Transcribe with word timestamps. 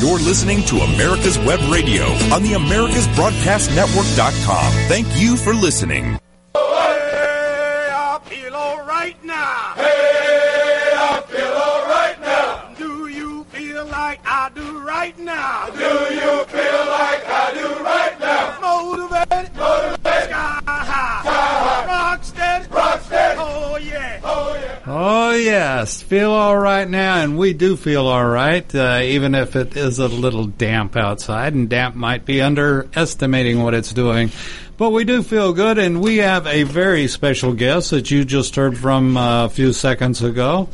You're 0.00 0.18
listening 0.18 0.62
to 0.64 0.78
America's 0.78 1.38
Web 1.40 1.60
Radio 1.70 2.04
on 2.32 2.42
the 2.42 2.52
AmericasBroadcastNetwork.com. 2.54 4.72
Thank 4.88 5.06
you 5.20 5.36
for 5.36 5.52
listening. 5.52 6.18
Hey, 6.54 7.90
I 7.92 8.18
feel 8.24 8.54
all 8.56 8.82
right 8.86 9.22
now. 9.22 9.74
Hey, 9.76 10.92
I 10.96 11.20
feel 11.28 11.52
all 11.52 11.84
right 11.86 12.18
now. 12.22 12.72
Do 12.78 13.08
you 13.08 13.44
feel 13.52 13.84
like 13.86 14.20
I 14.24 14.48
do 14.54 14.78
right 14.80 15.18
now? 15.18 15.68
Do 15.68 15.80
you 15.80 16.44
feel 16.46 16.86
like 16.96 17.22
I 17.28 17.52
do 17.54 17.68
right 17.84 18.18
now? 18.18 18.56
Motivated, 18.62 19.54
Motivated, 19.54 20.30
sky 20.30 20.60
high, 20.66 21.22
sky 21.22 21.28
high, 21.28 21.86
rock 21.86 22.24
steady, 22.24 22.66
rock 22.70 23.02
steady. 23.02 23.38
Oh 23.38 23.76
yeah, 23.76 24.19
oh. 24.90 25.20
Yes. 25.32 26.02
Feel 26.02 26.30
all 26.30 26.56
right 26.56 26.88
now, 26.88 27.22
and 27.22 27.38
we 27.38 27.52
do 27.52 27.76
feel 27.76 28.06
all 28.06 28.26
right, 28.26 28.74
uh, 28.74 29.00
even 29.02 29.34
if 29.34 29.56
it 29.56 29.76
is 29.76 29.98
a 29.98 30.08
little 30.08 30.46
damp 30.46 30.96
outside, 30.96 31.54
and 31.54 31.68
damp 31.68 31.94
might 31.94 32.24
be 32.24 32.42
underestimating 32.42 33.62
what 33.62 33.74
it's 33.74 33.92
doing. 33.92 34.30
But 34.76 34.90
we 34.90 35.04
do 35.04 35.22
feel 35.22 35.52
good, 35.52 35.78
and 35.78 36.00
we 36.00 36.18
have 36.18 36.46
a 36.46 36.62
very 36.64 37.06
special 37.08 37.52
guest 37.52 37.90
that 37.90 38.10
you 38.10 38.24
just 38.24 38.56
heard 38.56 38.78
from 38.78 39.16
uh, 39.16 39.46
a 39.46 39.48
few 39.48 39.72
seconds 39.72 40.22
ago, 40.22 40.68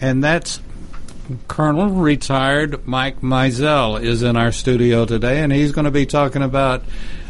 and 0.00 0.22
that's 0.22 0.60
Colonel 1.48 1.88
retired 1.88 2.86
Mike 2.86 3.20
Mizell 3.20 4.02
is 4.02 4.22
in 4.22 4.36
our 4.36 4.52
studio 4.52 5.04
today, 5.04 5.40
and 5.40 5.52
he's 5.52 5.72
going 5.72 5.84
to 5.84 5.90
be 5.90 6.06
talking 6.06 6.42
about 6.42 6.82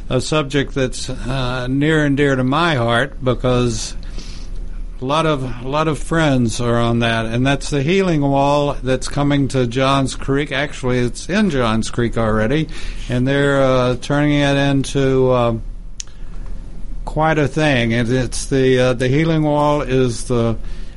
a 0.08 0.20
subject 0.20 0.74
that's 0.74 1.08
uh, 1.08 1.66
near 1.68 2.04
and 2.04 2.16
dear 2.16 2.36
to 2.36 2.44
my 2.44 2.74
heart 2.74 3.22
because 3.22 3.94
a 5.02 5.04
lot 5.04 5.26
of 5.26 5.42
a 5.64 5.68
lot 5.68 5.88
of 5.88 5.98
friends 5.98 6.60
are 6.60 6.76
on 6.78 7.00
that, 7.00 7.26
and 7.26 7.44
that's 7.44 7.70
the 7.70 7.82
healing 7.82 8.22
wall 8.22 8.74
that's 8.74 9.08
coming 9.08 9.48
to 9.48 9.66
Johns 9.66 10.14
Creek. 10.14 10.52
Actually, 10.52 11.00
it's 11.00 11.28
in 11.28 11.50
Johns 11.50 11.90
Creek 11.90 12.16
already, 12.16 12.68
and 13.08 13.26
they're 13.26 13.60
uh, 13.60 13.96
turning 13.96 14.38
it 14.38 14.56
into 14.56 15.30
uh, 15.30 15.58
quite 17.04 17.38
a 17.38 17.48
thing. 17.48 17.92
And 17.92 18.08
it's 18.08 18.46
the 18.46 18.78
uh, 18.78 18.92
the 18.92 19.08
healing 19.08 19.42
wall 19.42 19.82
is 19.82 20.28
the 20.28 20.56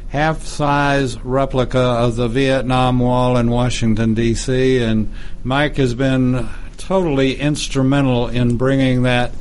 half-size 0.09 1.19
replica 1.21 1.79
of 1.79 2.15
the 2.15 2.27
Vietnam 2.27 2.99
Wall 2.99 3.37
in 3.37 3.49
Washington 3.49 4.13
D.C. 4.13 4.83
And 4.83 5.11
Mike 5.43 5.77
has 5.77 5.95
been 5.95 6.47
totally 6.77 7.35
instrumental 7.39 8.27
in 8.27 8.57
bringing 8.57 9.01
that 9.03 9.33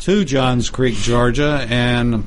to 0.00 0.24
Johns 0.26 0.68
Creek, 0.68 0.96
Georgia, 0.96 1.66
and 1.70 2.24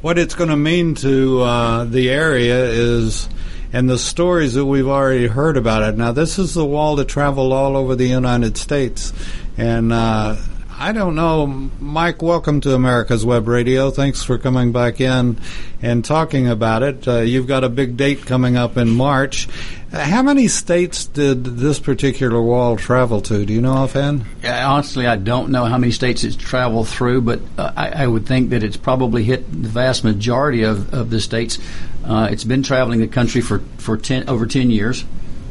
what 0.00 0.18
it's 0.18 0.34
going 0.34 0.50
to 0.50 0.56
mean 0.56 0.94
to 0.96 1.42
uh, 1.42 1.84
the 1.84 2.10
area 2.10 2.64
is, 2.64 3.28
and 3.72 3.88
the 3.88 3.98
stories 3.98 4.54
that 4.54 4.64
we've 4.64 4.88
already 4.88 5.26
heard 5.26 5.56
about 5.56 5.82
it. 5.82 5.96
Now, 5.96 6.12
this 6.12 6.38
is 6.38 6.54
the 6.54 6.64
wall 6.64 6.96
that 6.96 7.08
traveled 7.08 7.52
all 7.52 7.76
over 7.76 7.94
the 7.94 8.06
United 8.06 8.56
States, 8.56 9.12
and 9.56 9.92
uh, 9.92 10.36
I 10.80 10.92
don't 10.92 11.14
know, 11.14 11.46
Mike. 11.78 12.22
Welcome 12.22 12.62
to 12.62 12.74
America's 12.74 13.22
Web 13.22 13.46
Radio. 13.48 13.90
Thanks 13.90 14.22
for 14.22 14.38
coming 14.38 14.72
back 14.72 14.98
in 14.98 15.38
and 15.82 16.02
talking 16.02 16.48
about 16.48 16.82
it. 16.82 17.06
Uh, 17.06 17.18
you've 17.18 17.46
got 17.46 17.64
a 17.64 17.68
big 17.68 17.98
date 17.98 18.24
coming 18.24 18.56
up 18.56 18.78
in 18.78 18.88
March. 18.88 19.46
Uh, 19.92 19.98
how 20.00 20.22
many 20.22 20.48
states 20.48 21.04
did 21.04 21.44
this 21.44 21.78
particular 21.78 22.40
wall 22.40 22.78
travel 22.78 23.20
to? 23.20 23.44
Do 23.44 23.52
you 23.52 23.60
know 23.60 23.74
offhand? 23.74 24.24
Yeah, 24.42 24.70
honestly, 24.70 25.06
I 25.06 25.16
don't 25.16 25.50
know 25.50 25.66
how 25.66 25.76
many 25.76 25.92
states 25.92 26.24
it's 26.24 26.34
traveled 26.34 26.88
through, 26.88 27.20
but 27.20 27.40
uh, 27.58 27.72
I, 27.76 28.04
I, 28.04 28.06
would 28.06 28.24
think 28.24 28.48
that 28.48 28.62
it's 28.62 28.78
probably 28.78 29.22
hit 29.22 29.52
the 29.52 29.68
vast 29.68 30.02
majority 30.02 30.62
of, 30.62 30.94
of 30.94 31.10
the 31.10 31.20
states. 31.20 31.58
Uh, 32.06 32.28
it's 32.30 32.44
been 32.44 32.62
traveling 32.62 33.00
the 33.00 33.06
country 33.06 33.42
for, 33.42 33.58
for 33.76 33.98
ten, 33.98 34.30
over 34.30 34.46
10 34.46 34.70
years. 34.70 35.04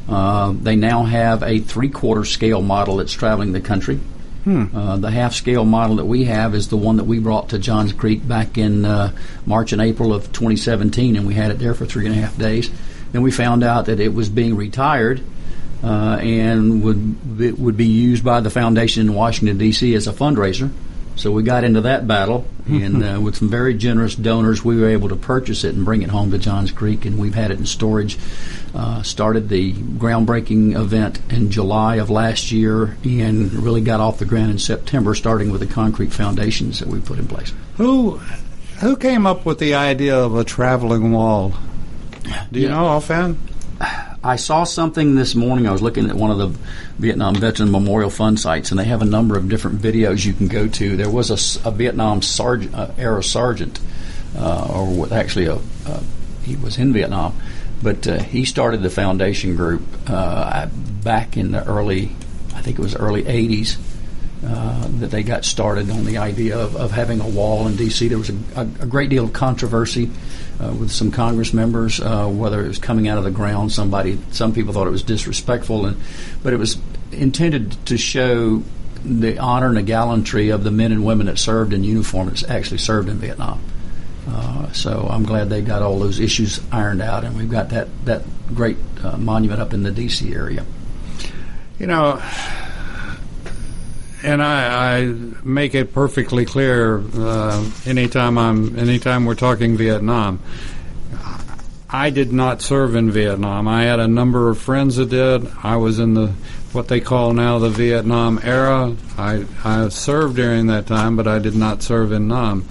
Uh, 0.08 0.54
they 0.60 0.76
now 0.76 1.04
have 1.04 1.44
a 1.44 1.60
three 1.60 1.90
quarter 1.90 2.26
scale 2.26 2.64
model 2.64 2.98
that's 2.98 3.14
traveling 3.14 3.52
the 3.52 3.62
country. 3.62 4.00
Hmm. 4.50 4.75
Uh, 4.75 4.97
the 4.97 5.11
half 5.11 5.36
scale 5.36 5.64
model 5.64 5.97
that 5.97 6.05
we 6.05 6.23
have 6.23 6.55
is 6.55 6.69
the 6.69 6.75
one 6.75 6.97
that 6.97 7.03
we 7.03 7.19
brought 7.19 7.50
to 7.50 7.59
Johns 7.59 7.94
Creek 7.94 8.28
back 8.28 8.58
in 8.58 8.83
uh, 8.83 9.11
March 9.45 9.73
and 9.73 9.80
April 9.80 10.11
of 10.11 10.23
2017, 10.33 11.15
and 11.15 11.27
we 11.27 11.36
had 11.36 11.52
it 11.52 11.60
there 11.60 11.76
for 11.76 11.86
three 11.86 12.08
and 12.08 12.15
a 12.15 12.17
half 12.17 12.36
days. 12.36 12.71
Then 13.11 13.21
we 13.21 13.30
found 13.30 13.64
out 13.64 13.86
that 13.86 13.99
it 13.99 14.11
was 14.11 14.27
being 14.27 14.55
retired 14.55 15.21
uh, 15.83 16.17
and 16.20 16.82
would 16.83 17.59
would 17.59 17.77
be 17.77 17.86
used 17.86 18.23
by 18.23 18.42
the 18.42 18.49
foundation 18.49 19.08
in 19.08 19.14
Washington 19.14 19.59
D.C. 19.59 19.93
as 19.93 20.08
a 20.08 20.14
fundraiser. 20.14 20.71
So 21.20 21.32
we 21.32 21.44
got 21.44 21.66
into 21.66 21.82
that 21.82 22.08
battle, 22.08 22.46
and 22.66 23.04
uh, 23.04 23.20
with 23.20 23.36
some 23.36 23.50
very 23.50 23.74
generous 23.74 24.16
donors, 24.16 24.64
we 24.64 24.80
were 24.80 24.88
able 24.88 25.10
to 25.10 25.18
purchase 25.18 25.66
it 25.66 25.76
and 25.76 25.84
bring 25.84 26.02
it 26.02 26.10
home 26.10 26.32
to 26.32 26.38
Johns 26.38 26.72
Creek, 26.72 27.04
and 27.04 27.20
we've 27.20 27.36
had 27.36 27.52
it 27.52 27.60
in 27.60 27.66
storage. 27.66 28.18
Uh, 28.74 29.04
started 29.04 29.50
the 29.50 29.74
groundbreaking 29.74 30.80
event 30.80 31.20
in 31.30 31.52
July 31.52 31.96
of 31.98 32.10
last 32.10 32.54
year, 32.54 32.96
and 33.04 33.52
really 33.52 33.82
got 33.82 34.00
off 34.00 34.18
the 34.20 34.24
ground 34.26 34.50
in 34.52 34.60
September, 34.60 35.14
starting 35.14 35.52
with 35.52 35.60
the 35.60 35.68
concrete 35.68 36.14
foundations 36.14 36.80
that 36.80 36.88
we 36.88 37.02
put 37.02 37.20
in 37.20 37.28
place. 37.28 37.52
Who 37.76 38.22
who 38.80 38.96
came 38.96 39.28
up 39.28 39.46
with 39.46 39.60
the 39.60 39.74
idea 39.74 40.18
of 40.18 40.36
a 40.38 40.46
traveling 40.46 41.12
wall? 41.12 41.54
Do 42.50 42.62
you 42.62 42.68
Yeah. 42.70 42.76
know 42.76 42.86
offhand? 42.86 43.38
I 44.24 44.36
saw 44.36 44.66
something 44.66 45.16
this 45.16 45.34
morning. 45.34 45.66
I 45.66 45.72
was 45.72 45.82
looking 45.82 46.10
at 46.10 46.16
one 46.16 46.30
of 46.30 46.38
the 46.38 46.48
Vietnam 46.98 47.36
Veteran 47.36 47.72
Memorial 47.72 48.10
Fund 48.10 48.38
sites, 48.38 48.72
and 48.72 48.80
they 48.80 48.84
have 48.84 49.02
a 49.02 49.06
number 49.06 49.38
of 49.38 49.48
different 49.48 49.82
videos 49.82 50.26
you 50.26 50.34
can 50.34 50.48
go 50.48 50.68
to. 50.68 50.98
There 50.98 51.10
was 51.10 51.58
a 51.66 51.72
Vietnam 51.72 52.22
sergeant, 52.22 52.76
uh, 52.76 52.92
era 52.98 53.24
sergeant, 53.24 53.80
uh, 54.38 54.68
or 54.74 55.14
actually 55.14 55.46
a, 55.46 55.56
uh, 55.56 56.04
he 56.44 56.58
was 56.58 56.78
in 56.78 56.92
Vietnam, 56.92 57.40
but 57.82 58.06
uh, 58.08 58.20
he 58.20 58.44
started 58.44 58.82
the 58.82 58.90
foundation 58.90 59.56
group 59.56 59.84
uh, 60.08 60.68
back 61.02 61.38
in 61.38 61.52
the 61.52 61.66
early, 61.66 62.12
I 62.54 62.62
think 62.62 62.78
it 62.78 62.82
was 62.82 62.96
early 62.98 63.24
'80s. 63.24 63.78
Uh, 64.42 64.88
that 65.00 65.11
they 65.11 65.22
got 65.22 65.44
started 65.44 65.89
on 65.92 66.05
the 66.05 66.17
idea 66.17 66.58
of, 66.58 66.73
of 66.77 66.92
having 66.92 67.20
a 67.20 67.27
wall 67.27 67.67
in 67.67 67.76
D.C. 67.76 68.08
There 68.08 68.17
was 68.17 68.30
a, 68.30 68.38
a, 68.55 68.61
a 68.61 68.86
great 68.86 69.10
deal 69.10 69.26
of 69.26 69.33
controversy 69.33 70.10
uh, 70.64 70.72
with 70.72 70.92
some 70.92 71.11
Congress 71.11 71.54
members, 71.54 72.00
uh, 72.00 72.26
whether 72.26 72.64
it 72.64 72.70
was 72.70 72.77
coming 72.77 73.10
out 73.10 73.17
of 73.17 73.26
the 73.26 73.32
ground. 73.32 73.73
Somebody, 73.73 74.17
some 74.32 74.54
people 74.54 74.72
thought 74.72 74.88
it 74.88 74.92
was 74.92 75.04
disrespectful, 75.04 75.86
and 75.88 75.98
but 76.42 76.54
it 76.54 76.55
was 76.55 76.77
intended 77.11 77.73
to 77.88 77.98
show 77.98 78.64
the 79.04 79.38
honor 79.39 79.67
and 79.67 79.77
the 79.77 79.82
gallantry 79.82 80.50
of 80.50 80.64
the 80.64 80.71
men 80.71 80.94
and 80.94 81.06
women 81.06 81.26
that 81.26 81.38
served 81.38 81.73
in 81.73 81.83
uniform 81.83 82.30
that 82.30 82.50
actually 82.50 82.77
served 82.77 83.10
in 83.10 83.17
Vietnam. 83.17 83.61
Uh, 84.26 84.71
so 84.71 85.06
I'm 85.10 85.23
glad 85.23 85.50
they 85.50 85.61
got 85.61 85.82
all 85.82 86.00
those 86.00 86.21
issues 86.21 86.61
ironed 86.71 87.02
out, 87.02 87.26
and 87.26 87.36
we've 87.36 87.52
got 87.52 87.70
that 87.70 87.89
that 88.06 88.23
great 88.56 88.77
uh, 89.04 89.17
monument 89.17 89.60
up 89.60 89.73
in 89.73 89.83
the 89.83 89.92
D.C. 89.92 90.33
area. 90.33 90.66
You 91.77 91.88
know, 91.88 92.21
and 94.24 94.44
I, 94.44 95.00
I 95.00 95.06
make 95.44 95.76
it 95.76 95.94
perfectly 95.94 96.46
clear 96.46 97.02
uh, 97.16 97.70
anytime 97.86 98.38
I'm 98.38 98.78
anytime 98.78 99.26
we're 99.26 99.36
talking 99.36 99.78
Vietnam. 99.78 100.40
I 101.92 102.12
did 102.12 102.32
not 102.32 102.62
serve 102.62 102.96
in 102.96 103.10
Vietnam. 103.10 103.68
I 103.68 103.84
had 103.84 104.00
a 104.00 104.08
number 104.08 104.50
of 104.50 104.60
friends 104.60 104.98
that 104.98 105.10
did. 105.10 105.52
I 105.64 105.78
was 105.78 105.98
in 105.98 106.14
the 106.14 106.28
what 106.72 106.88
they 106.88 107.00
call 107.00 107.34
now 107.34 107.58
the 107.58 107.70
Vietnam 107.70 108.40
era. 108.44 108.96
I 109.18 109.46
I 109.64 109.90
served 109.90 110.36
during 110.36 110.68
that 110.68 110.86
time, 110.86 111.16
but 111.16 111.28
I 111.28 111.40
did 111.40 111.56
not 111.56 111.82
serve 111.82 112.12
in 112.12 112.28
Nam. 112.28 112.68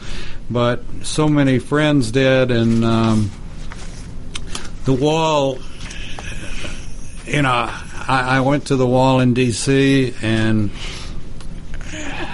But 0.50 0.82
so 1.02 1.28
many 1.28 1.58
friends 1.58 2.12
did, 2.12 2.50
and 2.50 2.84
um, 2.84 3.30
the 4.84 4.92
wall. 4.92 5.58
You 7.24 7.42
know, 7.42 7.50
I, 7.50 8.36
I 8.36 8.40
went 8.40 8.68
to 8.68 8.76
the 8.76 8.86
wall 8.86 9.20
in 9.20 9.34
D.C. 9.34 10.14
and 10.22 10.70
it, 11.92 12.28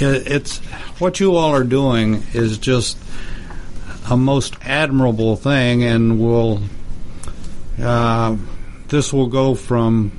it's 0.00 0.58
what 1.00 1.20
you 1.20 1.36
all 1.36 1.54
are 1.54 1.64
doing 1.64 2.22
is 2.32 2.58
just 2.58 2.98
a 4.10 4.16
most 4.16 4.54
admirable 4.62 5.36
thing, 5.36 5.84
and 5.84 6.18
will 6.18 6.60
uh, 7.80 8.36
this 8.88 9.12
will 9.12 9.26
go 9.26 9.54
from 9.54 10.12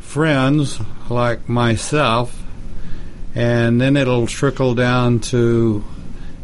friends 0.00 0.80
like 1.08 1.48
myself, 1.48 2.42
and 3.34 3.80
then 3.80 3.96
it'll 3.96 4.26
trickle 4.26 4.74
down 4.74 5.20
to 5.20 5.84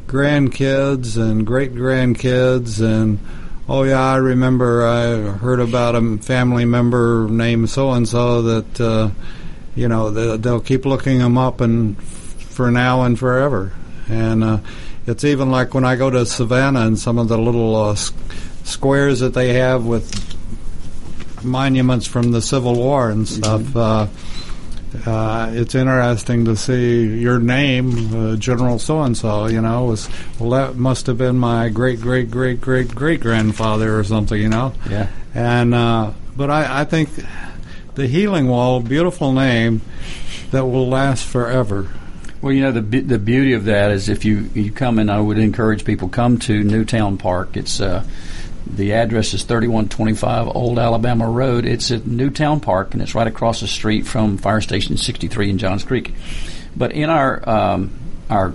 grandkids 0.07 1.17
and 1.17 1.47
great 1.47 1.73
grandkids 1.73 2.83
and 2.83 3.21
oh 3.69 3.85
yeah 3.85 4.01
i 4.01 4.17
remember 4.17 4.85
i 4.85 5.39
heard 5.39 5.61
about 5.61 5.95
a 5.95 6.19
family 6.19 6.65
member 6.65 7.29
named 7.29 7.71
so 7.71 7.93
and 7.93 8.09
so 8.09 8.43
that 8.43 8.81
uh, 8.81 9.09
you 9.75 9.89
know 9.89 10.11
they'll, 10.11 10.39
they'll 10.39 10.61
keep 10.61 10.85
looking 10.85 11.19
them 11.19 11.39
up 11.39 11.61
and 11.61 12.01
for 12.03 12.71
now 12.71 13.03
and 13.03 13.19
forever 13.19 13.73
and 14.09 14.43
uh, 14.45 14.59
it's 15.07 15.25
even 15.25 15.51
like 15.51 15.73
when 15.75 15.85
i 15.85 15.97
go 15.97 16.11
to 16.11 16.25
savannah 16.27 16.81
and 16.87 16.99
some 16.99 17.19
of 17.19 17.29
the 17.29 17.39
little 17.39 17.75
uh, 17.77 17.95
squares 18.65 19.21
that 19.21 19.35
they 19.35 19.55
have 19.55 19.87
with 19.87 20.11
monuments 21.45 22.07
from 22.07 22.33
the 22.33 22.43
civil 22.43 22.75
war 22.75 23.11
and 23.11 23.27
stuff 23.29 23.75
uh, 23.77 24.07
uh, 25.07 25.51
it's 25.55 25.77
interesting 25.77 26.47
to 26.47 26.57
see 26.57 27.07
your 27.21 27.39
name, 27.39 28.13
uh, 28.33 28.35
General 28.35 28.81
So 28.81 29.03
and 29.03 29.17
So. 29.17 29.47
You 29.47 29.61
know, 29.61 29.85
was 29.85 30.09
well, 30.41 30.51
that 30.51 30.75
must 30.75 31.07
have 31.07 31.17
been 31.17 31.39
my 31.39 31.69
great 31.69 32.01
great 32.01 32.29
great 32.29 32.61
great 32.61 32.93
great 32.93 33.21
grandfather 33.21 33.97
or 33.97 34.03
something. 34.03 34.37
You 34.43 34.49
know, 34.49 34.73
Yeah. 34.91 35.07
and 35.33 35.75
uh, 35.75 36.11
but 36.37 36.51
I, 36.51 36.81
I 36.81 36.85
think 36.87 37.09
the 37.95 38.07
Healing 38.07 38.49
Wall, 38.49 38.81
beautiful 38.81 39.33
name 39.33 39.83
that 40.51 40.65
will 40.65 40.89
last 40.89 41.25
forever. 41.25 41.89
Well, 42.41 42.53
you 42.53 42.63
know 42.63 42.73
the 42.73 43.01
the 43.01 43.19
beauty 43.19 43.53
of 43.53 43.65
that 43.65 43.91
is 43.91 44.09
if 44.09 44.25
you 44.25 44.49
you 44.55 44.73
come 44.73 44.99
and 44.99 45.11
I 45.11 45.21
would 45.21 45.39
encourage 45.39 45.85
people 45.85 46.09
come 46.09 46.39
to 46.41 46.65
Newtown 46.65 47.19
Park. 47.19 47.57
It's 47.57 47.81
uh, 47.81 48.05
the 48.67 48.95
address 48.95 49.35
is 49.35 49.43
3125 49.43 50.49
Old 50.49 50.79
Alabama 50.79 51.29
Road. 51.29 51.67
It's 51.67 51.91
at 51.91 52.07
Newtown 52.07 52.61
Park, 52.61 52.95
and 52.95 53.03
it's 53.03 53.15
right 53.15 53.27
across 53.27 53.61
the 53.61 53.67
street 53.67 54.07
from 54.07 54.39
Fire 54.39 54.61
Station 54.61 54.97
63 54.97 55.51
in 55.51 55.59
Johns 55.59 55.85
Creek. 55.85 56.15
But 56.75 56.93
in 56.93 57.11
our 57.11 57.47
um, 57.49 57.91
our 58.31 58.55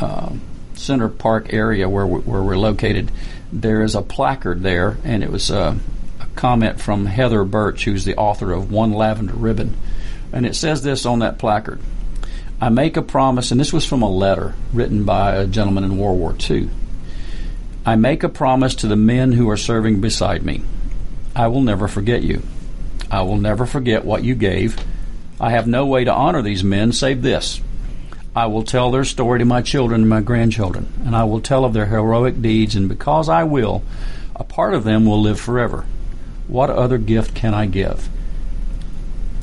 uh, 0.00 0.32
Center 0.74 1.08
Park 1.08 1.52
area 1.52 1.88
where 1.88 2.06
we, 2.06 2.20
where 2.20 2.42
we're 2.42 2.56
located, 2.56 3.12
there 3.52 3.82
is 3.82 3.94
a 3.94 4.02
placard 4.02 4.62
there, 4.62 4.96
and 5.04 5.22
it 5.22 5.30
was 5.30 5.52
uh, 5.52 5.76
comment 6.34 6.80
from 6.80 7.06
Heather 7.06 7.44
Burch, 7.44 7.84
who's 7.84 8.04
the 8.04 8.16
author 8.16 8.52
of 8.52 8.70
One 8.70 8.92
Lavender 8.92 9.34
Ribbon, 9.34 9.76
and 10.32 10.46
it 10.46 10.56
says 10.56 10.82
this 10.82 11.06
on 11.06 11.20
that 11.20 11.38
placard. 11.38 11.80
I 12.60 12.68
make 12.68 12.96
a 12.96 13.02
promise, 13.02 13.50
and 13.50 13.60
this 13.60 13.72
was 13.72 13.84
from 13.84 14.02
a 14.02 14.08
letter 14.08 14.54
written 14.72 15.04
by 15.04 15.34
a 15.34 15.46
gentleman 15.46 15.84
in 15.84 15.98
World 15.98 16.18
War 16.18 16.36
II. 16.48 16.70
I 17.84 17.96
make 17.96 18.22
a 18.22 18.28
promise 18.28 18.76
to 18.76 18.86
the 18.86 18.96
men 18.96 19.32
who 19.32 19.50
are 19.50 19.56
serving 19.56 20.00
beside 20.00 20.44
me. 20.44 20.62
I 21.34 21.48
will 21.48 21.62
never 21.62 21.88
forget 21.88 22.22
you. 22.22 22.42
I 23.10 23.22
will 23.22 23.36
never 23.36 23.66
forget 23.66 24.04
what 24.04 24.22
you 24.22 24.34
gave. 24.34 24.76
I 25.40 25.50
have 25.50 25.66
no 25.66 25.86
way 25.86 26.04
to 26.04 26.12
honor 26.12 26.40
these 26.40 26.62
men 26.62 26.92
save 26.92 27.22
this. 27.22 27.60
I 28.34 28.46
will 28.46 28.62
tell 28.62 28.90
their 28.90 29.04
story 29.04 29.40
to 29.40 29.44
my 29.44 29.60
children 29.60 30.02
and 30.02 30.10
my 30.10 30.20
grandchildren, 30.20 30.92
and 31.04 31.16
I 31.16 31.24
will 31.24 31.40
tell 31.40 31.64
of 31.64 31.72
their 31.72 31.86
heroic 31.86 32.40
deeds, 32.40 32.76
and 32.76 32.88
because 32.88 33.28
I 33.28 33.42
will, 33.44 33.82
a 34.36 34.44
part 34.44 34.72
of 34.72 34.84
them 34.84 35.04
will 35.04 35.20
live 35.20 35.40
forever. 35.40 35.84
What 36.48 36.70
other 36.70 36.98
gift 36.98 37.34
can 37.34 37.54
I 37.54 37.66
give? 37.66 38.08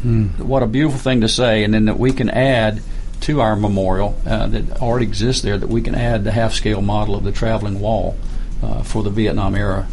Mm. 0.02 0.40
What 0.40 0.64
a 0.64 0.68
beautiful 0.68 1.00
thing 1.00 1.22
to 1.22 1.30
say, 1.30 1.64
and 1.64 1.74
then 1.74 1.86
that 1.86 2.00
we 2.00 2.12
can 2.12 2.30
add 2.30 2.82
to 3.22 3.42
our 3.42 3.56
memorial 3.56 4.20
uh, 4.26 4.48
that 4.48 4.82
already 4.82 5.06
exists 5.06 5.42
there, 5.42 5.58
that 5.58 5.68
we 5.68 5.82
can 5.82 5.96
add 5.96 6.24
the 6.24 6.32
half 6.32 6.54
scale 6.54 6.82
model 6.82 7.16
of 7.16 7.24
the 7.24 7.32
traveling 7.32 7.80
wall 7.80 8.16
uh, 8.64 8.82
for 8.84 9.04
the 9.04 9.10
Vietnam 9.10 9.56
era 9.56 9.88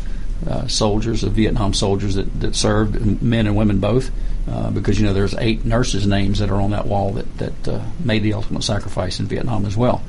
uh, 0.49 0.67
soldiers, 0.69 1.23
the 1.23 1.31
Vietnam 1.31 1.75
soldiers 1.75 2.15
that, 2.15 2.41
that 2.41 2.55
served, 2.55 3.23
men 3.23 3.47
and 3.47 3.57
women 3.57 3.81
both, 3.81 4.11
uh, 4.49 4.71
because 4.71 5.01
you 5.01 5.07
know 5.07 5.13
there's 5.13 5.35
eight 5.35 5.65
nurses' 5.65 6.07
names 6.07 6.39
that 6.39 6.51
are 6.51 6.61
on 6.61 6.71
that 6.71 6.87
wall 6.87 7.13
that 7.13 7.39
that 7.39 7.69
uh, 7.69 7.83
made 8.05 8.23
the 8.23 8.33
ultimate 8.33 8.63
sacrifice 8.63 9.19
in 9.19 9.27
Vietnam 9.27 9.67
as 9.67 9.77
well. 9.77 10.03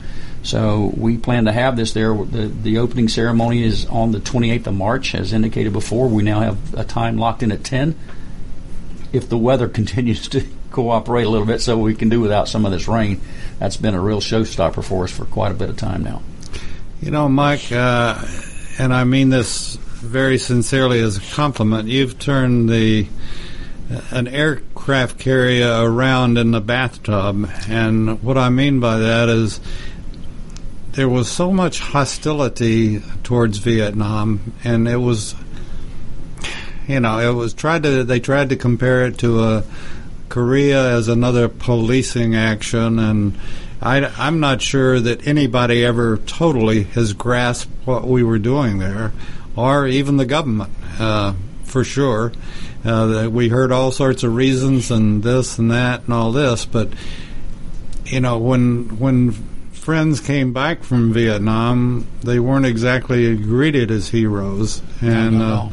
So 0.44 0.94
we 0.96 1.18
plan 1.18 1.46
to 1.46 1.52
have 1.52 1.76
this 1.76 1.94
there. 1.94 2.14
The, 2.14 2.48
the 2.48 2.78
opening 2.78 3.10
ceremony 3.10 3.64
is 3.64 3.86
on 3.88 4.12
the 4.12 4.20
28th 4.20 4.68
of 4.68 4.76
March, 4.76 5.14
as 5.16 5.34
indicated 5.34 5.74
before. 5.74 6.08
We 6.08 6.24
now 6.24 6.40
have 6.40 6.74
a 6.74 6.84
time 6.84 7.18
locked 7.18 7.44
in 7.44 7.52
at 7.52 7.64
10. 7.64 7.96
If 9.12 9.30
the 9.30 9.38
weather 9.38 9.68
continues 9.68 10.28
to 10.30 10.46
cooperate 10.72 11.24
a 11.24 11.30
little 11.30 11.48
bit 11.48 11.62
so 11.62 11.78
we 11.78 11.96
can 11.96 12.10
do 12.10 12.20
without 12.22 12.48
some 12.48 12.66
of 12.66 12.72
this 12.72 12.88
rain. 12.88 13.22
That's 13.60 13.78
been 13.78 13.96
a 13.96 14.00
real 14.00 14.22
showstopper 14.22 14.84
for 14.84 15.06
us 15.06 15.12
for 15.12 15.26
quite 15.26 15.52
a 15.52 15.56
bit 15.56 15.70
of 15.70 15.78
time 15.78 16.04
now. 16.04 16.22
You 17.02 17.12
know, 17.12 17.28
Mike, 17.30 17.72
uh, 17.72 18.24
and 18.78 18.94
I 18.94 19.04
mean 19.04 19.30
this 19.30 19.76
very 19.76 20.38
sincerely 20.38 21.00
as 21.00 21.18
a 21.18 21.36
compliment. 21.36 21.88
You've 21.88 22.20
turned 22.20 22.70
the 22.70 23.08
an 24.12 24.28
aircraft 24.28 25.18
carrier 25.18 25.82
around 25.82 26.38
in 26.38 26.52
the 26.52 26.60
bathtub, 26.60 27.50
and 27.70 28.22
what 28.22 28.38
I 28.38 28.50
mean 28.50 28.80
by 28.80 28.98
that 28.98 29.30
is 29.30 29.62
there 30.98 31.08
was 31.08 31.32
so 31.32 31.54
much 31.54 31.80
hostility 31.80 33.00
towards 33.22 33.60
Vietnam, 33.60 34.52
and 34.64 34.88
it 34.88 34.98
was, 34.98 35.36
you 36.88 37.00
know, 37.00 37.20
it 37.20 37.36
was 37.36 37.54
tried 37.54 37.84
to 37.84 38.04
they 38.04 38.20
tried 38.20 38.50
to 38.50 38.56
compare 38.56 39.06
it 39.06 39.20
to 39.20 39.44
a 39.44 39.64
Korea 40.28 40.96
as 40.96 41.08
another 41.08 41.50
policing 41.50 42.34
action, 42.34 42.98
and 42.98 43.38
I, 43.80 44.28
am 44.28 44.40
not 44.40 44.60
sure 44.64 45.00
that 45.00 45.28
anybody 45.28 45.86
ever 45.86 46.18
totally 46.18 46.86
has 46.86 47.14
grasped 47.14 47.70
what 47.86 48.08
we 48.08 48.24
were 48.24 48.40
doing 48.40 48.80
there, 48.80 49.14
or 49.56 49.86
even 49.86 50.18
the 50.18 50.26
government, 50.26 50.72
uh, 51.00 51.36
for 51.64 51.84
sure. 51.84 52.32
Uh, 52.84 53.30
we 53.32 53.50
heard 53.50 53.72
all 53.72 53.92
sorts 53.92 54.24
of 54.24 54.34
reasons 54.34 54.90
and 54.90 55.22
this 55.22 55.60
and 55.60 55.70
that 55.70 56.06
and 56.06 56.14
all 56.16 56.32
this, 56.32 56.66
but 56.66 56.90
you 58.08 58.20
know 58.20 58.40
when 58.40 58.98
when 58.98 59.57
friends 59.88 60.20
came 60.20 60.52
back 60.52 60.84
from 60.84 61.14
Vietnam, 61.14 62.06
they 62.22 62.40
weren't 62.40 62.66
exactly 62.66 63.38
greeted 63.38 63.90
as 63.90 64.10
heroes, 64.10 64.82
and 65.00 65.42
uh, 65.42 65.70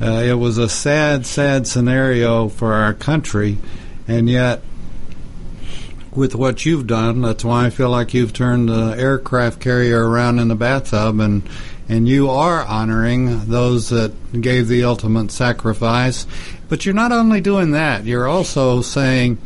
uh, 0.00 0.06
it 0.24 0.32
was 0.32 0.58
a 0.58 0.68
sad, 0.68 1.24
sad 1.24 1.64
scenario 1.64 2.48
for 2.48 2.72
our 2.72 2.92
country. 2.92 3.56
And 4.08 4.28
yet, 4.28 4.60
with 6.10 6.34
what 6.34 6.66
you've 6.66 6.88
done, 6.88 7.20
that's 7.20 7.44
why 7.44 7.66
I 7.66 7.70
feel 7.70 7.90
like 7.90 8.12
you've 8.12 8.32
turned 8.32 8.70
the 8.70 8.96
aircraft 8.98 9.60
carrier 9.60 10.04
around 10.04 10.40
in 10.40 10.48
the 10.48 10.56
bathtub, 10.56 11.20
and 11.20 11.48
and 11.88 12.08
you 12.08 12.30
are 12.30 12.64
honoring 12.64 13.46
those 13.46 13.90
that 13.90 14.40
gave 14.40 14.66
the 14.66 14.82
ultimate 14.82 15.30
sacrifice. 15.30 16.26
But 16.68 16.84
you're 16.84 16.92
not 16.92 17.12
only 17.12 17.40
doing 17.40 17.70
that; 17.70 18.04
you're 18.04 18.26
also 18.26 18.82
saying, 18.82 19.38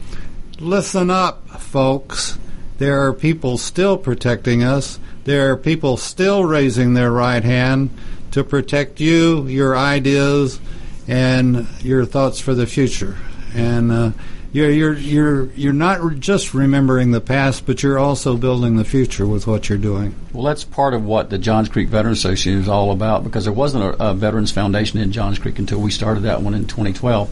"Listen 0.60 1.10
up, 1.10 1.46
folks. 1.60 2.38
There 2.78 3.06
are 3.06 3.12
people 3.12 3.58
still 3.58 3.98
protecting 3.98 4.62
us. 4.62 4.98
There 5.24 5.52
are 5.52 5.56
people 5.56 5.96
still 5.96 6.44
raising 6.44 6.94
their 6.94 7.10
right 7.10 7.44
hand 7.44 7.90
to 8.30 8.44
protect 8.44 9.00
you, 9.00 9.46
your 9.46 9.76
ideas, 9.76 10.60
and 11.06 11.66
your 11.82 12.04
thoughts 12.04 12.40
for 12.40 12.54
the 12.54 12.66
future." 12.66 13.16
And 13.54 13.90
uh, 13.90 14.10
you're 14.52 14.70
you're 14.70 14.94
you're 14.94 15.44
you're 15.52 15.72
not 15.72 16.20
just 16.20 16.54
remembering 16.54 17.10
the 17.10 17.20
past, 17.20 17.66
but 17.66 17.82
you're 17.82 17.98
also 17.98 18.36
building 18.36 18.76
the 18.76 18.84
future 18.84 19.26
with 19.26 19.46
what 19.46 19.68
you're 19.68 19.76
doing. 19.76 20.14
Well, 20.32 20.44
that's 20.44 20.64
part 20.64 20.94
of 20.94 21.04
what 21.04 21.28
the 21.28 21.38
Johns 21.38 21.68
Creek 21.68 21.88
Veterans 21.88 22.18
Association 22.18 22.60
is 22.60 22.68
all 22.68 22.90
about 22.90 23.24
because 23.24 23.44
there 23.44 23.52
wasn't 23.52 23.84
a, 23.84 24.10
a 24.10 24.14
Veterans 24.14 24.50
Foundation 24.50 25.00
in 25.00 25.12
Johns 25.12 25.38
Creek 25.38 25.58
until 25.58 25.80
we 25.80 25.90
started 25.90 26.20
that 26.20 26.40
one 26.40 26.54
in 26.54 26.66
2012. 26.66 27.30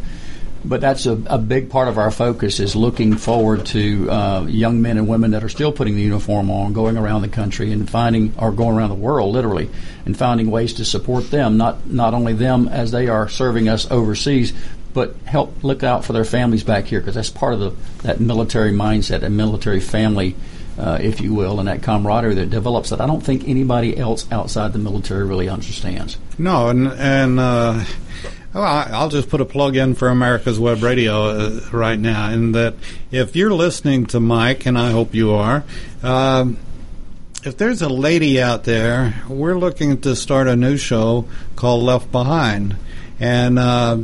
But 0.68 0.80
that's 0.80 1.06
a, 1.06 1.12
a 1.26 1.38
big 1.38 1.70
part 1.70 1.86
of 1.86 1.96
our 1.96 2.10
focus 2.10 2.58
is 2.58 2.74
looking 2.74 3.16
forward 3.16 3.66
to 3.66 4.10
uh, 4.10 4.46
young 4.46 4.82
men 4.82 4.98
and 4.98 5.06
women 5.06 5.30
that 5.30 5.44
are 5.44 5.48
still 5.48 5.70
putting 5.70 5.94
the 5.94 6.02
uniform 6.02 6.50
on, 6.50 6.72
going 6.72 6.96
around 6.96 7.22
the 7.22 7.28
country 7.28 7.70
and 7.70 7.88
finding, 7.88 8.34
or 8.36 8.50
going 8.50 8.76
around 8.76 8.88
the 8.88 8.96
world 8.96 9.32
literally, 9.32 9.70
and 10.04 10.16
finding 10.16 10.50
ways 10.50 10.74
to 10.74 10.84
support 10.84 11.30
them. 11.30 11.56
Not 11.56 11.86
not 11.86 12.14
only 12.14 12.32
them 12.32 12.66
as 12.66 12.90
they 12.90 13.06
are 13.06 13.28
serving 13.28 13.68
us 13.68 13.88
overseas, 13.90 14.52
but 14.92 15.14
help 15.24 15.62
look 15.62 15.84
out 15.84 16.04
for 16.04 16.12
their 16.12 16.24
families 16.24 16.64
back 16.64 16.86
here 16.86 17.00
because 17.00 17.14
that's 17.14 17.30
part 17.30 17.54
of 17.54 17.60
the 17.60 17.70
that 18.02 18.18
military 18.18 18.72
mindset, 18.72 19.22
a 19.22 19.30
military 19.30 19.78
family, 19.78 20.34
uh, 20.78 20.98
if 21.00 21.20
you 21.20 21.32
will, 21.32 21.60
and 21.60 21.68
that 21.68 21.82
camaraderie 21.82 22.34
that 22.34 22.50
develops 22.50 22.90
that 22.90 23.00
I 23.00 23.06
don't 23.06 23.22
think 23.22 23.46
anybody 23.46 23.96
else 23.96 24.26
outside 24.32 24.72
the 24.72 24.80
military 24.80 25.24
really 25.24 25.48
understands. 25.48 26.18
No, 26.38 26.70
and 26.70 26.88
and. 26.88 27.38
Uh, 27.38 27.84
well, 28.56 28.88
I'll 28.90 29.10
just 29.10 29.28
put 29.28 29.42
a 29.42 29.44
plug 29.44 29.76
in 29.76 29.94
for 29.94 30.08
America's 30.08 30.58
Web 30.58 30.82
Radio 30.82 31.26
uh, 31.26 31.60
right 31.72 31.98
now, 31.98 32.30
in 32.30 32.52
that 32.52 32.74
if 33.10 33.36
you're 33.36 33.52
listening 33.52 34.06
to 34.06 34.20
Mike, 34.20 34.64
and 34.64 34.78
I 34.78 34.92
hope 34.92 35.14
you 35.14 35.32
are, 35.34 35.62
um, 36.02 36.56
if 37.44 37.58
there's 37.58 37.82
a 37.82 37.88
lady 37.90 38.40
out 38.40 38.64
there, 38.64 39.22
we're 39.28 39.58
looking 39.58 40.00
to 40.00 40.16
start 40.16 40.48
a 40.48 40.56
new 40.56 40.78
show 40.78 41.28
called 41.54 41.82
Left 41.82 42.10
Behind, 42.10 42.76
and 43.20 43.58
uh, 43.58 43.98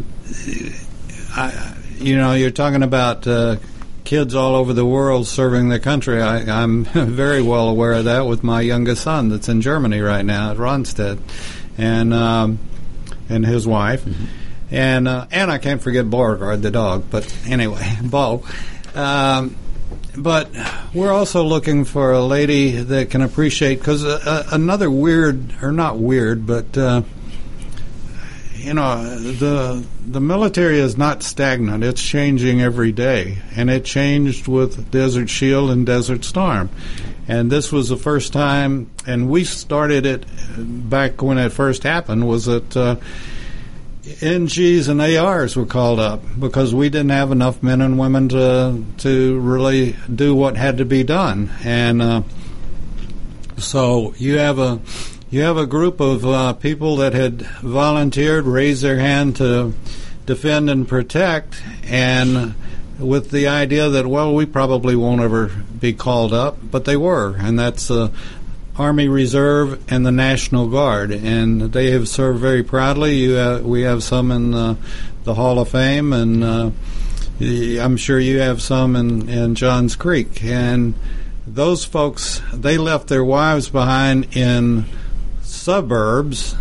I, 1.31 1.77
you 1.95 2.19
know, 2.19 2.35
you're 2.35 2.51
talking 2.51 2.83
about 2.83 3.27
uh, 3.27 3.57
kids 4.05 4.35
all 4.35 4.55
over 4.55 4.75
the 4.75 4.85
world 4.85 5.27
serving 5.27 5.71
their 5.71 5.79
country. 5.79 6.21
I, 6.21 6.63
am 6.63 6.85
very 6.93 7.41
well 7.41 7.71
aware 7.71 7.95
of 7.95 8.05
that 8.05 8.27
with 8.27 8.45
my 8.45 8.61
youngest 8.61 9.03
son 9.03 9.31
that's 9.31 9.49
in 9.49 9.63
Germany 9.63 10.01
right 10.01 10.27
now 10.27 10.51
at 10.51 10.59
Ramstein, 10.59 11.21
and 11.79 12.13
um, 12.13 12.59
and 13.31 13.47
his 13.47 13.67
wife, 13.67 14.05
mm-hmm. 14.05 14.42
And 14.73 15.07
uh, 15.07 15.27
and 15.31 15.51
I 15.51 15.59
can't 15.59 15.83
forget 15.83 16.09
Beauregard 16.09 16.63
the 16.63 16.71
dog. 16.71 17.05
But 17.11 17.33
anyway, 17.47 17.97
Bo. 18.03 18.45
Um, 18.95 19.57
but 20.17 20.51
we're 20.93 21.13
also 21.13 21.43
looking 21.45 21.85
for 21.85 22.13
a 22.13 22.23
lady 22.23 22.73
that 22.73 23.11
can 23.11 23.23
appreciate 23.23 23.77
because 23.79 24.05
uh, 24.05 24.21
uh, 24.25 24.43
another 24.53 24.91
weird 24.91 25.55
or 25.63 25.73
not 25.73 25.99
weird, 25.99 26.47
but 26.47 26.77
uh, 26.77 27.03
you 28.55 28.75
know, 28.75 29.19
the 29.19 29.85
the 30.07 30.21
military 30.21 30.79
is 30.79 30.97
not 30.97 31.23
stagnant. 31.23 31.85
It's 31.85 32.03
changing 32.03 32.63
every 32.63 32.93
day, 32.93 33.39
and 33.55 33.69
it 33.69 33.85
changed 33.85 34.49
with 34.49 34.91
Desert 34.91 35.29
Shield 35.29 35.71
and 35.71 35.85
Desert 35.85 36.25
Storm. 36.25 36.71
And 37.29 37.51
this 37.51 37.71
was 37.71 37.89
the 37.89 37.97
first 37.97 38.33
time, 38.33 38.91
and 39.07 39.29
we 39.29 39.45
started 39.45 40.07
it 40.07 40.25
back 40.57 41.23
when 41.23 41.39
it 41.39 41.51
first 41.51 41.83
happened. 41.83 42.27
Was 42.27 42.47
that 42.47 42.77
uh, 42.77 42.97
NGs 44.03 44.89
and 44.89 45.01
ARs 45.01 45.55
were 45.55 45.67
called 45.67 46.01
up 46.01 46.23
because 46.39 46.75
we 46.75 46.89
didn't 46.89 47.11
have 47.11 47.31
enough 47.31 47.63
men 47.63 47.81
and 47.81 47.99
women 47.99 48.29
to 48.31 48.85
to 48.99 49.39
really 49.39 49.97
do 50.13 50.35
what 50.35 50.57
had 50.57 50.79
to 50.79 50.85
be 50.85 51.05
done, 51.05 51.51
and 51.63 52.03
uh, 52.03 52.23
so 53.59 54.13
you 54.19 54.39
have 54.39 54.59
a 54.59 54.81
you 55.31 55.43
have 55.43 55.57
a 55.57 55.67
group 55.67 56.01
of 56.01 56.27
uh, 56.27 56.53
people 56.55 56.97
that 56.97 57.13
had 57.13 57.43
volunteered, 57.63 58.45
raised 58.45 58.83
their 58.83 58.99
hand 58.99 59.37
to 59.37 59.73
defend 60.27 60.69
and 60.69 60.89
protect, 60.89 61.63
and 61.85 62.55
with 62.99 63.31
the 63.31 63.47
idea 63.47 63.89
that 63.89 64.09
well, 64.09 64.35
we 64.35 64.47
probably 64.47 64.97
won't 64.97 65.21
ever 65.21 65.47
be 65.79 65.93
called 65.93 66.33
up, 66.33 66.59
but 66.61 66.87
they 66.87 66.97
were, 66.97 67.37
and 67.37 67.57
that's 67.57 67.89
uh, 67.89 68.11
Army 68.77 69.07
Reserve 69.07 69.83
and 69.91 70.07
the 70.07 70.13
National 70.13 70.69
Guard, 70.69 71.11
and 71.11 71.73
they 71.73 71.91
have 71.91 72.09
served 72.09 72.39
very 72.41 72.63
proudly. 72.63 73.17
You, 73.17 73.33
have, 73.33 73.65
we 73.65 73.83
have 73.83 74.03
some 74.03 74.31
in 74.31 74.55
uh, 74.55 74.77
the 75.25 75.35
Hall 75.35 75.59
of 75.59 75.69
Fame, 75.69 76.13
and 76.13 76.43
uh, 76.43 76.71
I'm 77.41 77.97
sure 77.97 78.19
you 78.19 78.41
have 78.41 78.63
some 78.63 78.97
in, 78.97 79.29
in 79.29 79.55
Johns 79.55 79.95
Creek, 79.95 80.43
and 80.43 80.95
those 81.47 81.85
folks 81.85 82.41
they 82.53 82.79
left 82.79 83.09
their 83.09 83.25
wives 83.25 83.69
behind 83.69 84.35
in 84.37 84.87
suburbs 85.43 86.57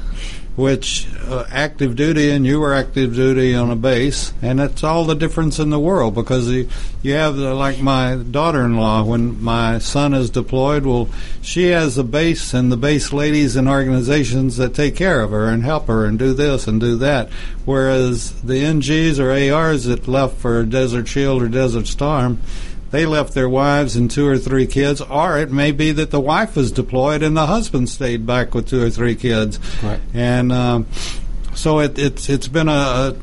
which 0.56 1.08
uh, 1.22 1.46
active 1.50 1.96
duty 1.96 2.30
and 2.30 2.46
you 2.46 2.60
were 2.60 2.74
active 2.74 3.16
duty 3.16 3.56
on 3.56 3.72
a 3.72 3.76
base, 3.76 4.34
and 4.42 4.60
it's 4.60 4.84
all 4.84 5.06
the 5.06 5.16
difference 5.16 5.60
in 5.60 5.70
the 5.70 5.80
world 5.80 6.14
because 6.14 6.50
you, 6.50 6.68
you 7.02 7.14
have 7.14 7.36
the, 7.38 7.54
like 7.54 7.80
my 7.80 8.16
daughter-in-law 8.16 9.04
when 9.04 9.42
my 9.42 9.80
son 9.80 10.14
is 10.14 10.30
deployed. 10.30 10.86
Well, 10.86 11.10
she 11.42 11.68
has 11.68 11.98
a 11.98 12.04
base 12.04 12.54
and 12.54 12.72
the 12.72 12.78
base 12.78 13.14
ladies 13.14 13.56
and 13.56 13.70
organizations 13.70 14.58
that 14.58 14.74
take 14.74 14.96
care 14.96 15.22
of 15.22 15.32
her 15.32 15.48
and 15.48 15.64
help 15.64 15.88
her 15.88 16.06
and 16.06 16.20
do 16.20 16.34
this 16.34 16.68
and 16.68 16.82
do 16.82 16.98
that, 16.98 17.30
whereas 17.64 18.42
the 18.42 18.62
NGs 18.62 19.20
or 19.20 19.56
ARs 19.56 19.86
that 19.86 20.08
left 20.08 20.36
for 20.38 20.64
Desert 20.64 21.08
Shield 21.08 21.42
or 21.42 21.48
Desert 21.48 21.88
Storm 21.88 22.40
they 22.92 23.06
left 23.06 23.34
their 23.34 23.50
wives 23.50 23.96
and 23.96 24.12
two 24.12 24.28
or 24.28 24.38
three 24.38 24.68
kids, 24.68 25.02
or 25.02 25.38
it 25.38 25.52
may 25.52 25.72
be 25.72 25.92
that 25.94 26.12
the 26.12 26.20
wife 26.20 26.56
was 26.56 26.72
deployed 26.72 27.24
and 27.24 27.36
the 27.36 27.48
husband 27.48 27.90
stayed 27.90 28.26
back 28.26 28.54
with 28.54 28.68
two 28.68 28.84
or 28.84 28.90
three 28.90 29.16
kids. 29.16 29.60
Right. 29.82 30.00
And 30.14 30.52
um, 30.52 30.88
so 31.56 31.80
it, 31.80 31.98
it's 31.98 32.30
it's 32.30 32.48
been 32.48 32.68
a, 32.68 33.16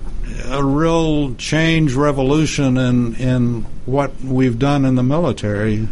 a 0.46 0.64
real 0.64 1.34
change, 1.34 1.94
revolution 1.94 2.76
in 2.76 3.14
in 3.16 3.62
what 3.86 4.18
we've 4.22 4.58
done 4.58 4.84
in 4.84 4.94
the 4.94 5.02
military. 5.02 5.88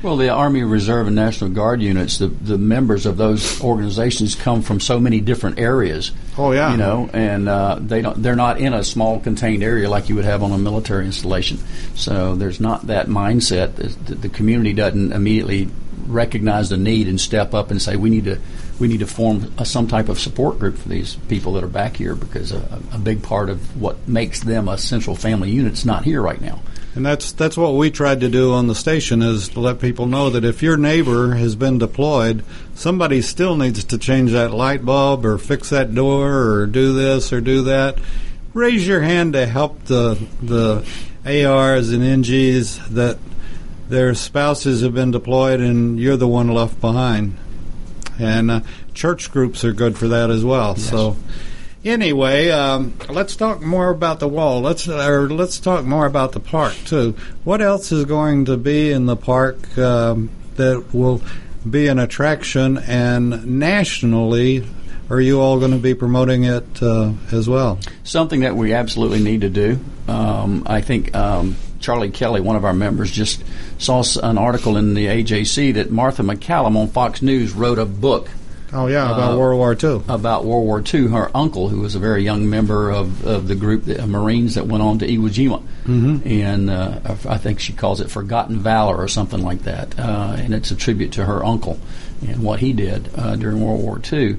Well, 0.00 0.16
the 0.16 0.28
Army 0.28 0.62
Reserve 0.62 1.08
and 1.08 1.16
National 1.16 1.50
Guard 1.50 1.82
units, 1.82 2.18
the, 2.18 2.28
the 2.28 2.56
members 2.56 3.04
of 3.04 3.16
those 3.16 3.60
organizations 3.60 4.36
come 4.36 4.62
from 4.62 4.78
so 4.78 5.00
many 5.00 5.20
different 5.20 5.58
areas. 5.58 6.12
Oh 6.36 6.52
yeah, 6.52 6.70
you 6.70 6.76
know, 6.76 7.10
and 7.12 7.48
uh, 7.48 7.78
they 7.80 8.00
don't 8.02 8.22
they're 8.22 8.36
not 8.36 8.60
in 8.60 8.74
a 8.74 8.84
small 8.84 9.18
contained 9.18 9.64
area 9.64 9.90
like 9.90 10.08
you 10.08 10.14
would 10.14 10.24
have 10.24 10.44
on 10.44 10.52
a 10.52 10.58
military 10.58 11.04
installation. 11.04 11.58
So 11.96 12.36
there's 12.36 12.60
not 12.60 12.86
that 12.86 13.08
mindset. 13.08 13.74
The, 13.74 14.14
the 14.14 14.28
community 14.28 14.72
doesn't 14.72 15.12
immediately 15.12 15.68
recognize 16.06 16.68
the 16.68 16.76
need 16.76 17.08
and 17.08 17.20
step 17.20 17.52
up 17.52 17.70
and 17.70 17.82
say 17.82 17.96
we 17.96 18.08
need 18.08 18.24
to 18.24 18.38
we 18.78 18.86
need 18.86 19.00
to 19.00 19.06
form 19.06 19.52
a, 19.58 19.64
some 19.64 19.88
type 19.88 20.08
of 20.08 20.20
support 20.20 20.58
group 20.58 20.76
for 20.76 20.88
these 20.88 21.16
people 21.28 21.54
that 21.54 21.64
are 21.64 21.68
back 21.68 21.96
here 21.96 22.14
because 22.14 22.52
a, 22.52 22.80
a 22.92 22.98
big 22.98 23.22
part 23.22 23.50
of 23.50 23.80
what 23.80 24.06
makes 24.06 24.40
them 24.40 24.68
a 24.68 24.78
central 24.78 25.16
family 25.16 25.50
unit 25.50 25.72
is 25.72 25.84
not 25.84 26.04
here 26.04 26.22
right 26.22 26.40
now. 26.40 26.60
And 26.98 27.06
that's 27.06 27.30
that's 27.30 27.56
what 27.56 27.74
we 27.74 27.92
tried 27.92 28.18
to 28.22 28.28
do 28.28 28.52
on 28.52 28.66
the 28.66 28.74
station 28.74 29.22
is 29.22 29.50
to 29.50 29.60
let 29.60 29.78
people 29.78 30.06
know 30.06 30.30
that 30.30 30.44
if 30.44 30.64
your 30.64 30.76
neighbor 30.76 31.36
has 31.36 31.54
been 31.54 31.78
deployed, 31.78 32.42
somebody 32.74 33.22
still 33.22 33.56
needs 33.56 33.84
to 33.84 33.98
change 33.98 34.32
that 34.32 34.50
light 34.50 34.84
bulb 34.84 35.24
or 35.24 35.38
fix 35.38 35.70
that 35.70 35.94
door 35.94 36.34
or 36.34 36.66
do 36.66 36.92
this 36.92 37.32
or 37.32 37.40
do 37.40 37.62
that. 37.62 38.00
Raise 38.52 38.84
your 38.84 39.02
hand 39.02 39.34
to 39.34 39.46
help 39.46 39.84
the 39.84 40.20
the 40.42 40.84
ARs 41.24 41.90
and 41.90 42.02
NGs 42.02 42.88
that 42.88 43.18
their 43.88 44.12
spouses 44.12 44.82
have 44.82 44.92
been 44.92 45.12
deployed 45.12 45.60
and 45.60 46.00
you're 46.00 46.16
the 46.16 46.26
one 46.26 46.48
left 46.48 46.80
behind. 46.80 47.36
And 48.18 48.50
uh, 48.50 48.60
church 48.92 49.30
groups 49.30 49.62
are 49.62 49.72
good 49.72 49.96
for 49.96 50.08
that 50.08 50.30
as 50.30 50.44
well. 50.44 50.74
Yes. 50.76 50.90
So 50.90 51.16
Anyway, 51.88 52.50
um, 52.50 52.92
let's 53.08 53.34
talk 53.34 53.62
more 53.62 53.88
about 53.88 54.20
the 54.20 54.28
wall. 54.28 54.60
Let's 54.60 54.86
or 54.86 55.30
let's 55.30 55.58
talk 55.58 55.86
more 55.86 56.04
about 56.04 56.32
the 56.32 56.40
park 56.40 56.74
too. 56.84 57.14
What 57.44 57.62
else 57.62 57.92
is 57.92 58.04
going 58.04 58.44
to 58.44 58.58
be 58.58 58.92
in 58.92 59.06
the 59.06 59.16
park 59.16 59.78
um, 59.78 60.28
that 60.56 60.92
will 60.92 61.22
be 61.68 61.86
an 61.86 61.98
attraction 61.98 62.76
and 62.76 63.58
nationally? 63.58 64.66
Are 65.08 65.18
you 65.18 65.40
all 65.40 65.58
going 65.58 65.70
to 65.70 65.78
be 65.78 65.94
promoting 65.94 66.44
it 66.44 66.82
uh, 66.82 67.12
as 67.32 67.48
well? 67.48 67.78
Something 68.04 68.40
that 68.40 68.54
we 68.54 68.74
absolutely 68.74 69.20
need 69.20 69.40
to 69.40 69.48
do. 69.48 69.80
Um, 70.08 70.64
I 70.66 70.82
think 70.82 71.14
um, 71.14 71.56
Charlie 71.80 72.10
Kelly, 72.10 72.42
one 72.42 72.56
of 72.56 72.66
our 72.66 72.74
members, 72.74 73.10
just 73.10 73.42
saw 73.78 74.04
an 74.22 74.36
article 74.36 74.76
in 74.76 74.92
the 74.92 75.06
AJC 75.06 75.72
that 75.72 75.90
Martha 75.90 76.22
MacCallum 76.22 76.76
on 76.76 76.88
Fox 76.88 77.22
News 77.22 77.52
wrote 77.52 77.78
a 77.78 77.86
book 77.86 78.28
Oh 78.72 78.86
yeah, 78.86 79.10
about 79.10 79.34
uh, 79.34 79.38
World 79.38 79.58
War 79.58 79.72
II. 79.72 80.02
About 80.08 80.44
World 80.44 80.64
War 80.64 80.82
II. 80.82 81.08
Her 81.08 81.30
uncle, 81.34 81.68
who 81.68 81.80
was 81.80 81.94
a 81.94 81.98
very 81.98 82.22
young 82.22 82.50
member 82.50 82.90
of, 82.90 83.26
of 83.26 83.48
the 83.48 83.54
group, 83.54 83.84
the 83.84 84.06
Marines 84.06 84.56
that 84.56 84.66
went 84.66 84.82
on 84.82 84.98
to 84.98 85.06
Iwo 85.06 85.28
Jima, 85.30 85.62
mm-hmm. 85.84 86.28
and 86.28 86.68
uh, 86.68 87.00
I 87.28 87.38
think 87.38 87.60
she 87.60 87.72
calls 87.72 88.00
it 88.00 88.10
Forgotten 88.10 88.58
Valor 88.58 88.96
or 88.96 89.08
something 89.08 89.42
like 89.42 89.62
that, 89.62 89.98
uh, 89.98 90.36
and 90.38 90.54
it's 90.54 90.70
a 90.70 90.76
tribute 90.76 91.12
to 91.12 91.24
her 91.24 91.44
uncle 91.44 91.78
and 92.26 92.42
what 92.42 92.60
he 92.60 92.72
did 92.72 93.10
uh, 93.16 93.36
during 93.36 93.64
World 93.64 93.82
War 93.82 94.00
II. 94.12 94.36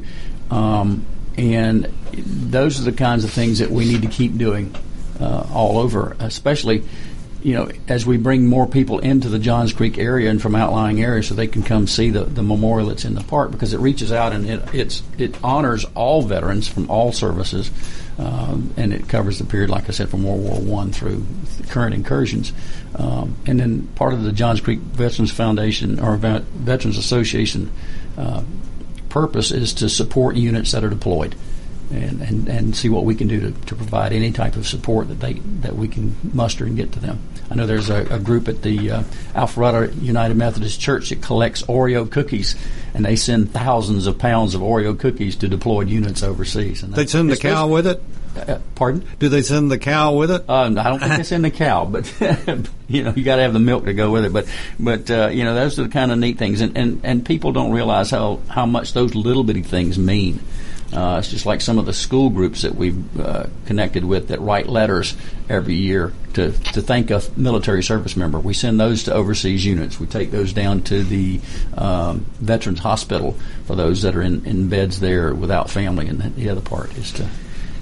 Um, 0.51 1.05
and 1.37 1.85
those 2.13 2.79
are 2.79 2.83
the 2.83 2.91
kinds 2.91 3.23
of 3.23 3.31
things 3.31 3.59
that 3.59 3.71
we 3.71 3.85
need 3.85 4.01
to 4.01 4.09
keep 4.09 4.37
doing 4.37 4.75
uh, 5.19 5.47
all 5.53 5.79
over, 5.79 6.15
especially 6.19 6.83
you 7.41 7.53
know, 7.53 7.71
as 7.87 8.05
we 8.05 8.17
bring 8.17 8.47
more 8.47 8.67
people 8.67 8.99
into 8.99 9.29
the 9.29 9.39
Johns 9.39 9.71
Creek 9.71 9.97
area 9.97 10.29
and 10.29 10.41
from 10.41 10.55
outlying 10.55 11.01
areas, 11.01 11.27
so 11.27 11.35
they 11.35 11.47
can 11.47 11.63
come 11.63 11.87
see 11.87 12.09
the, 12.09 12.23
the 12.23 12.43
memorial 12.43 12.89
that's 12.89 13.05
in 13.05 13.15
the 13.15 13.23
park 13.23 13.51
because 13.51 13.73
it 13.73 13.79
reaches 13.79 14.11
out 14.11 14.33
and 14.33 14.49
it 14.73 15.01
it 15.17 15.37
honors 15.43 15.85
all 15.95 16.21
veterans 16.21 16.67
from 16.67 16.89
all 16.89 17.13
services, 17.13 17.71
um, 18.17 18.73
and 18.75 18.91
it 18.91 19.07
covers 19.07 19.39
the 19.39 19.45
period, 19.45 19.69
like 19.69 19.87
I 19.87 19.91
said, 19.91 20.09
from 20.09 20.23
World 20.23 20.43
War 20.43 20.59
One 20.59 20.91
through 20.91 21.25
current 21.69 21.95
incursions, 21.95 22.51
um, 22.95 23.35
and 23.45 23.59
then 23.59 23.87
part 23.95 24.13
of 24.13 24.23
the 24.23 24.33
Johns 24.33 24.59
Creek 24.59 24.79
Veterans 24.79 25.31
Foundation 25.31 25.99
or 25.99 26.17
Veterans 26.17 26.97
Association 26.97 27.71
uh, 28.17 28.43
purpose 29.07 29.51
is 29.51 29.73
to 29.75 29.89
support 29.89 30.35
units 30.35 30.73
that 30.73 30.83
are 30.83 30.89
deployed 30.89 31.35
and, 31.91 32.21
and, 32.21 32.47
and 32.47 32.75
see 32.75 32.89
what 32.89 33.05
we 33.05 33.15
can 33.15 33.27
do 33.27 33.39
to, 33.39 33.51
to 33.51 33.75
provide 33.75 34.13
any 34.13 34.31
type 34.31 34.55
of 34.55 34.67
support 34.67 35.07
that 35.07 35.19
they 35.19 35.33
that 35.61 35.75
we 35.75 35.87
can 35.87 36.15
muster 36.33 36.65
and 36.65 36.75
get 36.75 36.91
to 36.93 36.99
them. 36.99 37.21
I 37.49 37.55
know 37.55 37.65
there's 37.65 37.89
a, 37.89 38.05
a 38.13 38.19
group 38.19 38.47
at 38.47 38.61
the 38.61 38.91
uh, 38.91 39.03
Alpharetta 39.33 39.99
United 40.01 40.37
Methodist 40.37 40.79
Church 40.79 41.09
that 41.09 41.21
collects 41.21 41.63
Oreo 41.63 42.09
cookies, 42.09 42.55
and 42.93 43.03
they 43.03 43.15
send 43.15 43.51
thousands 43.51 44.05
of 44.05 44.19
pounds 44.19 44.53
of 44.53 44.61
Oreo 44.61 44.97
cookies 44.97 45.35
to 45.37 45.47
deployed 45.47 45.89
units 45.89 46.21
overseas. 46.21 46.83
And 46.83 46.93
they 46.93 47.07
send 47.07 47.31
the 47.31 47.37
cow 47.37 47.67
with 47.67 47.87
it. 47.87 48.01
Uh, 48.35 48.59
pardon? 48.75 49.05
Do 49.17 49.27
they 49.27 49.41
send 49.41 49.71
the 49.71 49.79
cow 49.79 50.13
with 50.13 50.29
it? 50.29 50.45
Uh, 50.47 50.65
I 50.65 50.69
don't 50.69 50.99
think 50.99 51.17
they 51.17 51.23
send 51.23 51.43
the 51.43 51.51
cow, 51.51 51.85
but 51.85 52.13
you 52.87 53.03
know 53.03 53.13
you 53.15 53.23
got 53.23 53.37
to 53.37 53.41
have 53.41 53.53
the 53.53 53.59
milk 53.59 53.85
to 53.85 53.93
go 53.93 54.11
with 54.11 54.25
it. 54.25 54.33
But 54.33 54.47
but 54.79 55.09
uh, 55.09 55.29
you 55.29 55.43
know 55.43 55.55
those 55.55 55.79
are 55.79 55.83
the 55.83 55.89
kind 55.89 56.11
of 56.11 56.19
neat 56.19 56.37
things, 56.37 56.61
and, 56.61 56.77
and 56.77 57.01
and 57.03 57.25
people 57.25 57.51
don't 57.51 57.71
realize 57.71 58.11
how 58.11 58.41
how 58.47 58.67
much 58.67 58.93
those 58.93 59.15
little 59.15 59.43
bitty 59.43 59.63
things 59.63 59.97
mean. 59.97 60.39
Uh, 60.91 61.17
it's 61.19 61.29
just 61.29 61.45
like 61.45 61.61
some 61.61 61.77
of 61.77 61.85
the 61.85 61.93
school 61.93 62.29
groups 62.29 62.63
that 62.63 62.73
we've 62.73 63.19
uh, 63.19 63.45
connected 63.65 64.03
with 64.03 64.29
that 64.29 64.41
write 64.41 64.67
letters 64.67 65.15
every 65.47 65.75
year 65.75 66.11
to, 66.33 66.51
to 66.51 66.81
thank 66.81 67.11
a 67.11 67.21
military 67.37 67.83
service 67.83 68.17
member. 68.17 68.39
We 68.39 68.53
send 68.53 68.79
those 68.79 69.03
to 69.03 69.13
overseas 69.13 69.63
units. 69.63 69.99
We 69.99 70.07
take 70.07 70.31
those 70.31 70.51
down 70.51 70.81
to 70.83 71.03
the 71.03 71.41
um, 71.77 72.25
Veterans 72.39 72.79
Hospital 72.79 73.35
for 73.65 73.75
those 73.75 74.01
that 74.01 74.15
are 74.15 74.21
in, 74.21 74.45
in 74.45 74.69
beds 74.69 74.99
there 74.99 75.33
without 75.33 75.69
family. 75.69 76.07
And 76.07 76.35
the 76.35 76.49
other 76.49 76.61
part 76.61 76.97
is 76.97 77.11
to 77.13 77.27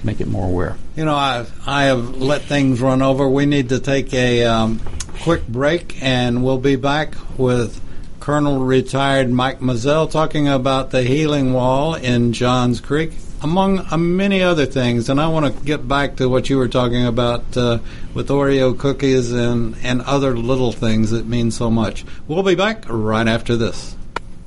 make 0.03 0.19
it 0.19 0.27
more 0.27 0.45
aware. 0.45 0.75
You 0.95 1.05
know, 1.05 1.15
I 1.15 1.45
I 1.65 1.85
have 1.85 2.17
let 2.17 2.43
things 2.43 2.81
run 2.81 3.01
over. 3.01 3.27
We 3.29 3.45
need 3.45 3.69
to 3.69 3.79
take 3.79 4.13
a 4.13 4.45
um, 4.45 4.81
quick 5.21 5.47
break, 5.47 6.01
and 6.01 6.43
we'll 6.43 6.59
be 6.59 6.75
back 6.75 7.15
with 7.37 7.81
Colonel 8.27 8.59
retired 8.59 9.29
Mike 9.29 9.61
Mizell 9.61 10.11
talking 10.11 10.49
about 10.49 10.91
the 10.91 11.01
healing 11.01 11.53
wall 11.53 11.95
in 11.95 12.33
Johns 12.33 12.81
Creek, 12.81 13.13
among 13.41 13.79
uh, 13.89 13.97
many 13.97 14.43
other 14.43 14.65
things. 14.65 15.07
And 15.07 15.21
I 15.21 15.29
want 15.29 15.45
to 15.45 15.63
get 15.63 15.87
back 15.87 16.17
to 16.17 16.27
what 16.27 16.49
you 16.49 16.57
were 16.57 16.67
talking 16.67 17.05
about 17.05 17.55
uh, 17.55 17.79
with 18.13 18.27
Oreo 18.27 18.77
cookies 18.77 19.31
and, 19.31 19.77
and 19.81 20.01
other 20.01 20.35
little 20.37 20.73
things 20.73 21.11
that 21.11 21.25
mean 21.25 21.51
so 21.51 21.71
much. 21.71 22.03
We'll 22.27 22.43
be 22.43 22.55
back 22.55 22.83
right 22.89 23.29
after 23.29 23.55
this. 23.55 23.95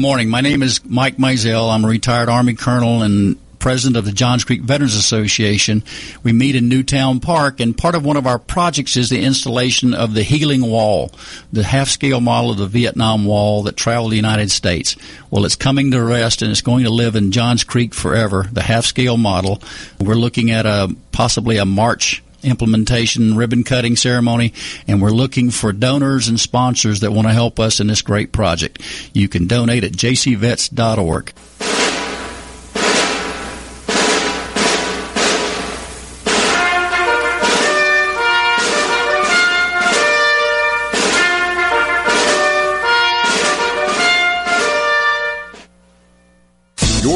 morning. 0.00 0.30
My 0.30 0.40
name 0.40 0.62
is 0.62 0.82
Mike 0.82 1.18
Mizell. 1.18 1.70
I'm 1.70 1.84
a 1.84 1.88
retired 1.88 2.30
Army 2.30 2.54
colonel 2.54 3.02
and 3.02 3.36
president 3.58 3.98
of 3.98 4.06
the 4.06 4.12
Johns 4.12 4.44
Creek 4.44 4.62
Veterans 4.62 4.94
Association. 4.94 5.84
We 6.22 6.32
meet 6.32 6.56
in 6.56 6.70
Newtown 6.70 7.20
Park, 7.20 7.60
and 7.60 7.76
part 7.76 7.94
of 7.94 8.02
one 8.02 8.16
of 8.16 8.26
our 8.26 8.38
projects 8.38 8.96
is 8.96 9.10
the 9.10 9.22
installation 9.22 9.92
of 9.92 10.14
the 10.14 10.22
Healing 10.22 10.62
Wall, 10.62 11.12
the 11.52 11.64
half 11.64 11.90
scale 11.90 12.22
model 12.22 12.50
of 12.50 12.56
the 12.56 12.66
Vietnam 12.66 13.26
Wall 13.26 13.64
that 13.64 13.76
traveled 13.76 14.12
the 14.12 14.16
United 14.16 14.50
States. 14.50 14.96
Well, 15.30 15.44
it's 15.44 15.54
coming 15.54 15.90
to 15.90 16.02
rest 16.02 16.40
and 16.40 16.50
it's 16.50 16.62
going 16.62 16.84
to 16.84 16.90
live 16.90 17.14
in 17.14 17.30
Johns 17.30 17.62
Creek 17.62 17.92
forever, 17.92 18.46
the 18.50 18.62
half 18.62 18.86
scale 18.86 19.18
model. 19.18 19.62
We're 20.00 20.14
looking 20.14 20.50
at 20.50 20.64
a 20.64 20.96
possibly 21.12 21.58
a 21.58 21.66
March 21.66 22.22
implementation 22.42 23.36
ribbon 23.36 23.64
cutting 23.64 23.96
ceremony, 23.96 24.52
and 24.86 25.00
we're 25.00 25.10
looking 25.10 25.50
for 25.50 25.72
donors 25.72 26.28
and 26.28 26.38
sponsors 26.38 27.00
that 27.00 27.12
want 27.12 27.28
to 27.28 27.34
help 27.34 27.60
us 27.60 27.80
in 27.80 27.86
this 27.86 28.02
great 28.02 28.32
project. 28.32 28.80
You 29.12 29.28
can 29.28 29.46
donate 29.46 29.84
at 29.84 29.92
jcvets.org. 29.92 31.32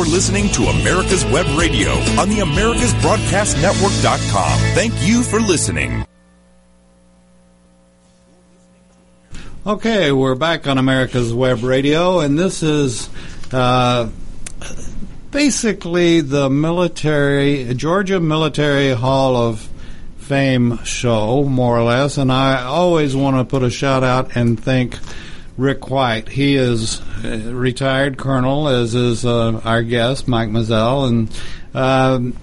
You're 0.04 0.12
listening 0.12 0.50
to 0.50 0.64
America's 0.64 1.24
Web 1.24 1.46
Radio 1.58 1.92
on 2.20 2.28
the 2.28 2.40
AmericasBroadcastNetwork.com. 2.40 4.58
Thank 4.74 4.92
you 5.00 5.22
for 5.22 5.40
listening. 5.40 6.04
Okay, 9.66 10.12
we're 10.12 10.34
back 10.34 10.66
on 10.66 10.76
America's 10.76 11.32
Web 11.32 11.64
Radio, 11.64 12.20
and 12.20 12.38
this 12.38 12.62
is 12.62 13.08
uh, 13.50 14.10
basically 15.30 16.20
the 16.20 16.50
military 16.50 17.72
Georgia 17.72 18.20
Military 18.20 18.90
Hall 18.90 19.36
of 19.36 19.66
Fame 20.18 20.84
show, 20.84 21.44
more 21.44 21.78
or 21.78 21.84
less. 21.84 22.18
And 22.18 22.30
I 22.30 22.64
always 22.64 23.16
want 23.16 23.38
to 23.38 23.44
put 23.44 23.62
a 23.62 23.70
shout 23.70 24.04
out 24.04 24.36
and 24.36 24.62
thank 24.62 24.98
Rick 25.56 25.90
White. 25.90 26.28
He 26.28 26.56
is 26.56 27.00
a 27.24 27.52
retired 27.52 28.18
colonel, 28.18 28.68
as 28.68 28.94
is 28.94 29.24
uh, 29.24 29.60
our 29.64 29.82
guest, 29.82 30.26
Mike 30.26 30.48
Mizell, 30.48 31.08
and 31.08 31.40
um, 31.74 32.36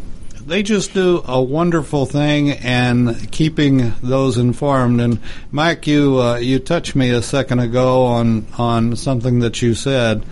they 0.46 0.63
just 0.63 0.94
do 0.94 1.22
a 1.27 1.41
wonderful 1.41 2.06
thing 2.06 2.51
and 2.51 3.32
keeping 3.32 3.94
those 4.01 4.38
informed. 4.38 5.01
And 5.01 5.20
Mike, 5.51 5.88
you 5.88 6.20
uh, 6.20 6.38
you 6.38 6.60
touched 6.60 6.96
me 6.96 7.10
a 7.10 7.22
second 7.22 7.60
ago 7.60 8.06
on 8.06 8.48
on 8.58 8.96
something 8.96 9.39
that 9.39 9.62
you 9.62 9.74
said, 9.75 10.24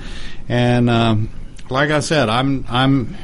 and 0.47 0.89
um, 0.89 1.29
like 1.69 1.91
I 1.91 1.99
said, 1.99 2.29
I'm 2.29 2.65
I'm. 2.69 3.17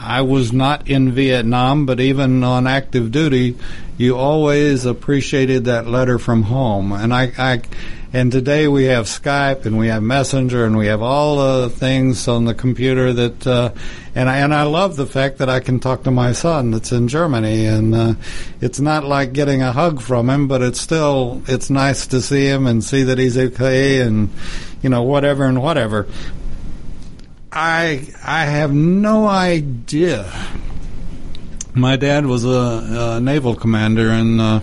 I 0.00 0.22
was 0.22 0.52
not 0.52 0.88
in 0.88 1.10
Vietnam, 1.10 1.84
but 1.84 1.98
even 1.98 2.44
on 2.44 2.68
active 2.68 3.10
duty, 3.10 3.56
you 3.98 4.16
always 4.16 4.86
appreciated 4.86 5.64
that 5.64 5.88
letter 5.88 6.20
from 6.20 6.44
home. 6.44 6.92
And 6.92 7.12
I, 7.12 7.32
I 7.36 7.62
and 8.10 8.32
today 8.32 8.68
we 8.68 8.84
have 8.84 9.04
Skype 9.04 9.66
and 9.66 9.76
we 9.76 9.88
have 9.88 10.02
Messenger 10.02 10.64
and 10.64 10.78
we 10.78 10.86
have 10.86 11.02
all 11.02 11.60
the 11.60 11.68
things 11.68 12.26
on 12.26 12.46
the 12.46 12.54
computer 12.54 13.12
that, 13.12 13.46
uh, 13.46 13.72
and 14.14 14.30
I 14.30 14.38
and 14.38 14.54
I 14.54 14.62
love 14.62 14.96
the 14.96 15.06
fact 15.06 15.38
that 15.38 15.50
I 15.50 15.60
can 15.60 15.78
talk 15.78 16.04
to 16.04 16.10
my 16.10 16.32
son 16.32 16.70
that's 16.70 16.90
in 16.90 17.08
Germany, 17.08 17.66
and 17.66 17.94
uh, 17.94 18.14
it's 18.62 18.80
not 18.80 19.04
like 19.04 19.34
getting 19.34 19.60
a 19.60 19.72
hug 19.72 20.00
from 20.00 20.30
him, 20.30 20.48
but 20.48 20.62
it's 20.62 20.80
still 20.80 21.42
it's 21.46 21.68
nice 21.68 22.06
to 22.08 22.22
see 22.22 22.46
him 22.46 22.66
and 22.66 22.82
see 22.82 23.02
that 23.02 23.18
he's 23.18 23.36
okay 23.36 24.00
and 24.00 24.30
you 24.80 24.88
know 24.88 25.02
whatever 25.02 25.44
and 25.44 25.62
whatever. 25.62 26.06
I 27.52 28.08
I 28.24 28.46
have 28.46 28.72
no 28.72 29.26
idea. 29.26 30.32
My 31.74 31.96
dad 31.96 32.24
was 32.24 32.44
a, 32.46 33.18
a 33.18 33.20
naval 33.20 33.54
commander, 33.54 34.08
and 34.08 34.40
uh, 34.40 34.60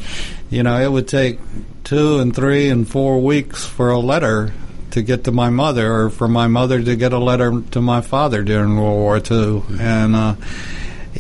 you 0.50 0.63
know 0.63 0.82
it 0.82 0.91
would 0.91 1.08
take 1.08 1.39
two 1.86 2.19
and 2.19 2.36
three 2.36 2.67
and 2.69 2.89
four 2.89 3.21
weeks 3.21 3.65
for 3.65 3.91
a 3.91 4.00
letter 4.00 4.52
to 4.91 5.02
get 5.02 5.24
to 5.26 5.32
my 5.32 5.50
mother, 5.50 5.93
or 5.93 6.10
for 6.10 6.28
my 6.28 6.48
mother 6.48 6.82
to 6.82 6.95
get 6.95 7.13
a 7.13 7.19
letter 7.19 7.62
to 7.71 7.82
my 7.82 8.02
father 8.02 8.43
during 8.43 8.76
World 8.76 8.98
War 8.98 9.17
II. 9.17 9.63
And 9.80 10.15
uh, 10.15 10.36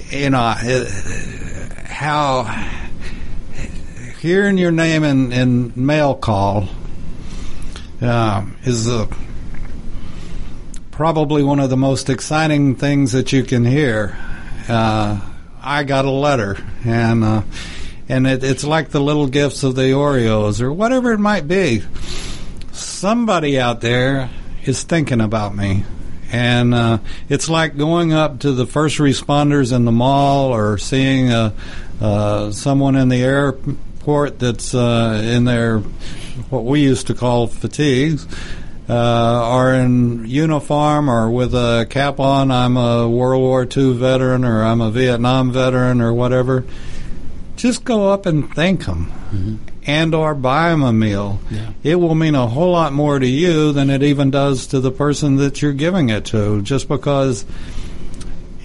you 0.09 0.29
know 0.29 0.55
it, 0.57 1.71
how 1.87 2.43
hearing 4.19 4.57
your 4.57 4.71
name 4.71 5.03
in, 5.03 5.31
in 5.31 5.73
mail 5.75 6.15
call 6.15 6.67
uh, 8.01 8.45
is 8.63 8.87
a 8.87 9.07
probably 10.91 11.43
one 11.43 11.59
of 11.59 11.69
the 11.69 11.77
most 11.77 12.09
exciting 12.09 12.75
things 12.75 13.11
that 13.11 13.31
you 13.31 13.43
can 13.43 13.65
hear. 13.65 14.17
Uh, 14.67 15.19
I 15.61 15.83
got 15.83 16.05
a 16.05 16.11
letter, 16.11 16.57
and 16.85 17.23
uh, 17.23 17.41
and 18.07 18.27
it, 18.27 18.43
it's 18.43 18.63
like 18.63 18.89
the 18.89 18.99
little 18.99 19.27
gifts 19.27 19.63
of 19.63 19.75
the 19.75 19.91
Oreos 19.91 20.61
or 20.61 20.71
whatever 20.71 21.13
it 21.13 21.19
might 21.19 21.47
be. 21.47 21.83
Somebody 22.71 23.59
out 23.59 23.81
there 23.81 24.29
is 24.63 24.83
thinking 24.83 25.21
about 25.21 25.55
me. 25.55 25.85
And 26.31 26.73
uh, 26.73 26.97
it's 27.29 27.49
like 27.49 27.77
going 27.77 28.11
up 28.11 28.39
to 28.39 28.51
the 28.51 28.65
first 28.65 28.97
responders 28.97 29.73
in 29.73 29.85
the 29.85 29.91
mall 29.91 30.53
or 30.53 30.77
seeing 30.77 31.31
uh, 31.31 31.51
uh, 32.01 32.51
someone 32.51 32.95
in 32.95 33.09
the 33.09 33.23
airport 33.23 34.39
that's 34.39 34.75
uh, 34.75 35.21
in 35.23 35.45
their 35.45 35.79
what 36.49 36.65
we 36.65 36.81
used 36.81 37.07
to 37.07 37.13
call 37.13 37.47
fatigues 37.47 38.27
uh, 38.89 38.93
are 38.93 39.73
in 39.73 40.25
uniform 40.25 41.09
or 41.09 41.31
with 41.31 41.55
a 41.55 41.87
cap 41.89 42.19
on. 42.19 42.51
I'm 42.51 42.75
a 42.75 43.07
World 43.07 43.41
War 43.41 43.63
II 43.63 43.93
veteran 43.93 44.43
or 44.43 44.63
I'm 44.63 44.81
a 44.81 44.91
Vietnam 44.91 45.51
veteran 45.51 46.01
or 46.01 46.13
whatever 46.13 46.65
just 47.55 47.83
go 47.83 48.11
up 48.11 48.25
and 48.25 48.53
thank 48.53 48.85
them 48.85 49.11
mm-hmm. 49.31 49.55
and 49.85 50.13
or 50.13 50.35
buy 50.35 50.69
them 50.69 50.83
a 50.83 50.93
meal. 50.93 51.39
Yeah. 51.49 51.71
It 51.83 51.95
will 51.95 52.15
mean 52.15 52.35
a 52.35 52.47
whole 52.47 52.71
lot 52.71 52.93
more 52.93 53.19
to 53.19 53.27
you 53.27 53.71
than 53.71 53.89
it 53.89 54.03
even 54.03 54.31
does 54.31 54.67
to 54.67 54.79
the 54.79 54.91
person 54.91 55.37
that 55.37 55.61
you're 55.61 55.73
giving 55.73 56.09
it 56.09 56.25
to 56.25 56.61
just 56.61 56.87
because 56.87 57.45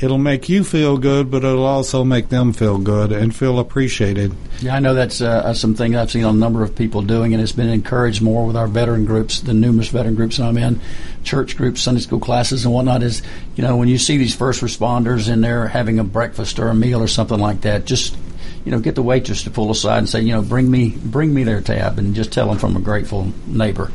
it'll 0.00 0.18
make 0.18 0.48
you 0.48 0.64
feel 0.64 0.96
good, 0.96 1.30
but 1.30 1.44
it'll 1.44 1.64
also 1.64 2.04
make 2.04 2.28
them 2.30 2.52
feel 2.52 2.78
good 2.78 3.12
and 3.12 3.34
feel 3.34 3.58
appreciated. 3.58 4.34
Yeah, 4.60 4.74
I 4.74 4.80
know 4.80 4.94
that's 4.94 5.20
uh, 5.20 5.52
something 5.54 5.94
I've 5.94 6.10
seen 6.10 6.24
a 6.24 6.32
number 6.32 6.62
of 6.62 6.74
people 6.74 7.02
doing, 7.02 7.34
and 7.34 7.42
it's 7.42 7.52
been 7.52 7.68
encouraged 7.68 8.22
more 8.22 8.46
with 8.46 8.56
our 8.56 8.66
veteran 8.66 9.04
groups, 9.04 9.40
the 9.40 9.54
numerous 9.54 9.88
veteran 9.88 10.14
groups 10.14 10.38
that 10.38 10.44
I'm 10.44 10.56
in, 10.56 10.80
church 11.22 11.56
groups, 11.56 11.82
Sunday 11.82 12.00
school 12.00 12.20
classes, 12.20 12.64
and 12.64 12.74
whatnot. 12.74 13.02
Is 13.02 13.22
you 13.56 13.62
know 13.62 13.76
when 13.76 13.88
you 13.88 13.98
see 13.98 14.16
these 14.16 14.34
first 14.34 14.62
responders 14.62 15.30
and 15.30 15.44
they're 15.44 15.68
having 15.68 15.98
a 15.98 16.04
breakfast 16.04 16.58
or 16.58 16.68
a 16.68 16.74
meal 16.74 17.02
or 17.02 17.08
something 17.08 17.38
like 17.38 17.62
that, 17.62 17.84
just 17.84 18.16
you 18.64 18.70
know, 18.72 18.80
get 18.80 18.94
the 18.94 19.02
waitress 19.02 19.44
to 19.44 19.50
pull 19.50 19.70
aside 19.70 19.98
and 19.98 20.08
say, 20.08 20.20
you 20.20 20.32
know, 20.32 20.42
bring 20.42 20.70
me, 20.70 20.90
bring 20.90 21.32
me 21.32 21.44
their 21.44 21.60
tab, 21.60 21.98
and 21.98 22.14
just 22.14 22.32
tell 22.32 22.48
them 22.48 22.58
from 22.58 22.76
a 22.76 22.80
grateful 22.80 23.32
neighbor, 23.46 23.90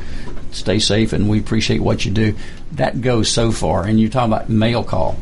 stay 0.52 0.80
safe, 0.80 1.14
and 1.14 1.30
we 1.30 1.40
appreciate 1.40 1.82
what 1.82 2.06
you 2.06 2.12
do. 2.12 2.36
That 2.74 3.02
goes 3.02 3.30
so 3.30 3.52
far. 3.52 3.86
And 3.86 4.00
you're 4.00 4.10
talking 4.10 4.34
about 4.34 4.50
mail 4.50 4.84
call 4.84 5.18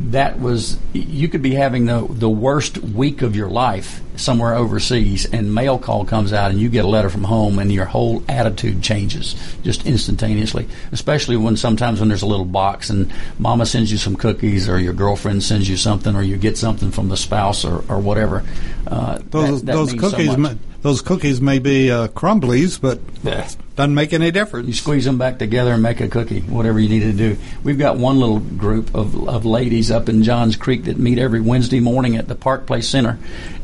that 0.00 0.40
was 0.40 0.78
you 0.92 1.28
could 1.28 1.42
be 1.42 1.54
having 1.54 1.86
the 1.86 2.06
the 2.10 2.28
worst 2.28 2.78
week 2.78 3.22
of 3.22 3.36
your 3.36 3.48
life 3.48 4.00
somewhere 4.16 4.54
overseas 4.54 5.24
and 5.32 5.54
mail 5.54 5.78
call 5.78 6.04
comes 6.04 6.32
out 6.32 6.50
and 6.50 6.60
you 6.60 6.68
get 6.68 6.84
a 6.84 6.88
letter 6.88 7.10
from 7.10 7.24
home 7.24 7.58
and 7.58 7.72
your 7.72 7.84
whole 7.84 8.22
attitude 8.28 8.82
changes 8.82 9.36
just 9.62 9.86
instantaneously 9.86 10.68
especially 10.90 11.36
when 11.36 11.56
sometimes 11.56 12.00
when 12.00 12.08
there's 12.08 12.22
a 12.22 12.26
little 12.26 12.44
box 12.44 12.90
and 12.90 13.12
mama 13.38 13.64
sends 13.64 13.90
you 13.90 13.98
some 13.98 14.16
cookies 14.16 14.68
or 14.68 14.78
your 14.78 14.92
girlfriend 14.92 15.42
sends 15.42 15.68
you 15.68 15.76
something 15.76 16.16
or 16.16 16.22
you 16.22 16.36
get 16.36 16.58
something 16.58 16.90
from 16.90 17.08
the 17.08 17.16
spouse 17.16 17.64
or, 17.64 17.84
or 17.88 17.98
whatever. 17.98 18.44
Uh, 18.86 19.18
those 19.30 19.62
that, 19.62 19.66
that 19.66 19.72
those 19.72 19.94
cookies 19.94 20.34
so 20.34 20.58
those 20.84 21.00
cookies 21.00 21.40
may 21.40 21.58
be 21.58 21.90
uh, 21.90 22.08
crumblies 22.08 22.78
but 22.78 23.00
yeah. 23.22 23.48
Doesn't 23.74 23.94
make 23.94 24.12
any 24.12 24.30
difference. 24.30 24.68
You 24.68 24.74
squeeze 24.74 25.04
them 25.04 25.18
back 25.18 25.38
together 25.40 25.72
and 25.72 25.82
make 25.82 26.00
a 26.00 26.08
cookie, 26.08 26.42
whatever 26.42 26.78
you 26.78 26.88
need 26.88 27.00
to 27.00 27.12
do. 27.12 27.36
We've 27.64 27.78
got 27.78 27.96
one 27.96 28.20
little 28.20 28.38
group 28.38 28.94
of, 28.94 29.28
of 29.28 29.44
ladies 29.44 29.90
up 29.90 30.08
in 30.08 30.22
Johns 30.22 30.54
Creek 30.54 30.84
that 30.84 30.96
meet 30.96 31.18
every 31.18 31.40
Wednesday 31.40 31.80
morning 31.80 32.16
at 32.16 32.28
the 32.28 32.36
Park 32.36 32.66
Place 32.66 32.86
Center, 32.86 33.18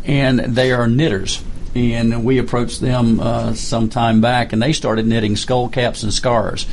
and 0.04 0.40
they 0.40 0.72
are 0.72 0.88
knitters. 0.88 1.44
And 1.76 2.24
we 2.24 2.38
approached 2.38 2.80
them 2.80 3.20
uh, 3.20 3.54
some 3.54 3.88
time 3.88 4.20
back, 4.20 4.52
and 4.52 4.61
they 4.61 4.72
started 4.72 5.06
knitting 5.06 5.37
skull 5.37 5.68
caps 5.68 6.02
and 6.02 6.12
scars 6.12 6.66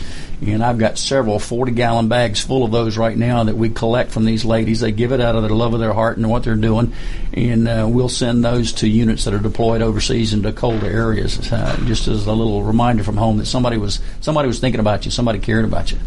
and 0.45 0.63
I've 0.63 0.77
got 0.77 0.97
several 0.97 1.39
40 1.39 1.71
gallon 1.71 2.09
bags 2.09 2.41
full 2.41 2.63
of 2.63 2.71
those 2.71 2.97
right 2.97 3.17
now 3.17 3.43
that 3.43 3.55
we 3.55 3.69
collect 3.69 4.11
from 4.11 4.25
these 4.25 4.45
ladies. 4.45 4.81
They 4.81 4.91
give 4.91 5.11
it 5.11 5.19
out 5.19 5.35
of 5.35 5.43
the 5.43 5.53
love 5.53 5.73
of 5.73 5.79
their 5.79 5.93
heart 5.93 6.17
and 6.17 6.29
what 6.29 6.43
they're 6.43 6.55
doing, 6.55 6.93
and 7.33 7.67
uh, 7.67 7.87
we'll 7.89 8.09
send 8.09 8.43
those 8.43 8.73
to 8.73 8.87
units 8.87 9.25
that 9.25 9.33
are 9.33 9.39
deployed 9.39 9.81
overseas 9.81 10.33
into 10.33 10.51
colder 10.51 10.87
areas, 10.87 11.51
uh, 11.51 11.75
just 11.85 12.07
as 12.07 12.27
a 12.27 12.33
little 12.33 12.63
reminder 12.63 13.03
from 13.03 13.17
home 13.17 13.37
that 13.37 13.45
somebody 13.45 13.77
was 13.77 13.99
somebody 14.21 14.47
was 14.47 14.59
thinking 14.59 14.79
about 14.79 15.05
you, 15.05 15.11
somebody 15.11 15.39
cared 15.39 15.65
about 15.65 15.91
you. 15.91 15.97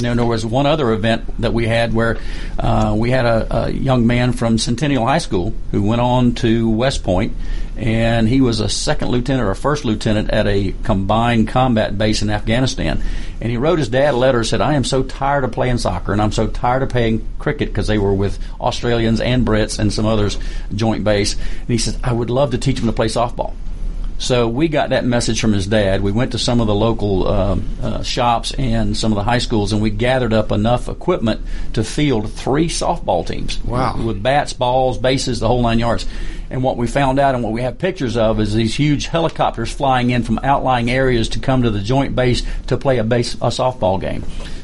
Now, 0.00 0.14
there 0.14 0.24
was 0.24 0.46
one 0.46 0.66
other 0.66 0.90
event 0.92 1.40
that 1.42 1.52
we 1.52 1.66
had 1.66 1.92
where 1.92 2.18
uh, 2.58 2.94
we 2.96 3.10
had 3.10 3.26
a, 3.26 3.66
a, 3.66 3.70
young 3.70 4.06
man 4.06 4.32
from 4.32 4.56
Centennial 4.56 5.06
High 5.06 5.18
School 5.18 5.54
who 5.70 5.82
went 5.82 6.00
on 6.00 6.34
to 6.36 6.68
West 6.70 7.04
Point, 7.04 7.34
and 7.76 8.26
he 8.26 8.40
was 8.40 8.60
a 8.60 8.70
second 8.70 9.08
lieutenant 9.08 9.46
or 9.46 9.50
a 9.50 9.56
first 9.56 9.84
lieutenant 9.84 10.30
at 10.30 10.46
a 10.46 10.74
combined 10.82 11.48
combat 11.48 11.98
base 11.98 12.22
in 12.22 12.30
Afghanistan. 12.30 13.02
And 13.40 13.50
he 13.50 13.58
wrote 13.58 13.78
his 13.78 13.90
dad 13.90 14.14
a 14.14 14.16
letter 14.16 14.38
and 14.38 14.46
said, 14.46 14.62
I 14.62 14.74
am 14.74 14.84
so 14.84 15.02
tired 15.02 15.44
of 15.44 15.52
playing 15.52 15.78
soccer, 15.78 16.12
and 16.12 16.22
I'm 16.22 16.32
so 16.32 16.46
tired 16.46 16.82
of 16.82 16.88
playing 16.88 17.26
cricket 17.38 17.68
because 17.68 17.86
they 17.86 17.98
were 17.98 18.14
with 18.14 18.38
Australians 18.60 19.20
and 19.20 19.46
Brits 19.46 19.78
and 19.78 19.92
some 19.92 20.06
others 20.06 20.38
joint 20.74 21.04
base. 21.04 21.34
And 21.34 21.68
he 21.68 21.78
said, 21.78 21.96
I 22.02 22.12
would 22.12 22.30
love 22.30 22.52
to 22.52 22.58
teach 22.58 22.78
them 22.78 22.86
to 22.86 22.92
play 22.92 23.08
softball. 23.08 23.54
So 24.22 24.46
we 24.46 24.68
got 24.68 24.90
that 24.90 25.04
message 25.04 25.40
from 25.40 25.52
his 25.52 25.66
dad. 25.66 26.00
We 26.00 26.12
went 26.12 26.30
to 26.30 26.38
some 26.38 26.60
of 26.60 26.68
the 26.68 26.74
local 26.74 27.26
uh, 27.26 27.58
uh, 27.82 28.02
shops 28.04 28.52
and 28.52 28.96
some 28.96 29.10
of 29.10 29.16
the 29.16 29.24
high 29.24 29.38
schools, 29.38 29.72
and 29.72 29.82
we 29.82 29.90
gathered 29.90 30.32
up 30.32 30.52
enough 30.52 30.88
equipment 30.88 31.40
to 31.72 31.82
field 31.82 32.30
three 32.30 32.68
softball 32.68 33.26
teams. 33.26 33.62
Wow! 33.64 34.00
With 34.00 34.22
bats, 34.22 34.52
balls, 34.52 34.96
bases, 34.96 35.40
the 35.40 35.48
whole 35.48 35.60
nine 35.60 35.80
yards. 35.80 36.06
And 36.50 36.62
what 36.62 36.76
we 36.76 36.86
found 36.86 37.18
out 37.18 37.34
and 37.34 37.42
what 37.42 37.52
we 37.52 37.62
have 37.62 37.78
pictures 37.78 38.16
of 38.16 38.38
is 38.38 38.54
these 38.54 38.76
huge 38.76 39.06
helicopters 39.06 39.72
flying 39.72 40.10
in 40.10 40.22
from 40.22 40.38
outlying 40.44 40.88
areas 40.88 41.30
to 41.30 41.40
come 41.40 41.64
to 41.64 41.70
the 41.70 41.80
joint 41.80 42.14
base 42.14 42.44
to 42.68 42.76
play 42.76 42.98
a 42.98 43.04
base 43.04 43.34
a 43.34 43.48
softball 43.48 44.00
game. 44.00 44.22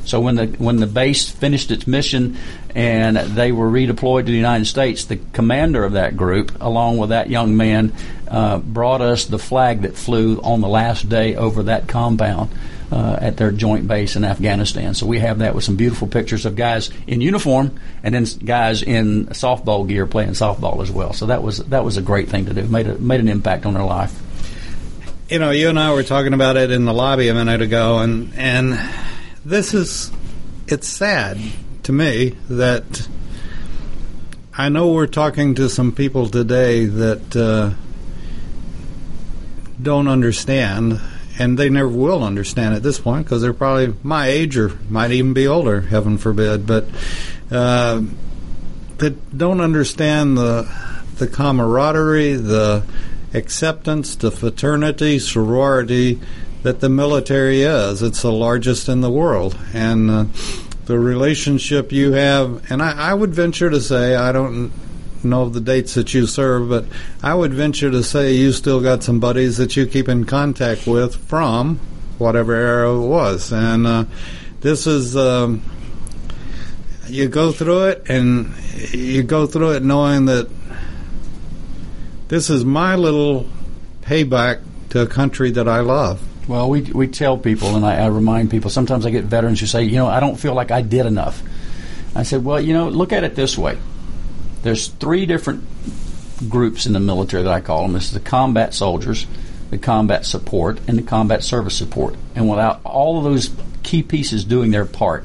So 0.08 0.20
when 0.20 0.36
the 0.36 0.46
when 0.46 0.76
the 0.76 0.86
base 0.86 1.28
finished 1.28 1.70
its 1.70 1.86
mission 1.86 2.36
and 2.74 3.16
they 3.16 3.52
were 3.52 3.68
redeployed 3.68 4.20
to 4.20 4.32
the 4.32 4.36
United 4.36 4.64
States, 4.64 5.04
the 5.04 5.20
commander 5.32 5.84
of 5.84 5.92
that 5.92 6.16
group, 6.16 6.52
along 6.60 6.96
with 6.96 7.10
that 7.10 7.28
young 7.28 7.56
man, 7.56 7.92
uh, 8.26 8.58
brought 8.58 9.02
us 9.02 9.26
the 9.26 9.38
flag 9.38 9.82
that 9.82 9.96
flew 9.96 10.40
on 10.40 10.60
the 10.60 10.68
last 10.68 11.08
day 11.08 11.36
over 11.36 11.64
that 11.64 11.88
compound. 11.88 12.50
Uh, 12.90 13.18
at 13.20 13.36
their 13.36 13.50
joint 13.50 13.86
base 13.86 14.16
in 14.16 14.24
Afghanistan. 14.24 14.94
So 14.94 15.04
we 15.04 15.18
have 15.18 15.40
that 15.40 15.54
with 15.54 15.62
some 15.62 15.76
beautiful 15.76 16.08
pictures 16.08 16.46
of 16.46 16.56
guys 16.56 16.88
in 17.06 17.20
uniform 17.20 17.78
and 18.02 18.14
then 18.14 18.24
guys 18.42 18.82
in 18.82 19.26
softball 19.26 19.86
gear 19.86 20.06
playing 20.06 20.30
softball 20.30 20.80
as 20.80 20.90
well. 20.90 21.12
So 21.12 21.26
that 21.26 21.42
was 21.42 21.58
that 21.58 21.84
was 21.84 21.98
a 21.98 22.00
great 22.00 22.30
thing 22.30 22.46
to 22.46 22.54
do. 22.54 22.62
made 22.62 22.86
a, 22.86 22.96
made 22.98 23.20
an 23.20 23.28
impact 23.28 23.66
on 23.66 23.74
their 23.74 23.84
life. 23.84 24.18
You 25.28 25.38
know, 25.38 25.50
you 25.50 25.68
and 25.68 25.78
I 25.78 25.92
were 25.92 26.02
talking 26.02 26.32
about 26.32 26.56
it 26.56 26.70
in 26.70 26.86
the 26.86 26.94
lobby 26.94 27.28
a 27.28 27.34
minute 27.34 27.60
ago, 27.60 27.98
and 27.98 28.32
and 28.34 28.80
this 29.44 29.74
is 29.74 30.10
it's 30.66 30.88
sad 30.88 31.38
to 31.84 31.92
me 31.92 32.36
that 32.50 33.08
I 34.56 34.68
know 34.68 34.92
we're 34.92 35.06
talking 35.06 35.54
to 35.54 35.68
some 35.68 35.92
people 35.92 36.28
today 36.28 36.84
that 36.84 37.36
uh, 37.36 37.70
don't 39.80 40.08
understand, 40.08 41.00
and 41.38 41.56
they 41.56 41.70
never 41.70 41.88
will 41.88 42.24
understand 42.24 42.74
at 42.74 42.82
this 42.82 42.98
point 42.98 43.24
because 43.24 43.40
they're 43.40 43.52
probably 43.52 43.94
my 44.02 44.26
age 44.26 44.56
or 44.58 44.76
might 44.90 45.12
even 45.12 45.32
be 45.32 45.46
older, 45.46 45.82
heaven 45.82 46.18
forbid. 46.18 46.66
But 46.66 46.86
uh, 47.50 48.02
that 48.98 49.38
don't 49.38 49.60
understand 49.60 50.36
the 50.36 50.68
the 51.16 51.28
camaraderie, 51.28 52.34
the 52.34 52.84
acceptance, 53.34 54.16
the 54.16 54.30
fraternity, 54.30 55.18
sorority 55.18 56.20
that 56.62 56.80
the 56.80 56.88
military 56.88 57.62
is. 57.62 58.02
It's 58.02 58.22
the 58.22 58.32
largest 58.32 58.88
in 58.88 59.00
the 59.00 59.10
world, 59.10 59.58
and 59.72 60.10
uh, 60.10 60.24
the 60.86 60.98
relationship 60.98 61.92
you 61.92 62.12
have. 62.12 62.70
And 62.70 62.82
I, 62.82 63.10
I 63.10 63.14
would 63.14 63.34
venture 63.34 63.70
to 63.70 63.80
say, 63.80 64.16
I 64.16 64.32
don't 64.32 64.72
know 65.24 65.48
the 65.48 65.60
dates 65.60 65.94
that 65.94 66.14
you 66.14 66.26
serve, 66.26 66.68
but 66.68 66.86
I 67.22 67.34
would 67.34 67.52
venture 67.52 67.90
to 67.90 68.02
say 68.02 68.34
you 68.34 68.52
still 68.52 68.80
got 68.80 69.02
some 69.02 69.20
buddies 69.20 69.56
that 69.58 69.76
you 69.76 69.86
keep 69.86 70.08
in 70.08 70.24
contact 70.24 70.86
with 70.86 71.16
from 71.16 71.78
whatever 72.18 72.54
era 72.54 72.94
it 72.94 73.06
was, 73.06 73.52
and 73.52 73.86
uh, 73.86 74.04
this 74.60 74.86
is. 74.86 75.16
Um, 75.16 75.62
you 77.08 77.26
go 77.26 77.52
through 77.52 77.86
it, 77.86 78.10
and 78.10 78.54
you 78.92 79.22
go 79.22 79.46
through 79.46 79.70
it 79.72 79.82
knowing 79.82 80.26
that 80.26 80.46
this 82.28 82.50
is 82.50 82.64
my 82.64 82.96
little 82.96 83.46
payback 84.02 84.60
to 84.90 85.00
a 85.00 85.06
country 85.06 85.50
that 85.52 85.66
I 85.66 85.80
love. 85.80 86.27
Well, 86.48 86.70
we 86.70 86.80
we 86.80 87.08
tell 87.08 87.36
people, 87.36 87.76
and 87.76 87.84
I, 87.84 88.04
I, 88.04 88.06
remind 88.06 88.50
people. 88.50 88.70
Sometimes 88.70 89.04
I 89.04 89.10
get 89.10 89.24
veterans 89.24 89.60
who 89.60 89.66
say, 89.66 89.82
you 89.82 89.96
know, 89.96 90.06
I 90.06 90.18
don't 90.18 90.36
feel 90.36 90.54
like 90.54 90.70
I 90.70 90.80
did 90.80 91.04
enough. 91.04 91.42
I 92.16 92.22
said, 92.22 92.42
well, 92.42 92.58
you 92.58 92.72
know, 92.72 92.88
look 92.88 93.12
at 93.12 93.22
it 93.22 93.34
this 93.34 93.58
way. 93.58 93.76
There's 94.62 94.88
three 94.88 95.26
different 95.26 95.62
groups 96.48 96.86
in 96.86 96.94
the 96.94 97.00
military 97.00 97.42
that 97.42 97.52
I 97.52 97.60
call 97.60 97.82
them. 97.82 97.96
Is 97.96 98.12
the 98.12 98.20
combat 98.20 98.72
soldiers, 98.72 99.26
the 99.68 99.76
combat 99.76 100.24
support, 100.24 100.80
and 100.88 100.96
the 100.96 101.02
combat 101.02 101.44
service 101.44 101.76
support. 101.76 102.16
And 102.34 102.48
without 102.48 102.80
all 102.82 103.18
of 103.18 103.24
those 103.24 103.50
key 103.82 104.02
pieces 104.02 104.42
doing 104.42 104.70
their 104.70 104.86
part, 104.86 105.24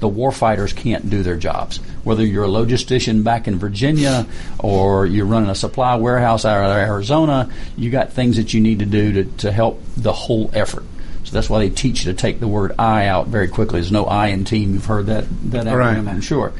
the 0.00 0.08
warfighters 0.08 0.74
can't 0.74 1.10
do 1.10 1.22
their 1.22 1.36
jobs. 1.36 1.80
Whether 2.04 2.24
you're 2.24 2.44
a 2.44 2.48
logistician 2.48 3.22
back 3.22 3.46
in 3.46 3.58
Virginia 3.58 4.26
or 4.58 5.06
you're 5.06 5.26
running 5.26 5.50
a 5.50 5.54
supply 5.54 5.94
warehouse 5.96 6.44
out 6.44 6.64
of 6.64 6.76
Arizona, 6.76 7.50
you 7.76 7.90
got 7.90 8.12
things 8.12 8.36
that 8.36 8.52
you 8.52 8.60
need 8.60 8.80
to 8.80 8.86
do 8.86 9.12
to, 9.12 9.24
to 9.38 9.52
help 9.52 9.80
the 9.96 10.12
whole 10.12 10.50
effort. 10.52 10.84
So 11.24 11.32
that's 11.32 11.48
why 11.48 11.60
they 11.60 11.70
teach 11.70 12.04
you 12.04 12.12
to 12.12 12.18
take 12.18 12.40
the 12.40 12.48
word 12.48 12.72
I 12.78 13.06
out 13.06 13.28
very 13.28 13.48
quickly. 13.48 13.80
There's 13.80 13.92
no 13.92 14.04
I 14.04 14.28
in 14.28 14.44
team. 14.44 14.74
You've 14.74 14.86
heard 14.86 15.06
that, 15.06 15.24
that 15.50 15.66
acronym, 15.66 16.06
right. 16.06 16.08
I'm 16.08 16.20
sure. 16.20 16.52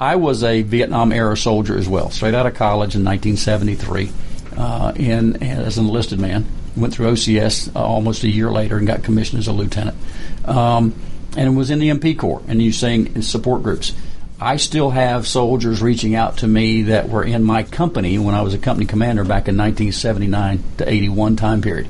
I 0.00 0.16
was 0.16 0.44
a 0.44 0.62
Vietnam 0.62 1.12
era 1.12 1.36
soldier 1.36 1.76
as 1.76 1.88
well, 1.88 2.10
straight 2.10 2.34
out 2.34 2.46
of 2.46 2.54
college 2.54 2.94
in 2.94 3.04
1973, 3.04 4.10
uh, 4.56 4.92
in, 4.96 5.42
as 5.42 5.78
an 5.78 5.86
enlisted 5.86 6.20
man. 6.20 6.46
Went 6.76 6.94
through 6.94 7.12
OCS 7.12 7.74
uh, 7.74 7.82
almost 7.84 8.22
a 8.22 8.28
year 8.28 8.50
later 8.50 8.76
and 8.76 8.86
got 8.86 9.02
commissioned 9.02 9.40
as 9.40 9.48
a 9.48 9.52
lieutenant. 9.52 9.96
Um, 10.44 10.94
and 11.36 11.56
was 11.56 11.70
in 11.70 11.78
the 11.78 11.88
MP 11.88 12.16
Corps, 12.18 12.42
and 12.48 12.62
you're 12.62 12.72
saying 12.72 13.22
support 13.22 13.62
groups. 13.62 13.92
I 14.40 14.56
still 14.56 14.90
have 14.90 15.26
soldiers 15.26 15.82
reaching 15.82 16.14
out 16.14 16.38
to 16.38 16.46
me 16.46 16.82
that 16.82 17.08
were 17.08 17.24
in 17.24 17.42
my 17.42 17.64
company 17.64 18.18
when 18.18 18.36
I 18.36 18.42
was 18.42 18.54
a 18.54 18.58
company 18.58 18.86
commander 18.86 19.24
back 19.24 19.48
in 19.48 19.56
1979 19.56 20.62
to 20.78 20.88
81 20.88 21.36
time 21.36 21.60
period. 21.60 21.88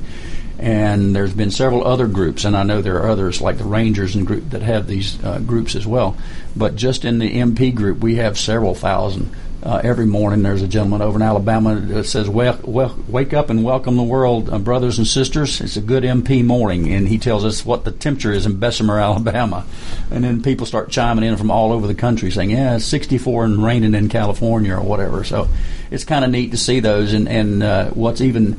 And 0.57 1.15
there's 1.15 1.33
been 1.33 1.51
several 1.51 1.85
other 1.85 2.07
groups, 2.07 2.43
and 2.43 2.57
I 2.57 2.63
know 2.63 2.81
there 2.81 2.97
are 3.01 3.09
others 3.09 3.39
like 3.39 3.59
the 3.59 3.63
Rangers 3.63 4.15
and 4.15 4.25
group 4.25 4.49
that 4.49 4.61
have 4.63 4.87
these 4.87 5.23
uh, 5.23 5.39
groups 5.39 5.75
as 5.75 5.85
well. 5.85 6.17
But 6.55 6.75
just 6.75 7.05
in 7.05 7.19
the 7.19 7.31
MP 7.31 7.73
group, 7.73 7.99
we 7.99 8.15
have 8.15 8.37
several 8.37 8.73
thousand 8.75 9.33
uh, 9.61 9.81
every 9.83 10.05
morning 10.05 10.41
there's 10.41 10.61
a 10.61 10.67
gentleman 10.67 11.01
over 11.01 11.17
in 11.17 11.21
Alabama 11.21 11.75
that 11.75 12.05
says, 12.05 12.29
well, 12.29 12.57
well, 12.63 12.97
"Wake 13.07 13.33
up 13.33 13.49
and 13.49 13.63
welcome 13.63 13.97
the 13.97 14.03
world, 14.03 14.49
uh, 14.49 14.57
brothers 14.57 14.97
and 14.97 15.05
sisters." 15.05 15.59
It's 15.59 15.75
a 15.75 15.81
good 15.81 16.03
MP 16.03 16.43
morning, 16.43 16.93
and 16.93 17.07
he 17.07 17.17
tells 17.17 17.43
us 17.43 17.65
what 17.65 17.83
the 17.83 17.91
temperature 17.91 18.31
is 18.31 18.45
in 18.45 18.57
Bessemer, 18.57 18.99
Alabama, 19.01 19.65
and 20.11 20.23
then 20.23 20.41
people 20.41 20.65
start 20.65 20.89
chiming 20.89 21.25
in 21.25 21.35
from 21.35 21.51
all 21.51 21.73
over 21.73 21.87
the 21.87 21.95
country 21.95 22.31
saying, 22.31 22.51
"Yeah, 22.51 22.77
it's 22.77 22.85
64 22.85 23.45
and 23.45 23.63
raining 23.63 23.95
in 23.95 24.07
California 24.07 24.75
or 24.75 24.81
whatever." 24.81 25.23
So 25.25 25.49
it's 25.91 26.05
kind 26.05 26.23
of 26.23 26.31
neat 26.31 26.51
to 26.51 26.57
see 26.57 26.79
those, 26.79 27.13
and 27.13 27.27
and 27.27 27.61
uh, 27.61 27.89
what's 27.89 28.21
even 28.21 28.57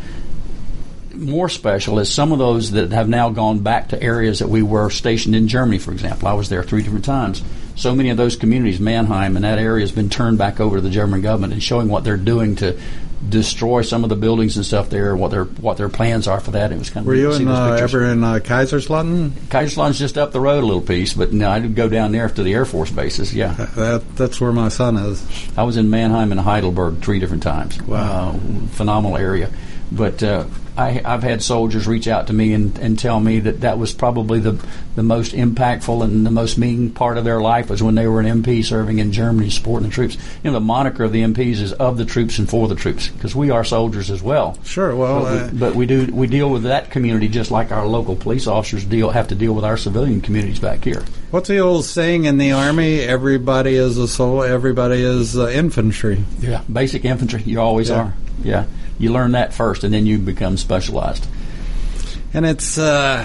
more 1.14 1.48
special 1.48 1.98
is 1.98 2.12
some 2.12 2.32
of 2.32 2.38
those 2.38 2.72
that 2.72 2.92
have 2.92 3.08
now 3.08 3.30
gone 3.30 3.60
back 3.60 3.88
to 3.88 4.02
areas 4.02 4.38
that 4.38 4.48
we 4.48 4.62
were 4.62 4.90
stationed 4.90 5.34
in 5.34 5.48
Germany, 5.48 5.78
for 5.78 5.92
example. 5.92 6.28
I 6.28 6.34
was 6.34 6.48
there 6.48 6.62
three 6.62 6.82
different 6.82 7.04
times. 7.04 7.42
So 7.80 7.94
many 7.94 8.10
of 8.10 8.18
those 8.18 8.36
communities, 8.36 8.78
Mannheim 8.78 9.36
and 9.36 9.44
that 9.46 9.58
area, 9.58 9.82
has 9.82 9.90
been 9.90 10.10
turned 10.10 10.36
back 10.36 10.60
over 10.60 10.76
to 10.76 10.82
the 10.82 10.90
German 10.90 11.22
government 11.22 11.54
and 11.54 11.62
showing 11.62 11.88
what 11.88 12.04
they're 12.04 12.18
doing 12.18 12.56
to 12.56 12.78
destroy 13.26 13.80
some 13.80 14.02
of 14.02 14.10
the 14.10 14.16
buildings 14.16 14.58
and 14.58 14.66
stuff 14.66 14.90
there, 14.90 15.16
what 15.16 15.30
their 15.30 15.44
what 15.44 15.78
their 15.78 15.88
plans 15.88 16.28
are 16.28 16.40
for 16.40 16.50
that. 16.50 16.72
It 16.72 16.78
was 16.78 16.90
kind 16.90 17.04
of 17.04 17.06
were 17.06 17.14
you 17.14 17.32
in, 17.32 17.48
uh, 17.48 17.78
ever 17.80 18.04
in 18.04 18.22
uh, 18.22 18.34
Kaiserslautern? 18.34 19.30
Kaiserslautern's 19.48 19.98
just 19.98 20.18
up 20.18 20.32
the 20.32 20.40
road 20.40 20.62
a 20.62 20.66
little 20.66 20.82
piece, 20.82 21.14
but 21.14 21.32
no, 21.32 21.48
I'd 21.48 21.74
go 21.74 21.88
down 21.88 22.12
there 22.12 22.28
to 22.28 22.42
the 22.42 22.52
Air 22.52 22.66
Force 22.66 22.90
bases. 22.90 23.34
Yeah, 23.34 23.54
that, 23.54 24.14
that's 24.14 24.42
where 24.42 24.52
my 24.52 24.68
son 24.68 24.98
is. 24.98 25.26
I 25.56 25.62
was 25.62 25.78
in 25.78 25.88
Mannheim 25.88 26.32
and 26.32 26.40
Heidelberg 26.40 27.00
three 27.00 27.18
different 27.18 27.42
times. 27.42 27.80
Wow, 27.80 28.32
uh, 28.32 28.38
phenomenal 28.72 29.16
area. 29.16 29.50
But 29.92 30.22
uh, 30.22 30.44
I, 30.76 30.90
have 30.90 31.22
had 31.22 31.42
soldiers 31.42 31.87
reach 31.87 32.07
out 32.07 32.29
to 32.29 32.33
me 32.33 32.53
and, 32.53 32.79
and 32.79 32.98
tell 32.98 33.18
me 33.18 33.40
that 33.40 33.62
that 33.62 33.79
was 33.79 33.92
probably 33.92 34.40
the 34.40 34.64
the 34.96 35.03
most 35.03 35.33
impactful 35.33 36.03
and 36.03 36.26
the 36.26 36.31
most 36.31 36.59
meaningful 36.59 36.96
part 36.96 37.18
of 37.18 37.24
their 37.24 37.40
life 37.40 37.70
was 37.70 37.83
when 37.83 37.94
they 37.94 38.07
were 38.07 38.20
an 38.20 38.42
MP 38.42 38.64
serving 38.64 38.98
in 38.98 39.12
Germany, 39.12 39.50
supporting 39.50 39.88
the 39.88 39.94
troops. 39.94 40.16
You 40.42 40.50
know, 40.50 40.53
the 40.53 40.61
moniker 40.61 41.05
of 41.05 41.12
the 41.12 41.22
MPs 41.22 41.61
is 41.61 41.72
of 41.72 41.96
the 41.96 42.05
troops 42.05 42.38
and 42.38 42.48
for 42.48 42.68
the 42.68 42.74
troops 42.74 43.09
because 43.09 43.35
we 43.35 43.50
are 43.50 43.64
soldiers 43.64 44.11
as 44.11 44.22
well. 44.22 44.59
Sure. 44.64 44.94
Well, 44.94 45.22
but 45.22 45.33
we, 45.33 45.38
uh, 45.38 45.50
but 45.53 45.74
we, 45.74 45.87
do 45.87 46.07
we 46.12 46.26
deal 46.26 46.50
with 46.50 46.64
that 46.64 46.90
community 46.90 47.29
just 47.29 47.50
like 47.50 47.72
our 47.72 47.87
local 47.87 48.16
police 48.16 48.46
officers 48.46 48.85
deal 48.85 49.11
have 49.11 49.29
to 49.29 49.35
deal 49.35 49.55
with 49.55 49.64
our 49.64 49.76
civilian 49.76 50.20
communities 50.20 50.61
back 50.61 50.85
here. 50.85 51.05
What's 51.31 51.48
the 51.48 51.59
old 51.59 51.85
saying 51.85 52.24
in 52.24 52.38
the 52.38 52.53
army? 52.53 53.00
Everybody 53.00 53.74
is 53.74 53.98
a 53.98 54.09
soul. 54.09 54.42
Everybody 54.42 55.03
is 55.03 55.37
uh, 55.37 55.48
infantry. 55.48 56.24
Yeah, 56.38 56.62
basic 56.72 57.05
infantry. 57.05 57.42
You 57.42 57.61
always 57.61 57.90
yeah. 57.90 57.96
are. 57.96 58.14
Yeah 58.42 58.64
you 59.00 59.12
learn 59.12 59.32
that 59.32 59.52
first, 59.52 59.82
and 59.82 59.92
then 59.92 60.06
you 60.06 60.18
become 60.18 60.56
specialized. 60.56 61.26
And 62.32 62.46
it's, 62.46 62.78
uh, 62.78 63.24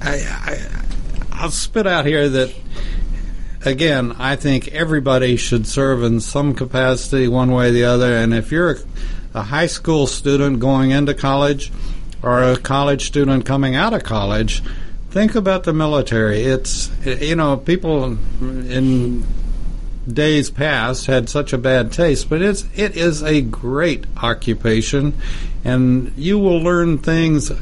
I, 0.00 0.12
I, 0.12 0.58
I'll 1.32 1.50
spit 1.50 1.86
out 1.86 2.06
here 2.06 2.28
that 2.28 2.54
again, 3.64 4.14
I 4.18 4.36
think 4.36 4.68
everybody 4.68 5.36
should 5.36 5.66
serve 5.66 6.02
in 6.02 6.20
some 6.20 6.54
capacity, 6.54 7.28
one 7.28 7.50
way 7.50 7.68
or 7.68 7.72
the 7.72 7.84
other. 7.84 8.16
And 8.16 8.34
if 8.34 8.52
you're 8.52 8.72
a, 8.72 8.76
a, 9.34 9.42
high 9.42 9.66
school 9.66 10.06
student 10.06 10.60
going 10.60 10.90
into 10.90 11.14
college 11.14 11.72
or 12.22 12.42
a 12.42 12.56
college 12.56 13.06
student 13.06 13.44
coming 13.46 13.74
out 13.74 13.94
of 13.94 14.04
college, 14.04 14.62
think 15.10 15.34
about 15.34 15.64
the 15.64 15.72
military. 15.72 16.42
It's 16.42 16.90
you 17.04 17.36
know 17.36 17.56
people 17.56 18.18
in 18.40 19.24
days 20.14 20.50
past 20.50 21.06
had 21.06 21.28
such 21.28 21.52
a 21.52 21.58
bad 21.58 21.92
taste, 21.92 22.28
but 22.28 22.42
it's 22.42 22.64
it 22.74 22.96
is 22.96 23.22
a 23.22 23.40
great 23.40 24.06
occupation, 24.22 25.14
and 25.64 26.12
you 26.16 26.38
will 26.38 26.58
learn 26.58 26.98
things 26.98 27.52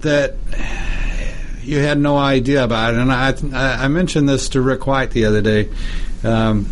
that 0.00 0.34
you 1.62 1.78
had 1.78 1.98
no 1.98 2.16
idea 2.16 2.64
about. 2.64 2.94
And 2.94 3.12
I 3.12 3.34
I 3.84 3.88
mentioned 3.88 4.28
this 4.28 4.48
to 4.50 4.60
Rick 4.60 4.86
White 4.86 5.10
the 5.10 5.24
other 5.24 5.42
day. 5.42 5.68
Um, 6.22 6.70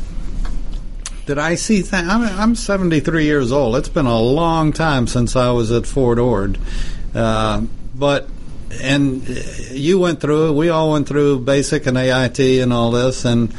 that 1.27 1.39
I 1.39 1.55
see. 1.55 1.83
Th- 1.83 2.05
I'm, 2.05 2.23
I'm 2.39 2.55
73 2.55 3.25
years 3.25 3.51
old. 3.51 3.77
It's 3.77 3.89
been 3.89 4.05
a 4.05 4.21
long 4.21 4.73
time 4.73 5.07
since 5.07 5.37
I 5.37 5.51
was 5.53 5.73
at 5.73 5.87
Fort 5.87 6.19
Ord, 6.19 6.59
uh, 7.15 7.63
but 7.95 8.29
and 8.83 9.27
you 9.71 9.99
went 9.99 10.21
through 10.21 10.51
it. 10.51 10.53
We 10.53 10.69
all 10.69 10.93
went 10.93 11.09
through 11.09 11.41
basic 11.41 11.87
and 11.87 11.97
AIT 11.97 12.39
and 12.41 12.73
all 12.73 12.91
this. 12.91 13.25
And 13.25 13.55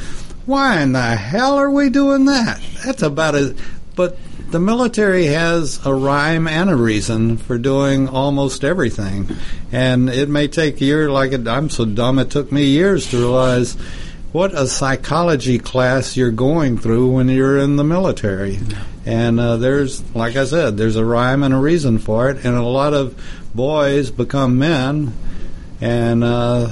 why 0.46 0.82
in 0.82 0.94
the 0.94 1.16
hell 1.16 1.56
are 1.56 1.70
we 1.70 1.90
doing 1.90 2.26
that? 2.26 2.62
That's 2.86 3.02
about 3.04 3.36
it. 3.36 3.58
But 3.96 4.18
the 4.52 4.60
military 4.60 5.26
has 5.26 5.84
a 5.86 5.94
rhyme 5.94 6.48
and 6.48 6.70
a 6.70 6.76
reason 6.76 7.38
for 7.38 7.58
doing 7.58 8.08
almost 8.08 8.64
everything. 8.64 9.30
And 9.72 10.10
it 10.10 10.30
may 10.30 10.48
take 10.48 10.80
a 10.82 10.86
year, 10.86 11.10
like 11.10 11.32
it, 11.32 11.48
I'm 11.48 11.70
so 11.70 11.86
dumb, 11.86 12.20
it 12.20 12.30
took 12.30 12.52
me 12.52 12.66
years 12.66 13.10
to 13.12 13.18
realize 13.18 13.74
what 14.32 14.54
a 14.54 14.68
psychology 14.68 15.58
class 15.58 16.18
you're 16.18 16.30
going 16.30 16.78
through 16.78 17.12
when 17.12 17.30
you're 17.30 17.58
in 17.58 17.78
the 17.78 17.84
military. 17.84 18.60
And 19.06 19.40
uh, 19.40 19.58
there's, 19.58 20.04
like 20.14 20.36
I 20.36 20.46
said, 20.46 20.78
there's 20.78 20.98
a 20.98 21.06
rhyme 21.06 21.42
and 21.42 21.54
a 21.54 21.58
reason 21.58 22.00
for 22.00 22.30
it. 22.30 22.44
And 22.44 22.56
a 22.56 22.64
lot 22.64 22.94
of 22.94 23.18
boys 23.56 24.12
become 24.12 24.60
men, 24.60 25.14
and 25.80 26.24
uh, 26.24 26.68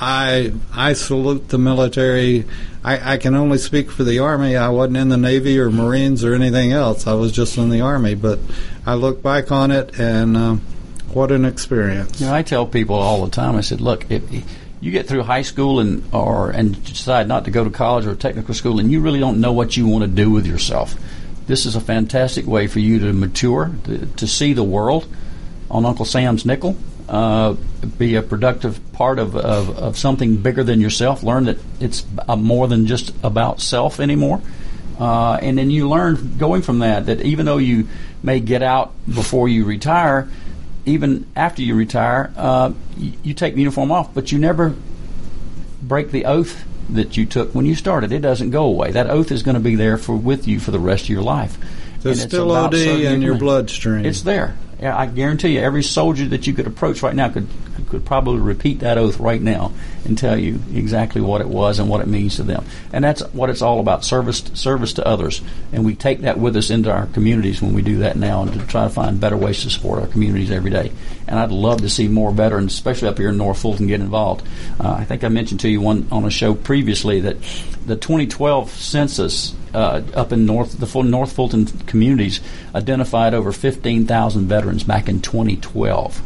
I 0.00 0.52
I 0.72 0.92
salute 0.92 1.48
the 1.48 1.58
military. 1.58 2.44
I, 2.84 3.14
I 3.14 3.16
can 3.16 3.34
only 3.34 3.58
speak 3.58 3.90
for 3.90 4.04
the 4.04 4.18
Army. 4.18 4.56
I 4.56 4.68
wasn't 4.68 4.98
in 4.98 5.08
the 5.08 5.16
Navy 5.16 5.58
or 5.58 5.70
Marines 5.70 6.22
or 6.22 6.34
anything 6.34 6.72
else. 6.72 7.06
I 7.06 7.14
was 7.14 7.32
just 7.32 7.56
in 7.56 7.70
the 7.70 7.80
Army. 7.80 8.14
But 8.14 8.38
I 8.84 8.94
look 8.94 9.22
back 9.22 9.50
on 9.50 9.70
it, 9.70 9.98
and 9.98 10.36
uh, 10.36 10.54
what 11.12 11.32
an 11.32 11.44
experience. 11.44 12.20
You 12.20 12.26
know, 12.26 12.34
I 12.34 12.42
tell 12.42 12.66
people 12.66 12.96
all 12.96 13.24
the 13.24 13.30
time. 13.30 13.56
I 13.56 13.62
said, 13.62 13.80
look, 13.80 14.10
if 14.10 14.22
you 14.80 14.92
get 14.92 15.08
through 15.08 15.22
high 15.22 15.42
school 15.42 15.80
and 15.80 16.04
or 16.14 16.50
and 16.50 16.82
decide 16.84 17.26
not 17.26 17.46
to 17.46 17.50
go 17.50 17.64
to 17.64 17.70
college 17.70 18.06
or 18.06 18.14
technical 18.14 18.54
school, 18.54 18.78
and 18.78 18.92
you 18.92 19.00
really 19.00 19.20
don't 19.20 19.40
know 19.40 19.52
what 19.52 19.76
you 19.76 19.86
want 19.86 20.04
to 20.04 20.08
do 20.08 20.30
with 20.30 20.46
yourself, 20.46 20.94
this 21.46 21.64
is 21.64 21.74
a 21.74 21.80
fantastic 21.80 22.46
way 22.46 22.66
for 22.66 22.80
you 22.80 22.98
to 22.98 23.12
mature, 23.12 23.72
to, 23.84 24.04
to 24.06 24.26
see 24.26 24.52
the 24.52 24.64
world 24.64 25.06
on 25.70 25.86
Uncle 25.86 26.04
Sam's 26.04 26.44
nickel. 26.44 26.76
Uh, 27.08 27.54
be 27.98 28.16
a 28.16 28.22
productive 28.22 28.80
part 28.92 29.20
of, 29.20 29.36
of, 29.36 29.78
of, 29.78 29.96
something 29.96 30.38
bigger 30.38 30.64
than 30.64 30.80
yourself. 30.80 31.22
Learn 31.22 31.44
that 31.44 31.56
it's 31.78 32.04
more 32.36 32.66
than 32.66 32.86
just 32.86 33.14
about 33.22 33.60
self 33.60 34.00
anymore. 34.00 34.42
Uh, 34.98 35.34
and 35.34 35.56
then 35.56 35.70
you 35.70 35.88
learn 35.88 36.36
going 36.36 36.62
from 36.62 36.80
that 36.80 37.06
that 37.06 37.20
even 37.20 37.46
though 37.46 37.58
you 37.58 37.86
may 38.24 38.40
get 38.40 38.62
out 38.62 38.92
before 39.06 39.48
you 39.48 39.64
retire, 39.64 40.28
even 40.84 41.26
after 41.36 41.62
you 41.62 41.74
retire, 41.74 42.32
uh, 42.36 42.72
you, 42.96 43.12
you 43.22 43.34
take 43.34 43.54
the 43.54 43.60
uniform 43.60 43.92
off, 43.92 44.12
but 44.12 44.32
you 44.32 44.38
never 44.38 44.74
break 45.82 46.10
the 46.10 46.24
oath 46.24 46.64
that 46.90 47.16
you 47.16 47.26
took 47.26 47.54
when 47.54 47.66
you 47.66 47.74
started. 47.74 48.12
It 48.12 48.20
doesn't 48.20 48.50
go 48.50 48.64
away. 48.64 48.92
That 48.92 49.08
oath 49.10 49.30
is 49.30 49.42
going 49.42 49.56
to 49.56 49.60
be 49.60 49.74
there 49.74 49.98
for 49.98 50.16
with 50.16 50.48
you 50.48 50.60
for 50.60 50.70
the 50.70 50.78
rest 50.78 51.04
of 51.04 51.10
your 51.10 51.22
life. 51.22 51.58
There's 52.00 52.22
still 52.22 52.52
OD 52.52 52.74
in 52.74 53.22
your 53.22 53.36
bloodstream. 53.36 54.04
It's 54.04 54.22
there. 54.22 54.56
I 54.82 55.06
guarantee 55.06 55.54
you, 55.54 55.60
every 55.60 55.82
soldier 55.82 56.26
that 56.26 56.46
you 56.46 56.52
could 56.52 56.66
approach 56.66 57.02
right 57.02 57.14
now 57.14 57.28
could 57.28 57.48
could 57.88 58.04
probably 58.04 58.40
repeat 58.40 58.80
that 58.80 58.98
oath 58.98 59.18
right 59.20 59.40
now 59.40 59.72
and 60.04 60.18
tell 60.18 60.36
you 60.36 60.60
exactly 60.74 61.20
what 61.20 61.40
it 61.40 61.48
was 61.48 61.78
and 61.78 61.88
what 61.88 62.00
it 62.00 62.06
means 62.06 62.36
to 62.36 62.42
them. 62.42 62.64
And 62.92 63.04
that's 63.04 63.22
what 63.32 63.50
it's 63.50 63.62
all 63.62 63.80
about 63.80 64.04
service 64.04 64.42
service 64.54 64.94
to 64.94 65.06
others. 65.06 65.40
And 65.72 65.84
we 65.84 65.94
take 65.94 66.20
that 66.20 66.38
with 66.38 66.56
us 66.56 66.70
into 66.70 66.90
our 66.90 67.06
communities 67.06 67.62
when 67.62 67.74
we 67.74 67.82
do 67.82 67.98
that 67.98 68.16
now 68.16 68.42
and 68.42 68.52
to 68.52 68.66
try 68.66 68.84
to 68.84 68.90
find 68.90 69.20
better 69.20 69.36
ways 69.36 69.62
to 69.62 69.70
support 69.70 70.00
our 70.00 70.08
communities 70.08 70.50
every 70.50 70.70
day. 70.70 70.92
And 71.28 71.38
I'd 71.38 71.50
love 71.50 71.80
to 71.82 71.88
see 71.88 72.08
more 72.08 72.32
veterans, 72.32 72.74
especially 72.74 73.08
up 73.08 73.18
here 73.18 73.30
in 73.30 73.36
North 73.36 73.60
Fulton, 73.60 73.86
get 73.86 74.00
involved. 74.00 74.46
Uh, 74.80 74.92
I 74.92 75.04
think 75.04 75.24
I 75.24 75.28
mentioned 75.28 75.60
to 75.60 75.68
you 75.68 75.80
one 75.80 76.08
on 76.10 76.24
a 76.24 76.30
show 76.30 76.54
previously 76.54 77.20
that 77.20 77.40
the 77.86 77.96
2012 77.96 78.70
census 78.70 79.54
uh, 79.76 80.02
up 80.14 80.32
in 80.32 80.46
North 80.46 80.78
the 80.78 81.02
North 81.02 81.32
Fulton 81.32 81.66
communities 81.86 82.40
identified 82.74 83.34
over 83.34 83.52
15,000 83.52 84.48
veterans 84.48 84.84
back 84.84 85.08
in 85.08 85.20
2012. 85.20 86.22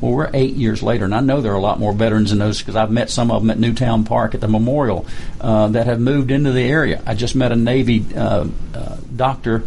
Well, 0.00 0.12
we're 0.12 0.30
eight 0.32 0.54
years 0.54 0.82
later, 0.82 1.04
and 1.04 1.14
I 1.14 1.20
know 1.20 1.40
there 1.40 1.52
are 1.52 1.56
a 1.56 1.60
lot 1.60 1.78
more 1.78 1.92
veterans 1.92 2.32
in 2.32 2.38
those 2.38 2.58
because 2.58 2.76
I've 2.76 2.90
met 2.90 3.10
some 3.10 3.30
of 3.30 3.42
them 3.42 3.50
at 3.50 3.58
Newtown 3.58 4.04
Park 4.04 4.34
at 4.34 4.40
the 4.40 4.48
memorial 4.48 5.06
uh, 5.40 5.68
that 5.68 5.86
have 5.86 6.00
moved 6.00 6.30
into 6.30 6.52
the 6.52 6.62
area. 6.62 7.02
I 7.06 7.14
just 7.14 7.34
met 7.34 7.52
a 7.52 7.56
Navy 7.56 8.04
uh, 8.14 8.46
uh, 8.74 8.96
doctor 9.14 9.64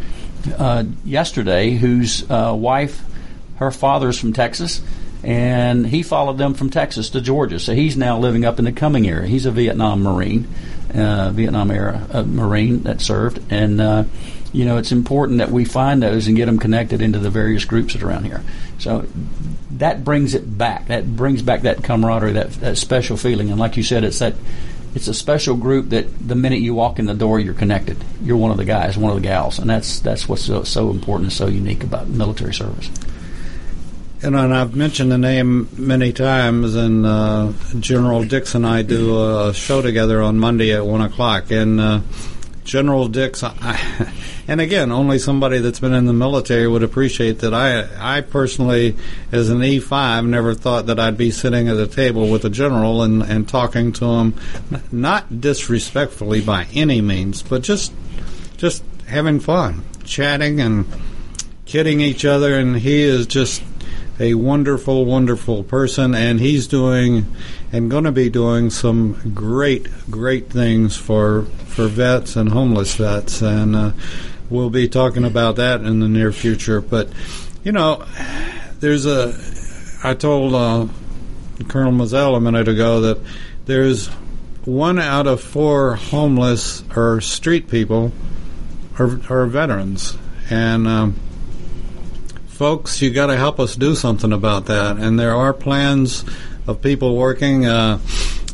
uh, 0.57 0.83
yesterday 1.03 1.71
whose 1.71 2.29
uh, 2.29 2.53
wife, 2.55 3.03
her 3.57 3.71
father's 3.71 4.19
from 4.19 4.33
Texas, 4.33 4.81
and 5.23 5.85
he 5.85 6.01
followed 6.01 6.37
them 6.37 6.53
from 6.53 6.69
Texas 6.69 7.09
to 7.11 7.21
Georgia. 7.21 7.59
So 7.59 7.73
he's 7.73 7.97
now 7.97 8.17
living 8.19 8.45
up 8.45 8.59
in 8.59 8.65
the 8.65 8.71
Cumming 8.71 9.07
area. 9.07 9.27
He's 9.27 9.45
a 9.45 9.51
Vietnam 9.51 10.03
Marine, 10.03 10.47
uh, 10.93 11.31
Vietnam 11.31 11.71
era 11.71 12.23
Marine 12.25 12.83
that 12.83 13.01
served, 13.01 13.39
and 13.51 14.07
you 14.51 14.65
know, 14.65 14.77
it's 14.77 14.91
important 14.91 15.39
that 15.39 15.51
we 15.51 15.63
find 15.65 16.01
those 16.01 16.27
and 16.27 16.35
get 16.35 16.47
them 16.47 16.57
connected 16.57 17.01
into 17.01 17.19
the 17.19 17.29
various 17.29 17.65
groups 17.65 17.93
that 17.93 18.01
are 18.01 18.09
around 18.09 18.25
here. 18.25 18.43
So 18.79 19.05
that 19.71 20.03
brings 20.03 20.33
it 20.33 20.57
back. 20.57 20.87
That 20.87 21.15
brings 21.15 21.41
back 21.41 21.61
that 21.61 21.83
camaraderie, 21.83 22.33
that, 22.33 22.51
that 22.53 22.77
special 22.77 23.15
feeling. 23.15 23.51
And 23.51 23.59
like 23.59 23.77
you 23.77 23.83
said, 23.83 24.03
it's 24.03 24.19
that 24.19 24.35
it's 24.95 25.07
a 25.07 25.13
special 25.13 25.55
group 25.55 25.89
that 25.89 26.07
the 26.27 26.33
minute 26.33 26.61
you 26.61 26.73
walk 26.73 26.97
in 26.97 27.05
the 27.05 27.13
door, 27.13 27.39
you're 27.39 27.53
connected. 27.53 28.03
You're 28.23 28.37
one 28.37 28.49
of 28.49 28.57
the 28.57 28.65
guys, 28.65 28.97
one 28.97 29.11
of 29.11 29.17
the 29.17 29.27
gals, 29.27 29.59
and 29.59 29.69
that's 29.69 29.99
that's 29.99 30.27
what's 30.27 30.43
so, 30.43 30.63
so 30.63 30.89
important 30.89 31.25
and 31.25 31.33
so 31.33 31.45
unique 31.45 31.83
about 31.83 32.07
military 32.07 32.53
service. 32.53 32.89
And, 34.21 34.35
and 34.35 34.53
I've 34.53 34.75
mentioned 34.75 35.11
the 35.11 35.17
name 35.17 35.69
many 35.77 36.11
times, 36.11 36.75
and 36.75 37.05
uh, 37.05 37.53
General 37.79 38.23
Dix 38.23 38.53
and 38.53 38.67
I 38.67 38.81
do 38.81 39.47
a 39.47 39.53
show 39.53 39.81
together 39.81 40.21
on 40.21 40.39
Monday 40.39 40.73
at 40.73 40.85
one 40.85 41.01
o'clock, 41.01 41.51
and. 41.51 41.79
Uh, 41.79 42.01
General 42.69 43.07
Dix, 43.07 43.41
I, 43.41 44.11
and 44.47 44.61
again, 44.61 44.91
only 44.91 45.17
somebody 45.17 45.57
that's 45.57 45.79
been 45.79 45.93
in 45.93 46.05
the 46.05 46.13
military 46.13 46.67
would 46.67 46.83
appreciate 46.83 47.39
that. 47.39 47.51
I, 47.51 48.17
I 48.17 48.21
personally, 48.21 48.95
as 49.31 49.49
an 49.49 49.57
E5, 49.57 50.27
never 50.27 50.53
thought 50.53 50.85
that 50.85 50.99
I'd 50.99 51.17
be 51.17 51.31
sitting 51.31 51.67
at 51.67 51.77
a 51.77 51.87
table 51.87 52.29
with 52.29 52.45
a 52.45 52.49
general 52.49 53.01
and, 53.01 53.23
and 53.23 53.49
talking 53.49 53.91
to 53.93 54.05
him, 54.05 54.35
not 54.91 55.41
disrespectfully 55.41 56.41
by 56.41 56.67
any 56.71 57.01
means, 57.01 57.41
but 57.41 57.63
just, 57.63 57.91
just 58.57 58.83
having 59.07 59.39
fun, 59.39 59.83
chatting 60.03 60.61
and 60.61 60.85
kidding 61.65 62.01
each 62.01 62.23
other. 62.23 62.53
And 62.53 62.77
he 62.77 63.01
is 63.01 63.25
just 63.25 63.63
a 64.19 64.33
wonderful, 64.33 65.05
wonderful 65.05 65.63
person, 65.63 66.13
and 66.13 66.39
he's 66.39 66.67
doing 66.67 67.25
and 67.71 67.89
going 67.89 68.03
to 68.03 68.11
be 68.11 68.29
doing 68.29 68.69
some 68.69 69.31
great, 69.33 69.87
great 70.09 70.49
things 70.49 70.97
for 70.97 71.43
for 71.43 71.87
vets 71.87 72.35
and 72.35 72.49
homeless 72.49 72.95
vets, 72.95 73.41
and 73.41 73.75
uh, 73.75 73.91
we'll 74.49 74.69
be 74.69 74.89
talking 74.89 75.23
about 75.23 75.55
that 75.55 75.81
in 75.81 75.99
the 75.99 76.07
near 76.07 76.31
future. 76.31 76.81
But 76.81 77.09
you 77.63 77.71
know, 77.71 78.05
there's 78.79 79.05
a. 79.05 79.33
I 80.03 80.13
told 80.13 80.53
uh, 80.53 80.87
Colonel 81.67 81.93
Mizell 81.93 82.35
a 82.35 82.39
minute 82.39 82.67
ago 82.67 83.01
that 83.01 83.19
there's 83.65 84.07
one 84.65 84.99
out 84.99 85.27
of 85.27 85.41
four 85.41 85.95
homeless 85.95 86.83
or 86.95 87.21
street 87.21 87.69
people 87.69 88.11
are, 88.97 89.19
are 89.29 89.45
veterans, 89.45 90.17
and 90.49 90.87
um, 90.87 91.15
folks, 92.59 93.01
you 93.01 93.09
got 93.09 93.27
to 93.27 93.37
help 93.37 93.57
us 93.57 93.77
do 93.77 93.95
something 93.95 94.33
about 94.33 94.65
that. 94.65 94.97
And 94.97 95.17
there 95.17 95.33
are 95.33 95.53
plans 95.53 96.25
of 96.67 96.81
people 96.81 97.15
working. 97.15 97.65
Uh, 97.65 97.99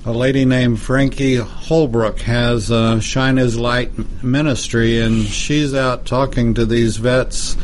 a 0.06 0.12
lady 0.12 0.46
named 0.46 0.80
Frankie 0.80 1.38
Holbrook 1.38 2.20
has 2.20 2.70
uh, 2.70 3.00
Shine 3.00 3.38
His 3.38 3.58
Light 3.58 4.24
Ministry, 4.24 5.00
and 5.00 5.24
she's 5.24 5.74
out 5.74 6.06
talking 6.06 6.54
to 6.54 6.68
these 6.68 6.98
vets 6.98 7.58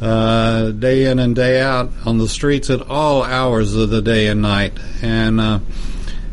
uh, 0.00 0.70
day 0.70 1.10
in 1.10 1.18
and 1.18 1.36
day 1.36 1.60
out 1.60 1.90
on 2.06 2.16
the 2.16 2.26
streets 2.26 2.70
at 2.70 2.80
all 2.88 3.22
hours 3.22 3.76
of 3.76 3.90
the 3.90 4.00
day 4.00 4.28
and 4.28 4.40
night. 4.40 4.72
And 5.02 5.38
uh, 5.38 5.58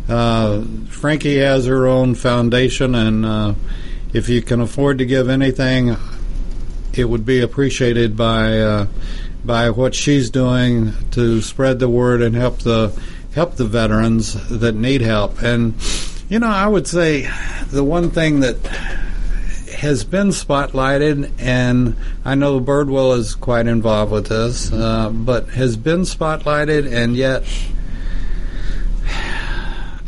uh 0.08 0.63
Frankie 0.88 1.39
has 1.39 1.65
her 1.65 1.86
own 1.86 2.15
foundation, 2.15 2.95
and 2.95 3.26
uh, 3.26 3.54
if 4.13 4.30
you 4.30 4.41
can 4.41 4.62
afford 4.62 5.00
to 5.00 5.06
give 5.06 5.28
anything, 5.28 5.98
it 6.93 7.04
would 7.10 7.26
be 7.26 7.41
appreciated 7.41 8.15
by 8.15 8.58
uh, 8.60 8.88
by 9.43 9.69
what 9.69 9.95
she's 9.95 10.30
doing 10.30 10.93
to 11.12 11.41
spread 11.41 11.80
the 11.80 11.89
word 11.89 12.21
and 12.21 12.36
help 12.36 12.60
the 12.60 12.91
help 13.34 13.56
the 13.56 13.65
veterans 13.65 14.34
that 14.49 14.75
need 14.75 15.02
help. 15.02 15.41
And, 15.41 15.73
you 16.30 16.39
know, 16.39 16.47
I 16.47 16.67
would 16.67 16.88
say 16.88 17.30
the 17.67 17.84
one 17.84 18.12
thing 18.12 18.39
that 18.41 18.58
has 19.78 20.04
been 20.04 20.30
spotlighted, 20.30 21.32
and 21.39 21.95
I 22.25 22.36
know 22.36 22.60
Birdwell 22.60 23.17
is 23.17 23.36
quite 23.36 23.67
involved 23.67 24.12
with 24.12 24.28
this, 24.28 24.71
uh, 24.73 25.10
but 25.10 25.49
has 25.49 25.78
been 25.78 26.02
spotlighted, 26.02 26.91
and 26.91 27.15
yet 27.15 27.43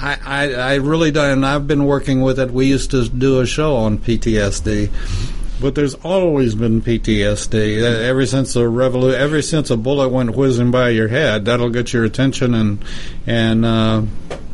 I, 0.01 0.17
I, 0.25 0.53
I 0.53 0.75
really 0.75 1.11
don't. 1.11 1.43
I've 1.43 1.67
been 1.67 1.85
working 1.85 2.21
with 2.21 2.39
it. 2.39 2.51
We 2.51 2.65
used 2.65 2.91
to 2.91 3.07
do 3.07 3.39
a 3.39 3.45
show 3.45 3.75
on 3.75 3.99
PTSD, 3.99 4.89
but 5.61 5.75
there's 5.75 5.93
always 5.95 6.55
been 6.55 6.81
PTSD 6.81 7.81
ever 7.81 8.25
since 8.25 8.53
the 8.53 8.67
revolution. 8.67 9.21
Ever 9.21 9.41
since 9.41 9.69
a 9.69 9.77
bullet 9.77 10.09
went 10.09 10.35
whizzing 10.35 10.71
by 10.71 10.89
your 10.89 11.07
head, 11.07 11.45
that'll 11.45 11.69
get 11.69 11.93
your 11.93 12.03
attention, 12.03 12.53
and 12.53 12.83
and 13.27 13.63
uh, 13.65 14.01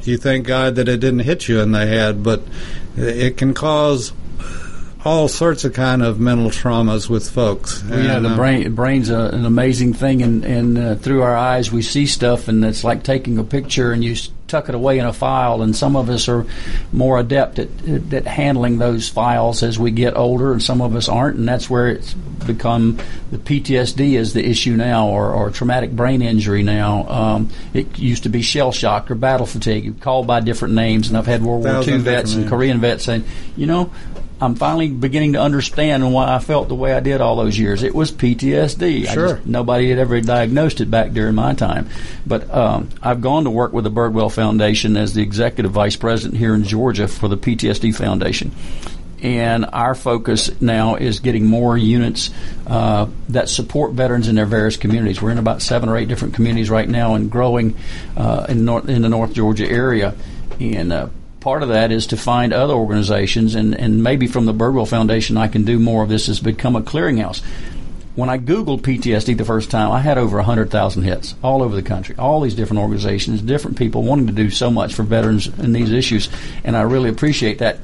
you 0.04 0.18
thank 0.18 0.46
God 0.46 0.76
that 0.76 0.90
it 0.90 1.00
didn't 1.00 1.20
hit 1.20 1.48
you 1.48 1.62
in 1.62 1.72
the 1.72 1.86
head. 1.86 2.24
But 2.24 2.44
it 2.98 3.38
can 3.38 3.54
cause 3.54 4.12
all 5.06 5.28
sorts 5.28 5.64
of 5.64 5.74
kind 5.74 6.04
of 6.04 6.20
mental 6.20 6.50
traumas 6.50 7.10
with 7.10 7.30
folks. 7.30 7.84
Well, 7.84 8.04
yeah, 8.04 8.20
the 8.20 8.30
uh, 8.30 8.36
brain 8.36 8.76
brain's 8.76 9.10
a, 9.10 9.20
an 9.20 9.46
amazing 9.46 9.94
thing, 9.94 10.22
and 10.22 10.44
and 10.44 10.78
uh, 10.78 10.96
through 10.96 11.22
our 11.22 11.36
eyes 11.36 11.72
we 11.72 11.82
see 11.82 12.06
stuff, 12.06 12.48
and 12.48 12.64
it's 12.66 12.84
like 12.84 13.04
taking 13.04 13.38
a 13.38 13.44
picture 13.44 13.92
and 13.92 14.04
you 14.04 14.16
tuck 14.48 14.70
it 14.70 14.76
away 14.76 14.98
in 14.98 15.06
a 15.06 15.14
file. 15.14 15.62
And 15.62 15.76
some 15.76 15.96
of 15.96 16.10
us 16.10 16.28
are 16.28 16.46
more 16.92 17.20
adept 17.20 17.60
at, 17.60 17.70
at 18.14 18.26
handling 18.26 18.78
those 18.78 19.10
files 19.10 19.64
as 19.64 19.78
we 19.78 19.92
get 19.92 20.16
older, 20.16 20.52
and 20.52 20.64
some 20.64 20.82
of 20.82 20.96
us 20.96 21.10
aren't, 21.10 21.38
and 21.38 21.48
that's 21.48 21.70
where 21.70 21.90
it's 21.90 22.14
become 22.14 22.98
the 23.32 23.38
PTSD 23.38 24.14
is 24.14 24.34
the 24.34 24.46
issue 24.46 24.76
now, 24.76 25.08
or, 25.08 25.32
or 25.32 25.52
traumatic 25.52 25.92
brain 25.92 26.22
injury 26.22 26.64
now. 26.64 27.08
Um, 27.10 27.50
it 27.74 28.00
used 28.00 28.24
to 28.24 28.30
be 28.30 28.42
shell 28.42 28.72
shock 28.72 29.12
or 29.12 29.16
battle 29.16 29.46
fatigue, 29.46 30.00
called 30.02 30.28
by 30.28 30.40
different 30.40 30.74
names, 30.74 31.10
and 31.10 31.18
I've 31.18 31.28
had 31.28 31.44
World 31.44 31.64
War 31.66 31.84
II 31.84 31.98
vets 31.98 32.34
and. 32.34 32.48
Korean 32.48 32.80
vets 32.80 33.04
saying, 33.04 33.26
you 33.56 33.68
know. 33.68 33.92
I'm 34.40 34.56
finally 34.56 34.88
beginning 34.90 35.34
to 35.34 35.42
understand 35.42 36.14
why 36.14 36.36
I 36.36 36.40
felt 36.40 36.68
the 36.68 36.76
way 36.76 36.94
I 36.94 37.00
did 37.00 37.22
all 37.22 37.36
those 37.36 37.58
years. 37.58 37.82
It 37.82 37.96
was 37.96 38.12
PTSD. 38.12 39.08
Sure. 39.08 39.36
just- 39.36 39.48
nobody 39.48 39.90
had 39.90 39.98
ever 39.98 40.22
diagnosed 40.22 40.80
it 40.80 40.92
back 40.92 41.12
during 41.12 41.34
my 41.36 41.54
time. 41.54 41.90
But 42.26 42.54
um, 42.54 42.90
I've 43.02 43.22
gone 43.22 43.46
to 43.46 43.50
work 43.50 43.74
with 43.74 43.84
the 43.84 43.92
Birdwell 43.92 44.32
Foundation 44.32 44.96
as 44.96 45.14
the 45.14 45.24
executive 45.24 45.72
vice 45.72 45.96
president 45.96 46.38
here 46.38 46.54
in 46.54 46.64
Georgia 46.64 47.08
for 47.08 47.28
the 47.28 47.38
PTSD 47.38 47.96
Foundation. 47.96 48.52
And 49.24 49.66
our 49.74 49.96
focus 49.96 50.62
now 50.62 50.96
is 50.96 51.20
getting 51.22 51.48
more 51.48 51.76
units 51.76 52.30
uh, 52.68 53.08
that 53.30 53.50
support 53.50 53.94
veterans 53.94 54.28
in 54.28 54.36
their 54.36 54.46
various 54.46 54.78
communities. 54.78 55.20
We're 55.20 55.32
in 55.32 55.40
about 55.40 55.64
seven 55.64 55.90
or 55.90 55.98
eight 55.98 56.08
different 56.08 56.36
communities 56.36 56.70
right 56.70 56.88
now 56.88 57.16
and 57.16 57.32
growing 57.32 57.76
uh, 58.16 58.46
in, 58.48 58.66
North, 58.66 58.88
in 58.88 59.02
the 59.02 59.10
North 59.10 59.34
Georgia 59.34 59.68
area. 59.68 60.14
And 60.60 60.94
uh, 60.94 61.08
part 61.48 61.64
of 61.64 61.70
that 61.70 61.94
is 61.94 62.08
to 62.08 62.18
find 62.18 62.52
other 62.52 62.74
organizations, 62.74 63.56
and, 63.56 63.74
and 63.74 64.04
maybe 64.04 64.28
from 64.28 64.46
the 64.46 64.54
Birdwell 64.54 64.86
Foundation, 64.86 65.38
I 65.38 65.48
can 65.48 65.64
do 65.64 65.80
more 65.80 66.04
of 66.04 66.10
this, 66.10 66.28
is 66.28 66.42
become 66.42 66.76
a 66.76 66.82
clearinghouse. 66.82 67.42
When 68.16 68.30
I 68.30 68.38
Googled 68.38 68.82
PTSD 68.82 69.38
the 69.38 69.46
first 69.46 69.72
time, 69.72 69.90
I 69.90 70.02
had 70.02 70.18
over 70.18 70.36
100,000 70.36 71.04
hits 71.04 71.36
all 71.42 71.64
over 71.64 71.74
the 71.74 71.82
country. 71.82 72.18
All 72.18 72.42
these 72.42 72.54
different 72.54 72.82
organizations, 72.82 73.42
different 73.42 73.78
people 73.78 74.04
wanting 74.04 74.28
to 74.28 74.34
do 74.34 74.50
so 74.50 74.70
much 74.70 74.94
for 74.94 75.04
veterans 75.04 75.48
and 75.48 75.74
these 75.74 75.90
issues, 75.90 76.28
and 76.66 76.76
I 76.76 76.82
really 76.82 77.10
appreciate 77.10 77.60
that. 77.60 77.78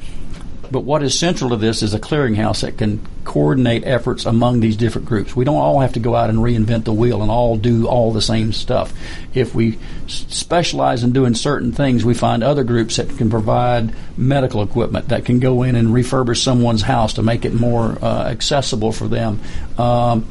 But 0.74 0.86
what 0.86 1.04
is 1.04 1.18
central 1.18 1.52
to 1.52 1.56
this 1.56 1.84
is 1.84 1.94
a 1.94 2.00
clearinghouse 2.00 2.62
that 2.62 2.80
can 2.80 3.00
coordinate 3.26 3.86
efforts 3.86 4.26
among 4.26 4.60
these 4.60 4.76
different 4.76 5.08
groups. 5.08 5.36
We 5.36 5.46
don't 5.46 5.58
all 5.58 5.82
have 5.82 5.94
to 5.94 6.00
go 6.00 6.16
out 6.16 6.32
and 6.32 6.40
reinvent 6.40 6.86
the 6.86 6.94
wheel 6.94 7.22
and 7.22 7.30
all 7.30 7.58
do 7.58 7.86
all 7.86 8.12
the 8.12 8.24
same 8.24 8.52
stuff. 8.54 8.92
If 9.36 9.54
we 9.54 9.78
specialize 10.08 11.04
in 11.04 11.12
doing 11.12 11.36
certain 11.36 11.74
things, 11.74 12.04
we 12.04 12.16
find 12.16 12.44
other 12.44 12.64
groups 12.64 12.96
that 12.96 13.16
can 13.18 13.30
provide 13.30 13.94
medical 14.18 14.64
equipment 14.64 15.10
that 15.10 15.26
can 15.26 15.40
go 15.40 15.62
in 15.62 15.76
and 15.76 15.90
refurbish 15.90 16.44
someone's 16.44 16.82
house 16.82 17.14
to 17.14 17.22
make 17.22 17.46
it 17.46 17.54
more 17.54 18.04
uh, 18.04 18.28
accessible 18.28 18.92
for 18.92 19.08
them. 19.08 19.42
Um, 19.78 20.26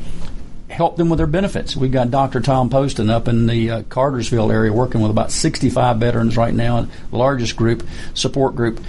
help 0.68 0.96
them 0.96 1.08
with 1.08 1.18
their 1.18 1.28
benefits. 1.28 1.76
We've 1.76 1.92
got 1.92 2.10
Dr. 2.10 2.40
Tom 2.40 2.68
Poston 2.68 3.10
up 3.10 3.28
in 3.28 3.46
the 3.46 3.70
uh, 3.70 3.82
Cartersville 3.82 4.50
area 4.50 4.72
working 4.72 5.02
with 5.02 5.12
about 5.12 5.30
65 5.30 5.98
veterans 5.98 6.36
right 6.36 6.52
now, 6.52 6.88
the 7.10 7.16
largest 7.16 7.54
group, 7.54 7.86
support 8.14 8.56
group, 8.56 8.80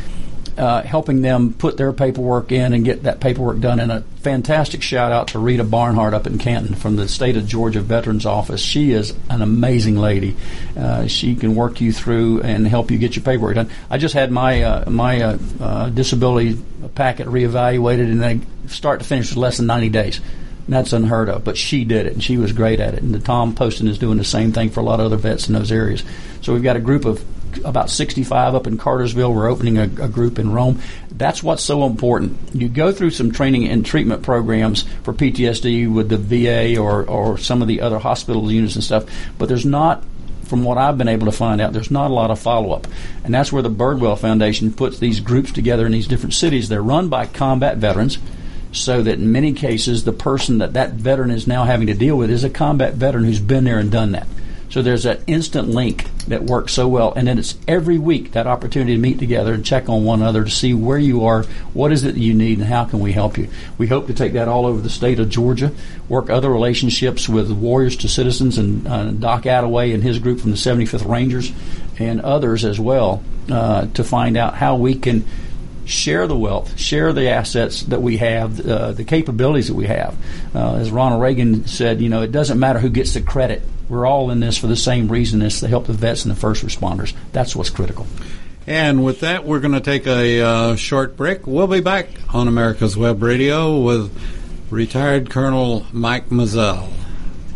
uh, 0.57 0.81
helping 0.83 1.21
them 1.21 1.53
put 1.53 1.77
their 1.77 1.93
paperwork 1.93 2.51
in 2.51 2.73
and 2.73 2.85
get 2.85 3.03
that 3.03 3.19
paperwork 3.19 3.59
done. 3.59 3.79
And 3.79 3.91
a 3.91 4.01
fantastic 4.21 4.81
shout 4.81 5.11
out 5.11 5.29
to 5.29 5.39
Rita 5.39 5.63
Barnhart 5.63 6.13
up 6.13 6.27
in 6.27 6.37
Canton 6.37 6.75
from 6.75 6.95
the 6.95 7.07
State 7.07 7.37
of 7.37 7.47
Georgia 7.47 7.81
Veterans 7.81 8.25
Office. 8.25 8.61
She 8.61 8.91
is 8.91 9.13
an 9.29 9.41
amazing 9.41 9.97
lady. 9.97 10.35
Uh, 10.77 11.07
she 11.07 11.35
can 11.35 11.55
work 11.55 11.81
you 11.81 11.91
through 11.91 12.41
and 12.41 12.67
help 12.67 12.91
you 12.91 12.97
get 12.97 13.15
your 13.15 13.25
paperwork 13.25 13.55
done. 13.55 13.69
I 13.89 13.97
just 13.97 14.13
had 14.13 14.31
my 14.31 14.63
uh, 14.63 14.89
my 14.89 15.21
uh, 15.21 15.37
uh, 15.59 15.89
disability 15.89 16.61
packet 16.95 17.27
reevaluated, 17.27 18.11
and 18.11 18.21
they 18.21 18.41
start 18.67 18.99
to 18.99 19.05
finish 19.05 19.33
in 19.33 19.41
less 19.41 19.57
than 19.57 19.67
90 19.67 19.89
days. 19.89 20.21
And 20.65 20.73
that's 20.73 20.93
unheard 20.93 21.27
of, 21.27 21.43
but 21.43 21.57
she 21.57 21.83
did 21.83 22.05
it, 22.05 22.13
and 22.13 22.23
she 22.23 22.37
was 22.37 22.53
great 22.53 22.79
at 22.79 22.93
it. 22.93 23.01
And 23.01 23.25
Tom 23.25 23.53
Poston 23.53 23.87
is 23.87 23.97
doing 23.97 24.17
the 24.17 24.23
same 24.23 24.53
thing 24.53 24.69
for 24.69 24.79
a 24.79 24.83
lot 24.83 24.99
of 24.99 25.07
other 25.07 25.17
vets 25.17 25.47
in 25.49 25.53
those 25.53 25.71
areas. 25.71 26.03
So 26.41 26.53
we've 26.53 26.63
got 26.63 26.77
a 26.77 26.81
group 26.81 27.03
of 27.03 27.23
about 27.59 27.89
65 27.89 28.55
up 28.55 28.67
in 28.67 28.77
Cartersville. 28.77 29.33
We're 29.33 29.49
opening 29.49 29.77
a, 29.77 29.83
a 29.83 30.07
group 30.07 30.39
in 30.39 30.51
Rome. 30.51 30.81
That's 31.11 31.43
what's 31.43 31.63
so 31.63 31.85
important. 31.85 32.37
You 32.53 32.69
go 32.69 32.91
through 32.91 33.11
some 33.11 33.31
training 33.31 33.67
and 33.67 33.85
treatment 33.85 34.23
programs 34.23 34.83
for 35.03 35.13
PTSD 35.13 35.91
with 35.91 36.09
the 36.09 36.17
VA 36.17 36.79
or, 36.79 37.03
or 37.05 37.37
some 37.37 37.61
of 37.61 37.67
the 37.67 37.81
other 37.81 37.99
hospital 37.99 38.51
units 38.51 38.75
and 38.75 38.83
stuff, 38.83 39.05
but 39.37 39.47
there's 39.47 39.65
not 39.65 40.03
from 40.45 40.63
what 40.63 40.77
I've 40.77 40.97
been 40.97 41.07
able 41.07 41.25
to 41.25 41.31
find 41.31 41.61
out, 41.61 41.73
there's 41.73 41.89
not 41.89 42.11
a 42.11 42.13
lot 42.13 42.29
of 42.29 42.37
follow 42.37 42.73
up. 42.73 42.85
And 43.23 43.33
that's 43.33 43.51
where 43.51 43.63
the 43.63 43.71
Birdwell 43.71 44.19
Foundation 44.19 44.73
puts 44.73 44.99
these 44.99 45.19
groups 45.19 45.51
together 45.51 45.85
in 45.85 45.91
these 45.91 46.07
different 46.07 46.33
cities. 46.33 46.69
They're 46.69 46.83
run 46.83 47.09
by 47.09 47.25
combat 47.25 47.77
veterans, 47.77 48.19
so 48.71 49.01
that 49.01 49.19
in 49.19 49.31
many 49.31 49.53
cases, 49.53 50.03
the 50.03 50.11
person 50.11 50.57
that 50.57 50.73
that 50.73 50.91
veteran 50.91 51.31
is 51.31 51.47
now 51.47 51.63
having 51.63 51.87
to 51.87 51.93
deal 51.93 52.17
with 52.17 52.29
is 52.29 52.43
a 52.43 52.49
combat 52.49 52.95
veteran 52.95 53.23
who's 53.23 53.39
been 53.39 53.63
there 53.63 53.79
and 53.79 53.91
done 53.91 54.11
that. 54.11 54.27
So 54.73 54.81
there's 54.81 55.03
that 55.03 55.21
instant 55.27 55.69
link 55.69 56.09
that 56.29 56.45
works 56.45 56.73
so 56.73 56.87
well. 56.87 57.13
And 57.13 57.27
then 57.27 57.37
it's 57.37 57.55
every 57.67 57.99
week 57.99 58.31
that 58.31 58.47
opportunity 58.47 58.95
to 58.95 58.99
meet 58.99 59.19
together 59.19 59.53
and 59.53 59.63
check 59.63 59.87
on 59.87 60.03
one 60.03 60.23
another 60.23 60.45
to 60.45 60.49
see 60.49 60.73
where 60.73 60.97
you 60.97 61.25
are, 61.25 61.43
what 61.75 61.91
is 61.91 62.03
it 62.03 62.15
that 62.15 62.19
you 62.19 62.33
need, 62.33 62.57
and 62.57 62.65
how 62.65 62.83
can 62.85 62.99
we 62.99 63.11
help 63.11 63.37
you. 63.37 63.49
We 63.77 63.85
hope 63.85 64.07
to 64.07 64.15
take 64.15 64.33
that 64.33 64.47
all 64.47 64.65
over 64.65 64.81
the 64.81 64.89
state 64.89 65.19
of 65.19 65.29
Georgia, 65.29 65.71
work 66.09 66.31
other 66.31 66.49
relationships 66.49 67.29
with 67.29 67.51
Warriors 67.51 67.97
to 67.97 68.09
Citizens 68.09 68.57
and 68.57 68.87
uh, 68.87 69.11
Doc 69.11 69.43
Attaway 69.43 69.93
and 69.93 70.01
his 70.01 70.17
group 70.17 70.39
from 70.39 70.49
the 70.49 70.57
75th 70.57 71.07
Rangers 71.07 71.51
and 71.99 72.19
others 72.21 72.65
as 72.65 72.79
well 72.79 73.23
uh, 73.51 73.85
to 73.93 74.03
find 74.03 74.37
out 74.37 74.55
how 74.55 74.75
we 74.75 74.95
can 74.95 75.23
share 75.85 76.25
the 76.25 76.35
wealth, 76.35 76.79
share 76.79 77.13
the 77.13 77.29
assets 77.29 77.83
that 77.83 78.01
we 78.01 78.17
have, 78.17 78.59
uh, 78.59 78.91
the 78.93 79.03
capabilities 79.03 79.67
that 79.67 79.75
we 79.75 79.85
have. 79.85 80.17
Uh, 80.55 80.77
as 80.77 80.89
Ronald 80.89 81.21
Reagan 81.21 81.67
said, 81.67 82.01
you 82.01 82.09
know, 82.09 82.23
it 82.23 82.31
doesn't 82.31 82.57
matter 82.57 82.79
who 82.79 82.89
gets 82.89 83.13
the 83.13 83.21
credit. 83.21 83.61
We're 83.89 84.05
all 84.05 84.31
in 84.31 84.39
this 84.39 84.57
for 84.57 84.67
the 84.67 84.75
same 84.75 85.07
reason. 85.07 85.41
It's 85.41 85.59
to 85.59 85.67
help 85.67 85.87
the 85.87 85.93
vets 85.93 86.25
and 86.25 86.35
the 86.35 86.39
first 86.39 86.65
responders. 86.65 87.13
That's 87.31 87.55
what's 87.55 87.69
critical. 87.69 88.07
And 88.65 89.03
with 89.03 89.19
that, 89.21 89.45
we're 89.45 89.59
going 89.59 89.73
to 89.73 89.81
take 89.81 90.07
a 90.07 90.41
uh, 90.41 90.75
short 90.75 91.17
break. 91.17 91.45
We'll 91.45 91.67
be 91.67 91.81
back 91.81 92.07
on 92.33 92.47
America's 92.47 92.95
Web 92.95 93.21
Radio 93.21 93.79
with 93.79 94.17
retired 94.69 95.29
Colonel 95.29 95.85
Mike 95.91 96.29
Mizell. 96.29 96.89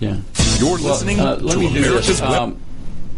Yeah. 0.00 0.18
You're 0.58 0.78
listening 0.78 1.18
Well, 1.18 1.34
uh, 1.34 1.36
let 1.36 1.52
to 1.54 1.60
me 1.60 1.72
do 1.72 1.82
this. 1.82 2.20
Web. 2.20 2.30
Um, 2.30 2.62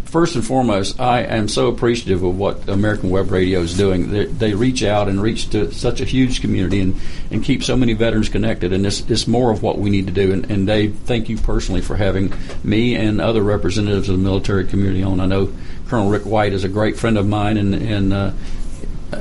first 0.05 0.35
and 0.35 0.45
foremost, 0.45 1.01
I 1.01 1.22
am 1.22 1.49
so 1.49 1.68
appreciative 1.68 2.22
of 2.22 2.37
what 2.37 2.68
American 2.68 3.09
Web 3.09 3.30
Radio 3.30 3.61
is 3.61 3.76
doing. 3.76 4.11
They, 4.11 4.26
they 4.26 4.55
reach 4.55 4.83
out 4.83 5.09
and 5.09 5.22
reach 5.22 5.51
to 5.51 5.72
such 5.72 6.01
a 6.01 6.05
huge 6.05 6.43
community 6.43 6.80
and, 6.80 7.01
and 7.30 7.43
keep 7.43 7.64
so 7.64 7.76
many 7.76 7.95
veterans 7.95 8.28
connected. 8.28 8.72
And 8.72 8.85
it's, 8.85 9.09
it's 9.09 9.26
more 9.26 9.51
of 9.51 9.62
what 9.62 9.78
we 9.78 9.89
need 9.89 10.07
to 10.09 10.12
do. 10.12 10.33
And, 10.33 10.51
and 10.51 10.66
Dave, 10.66 10.97
thank 11.05 11.28
you 11.30 11.39
personally 11.39 11.80
for 11.80 11.97
having 11.97 12.33
me 12.62 12.95
and 12.95 13.20
other 13.20 13.43
representatives 13.43 14.09
of 14.09 14.18
the 14.18 14.22
military 14.22 14.66
community 14.66 15.03
on. 15.03 15.18
I 15.18 15.26
know 15.26 15.53
Colonel 15.89 16.11
Rick 16.11 16.26
White 16.26 16.53
is 16.53 16.64
a 16.64 16.68
great 16.68 16.99
friend 16.99 17.16
of 17.16 17.26
mine 17.26 17.57
and, 17.57 17.74
and 17.74 18.12
uh, 18.12 18.33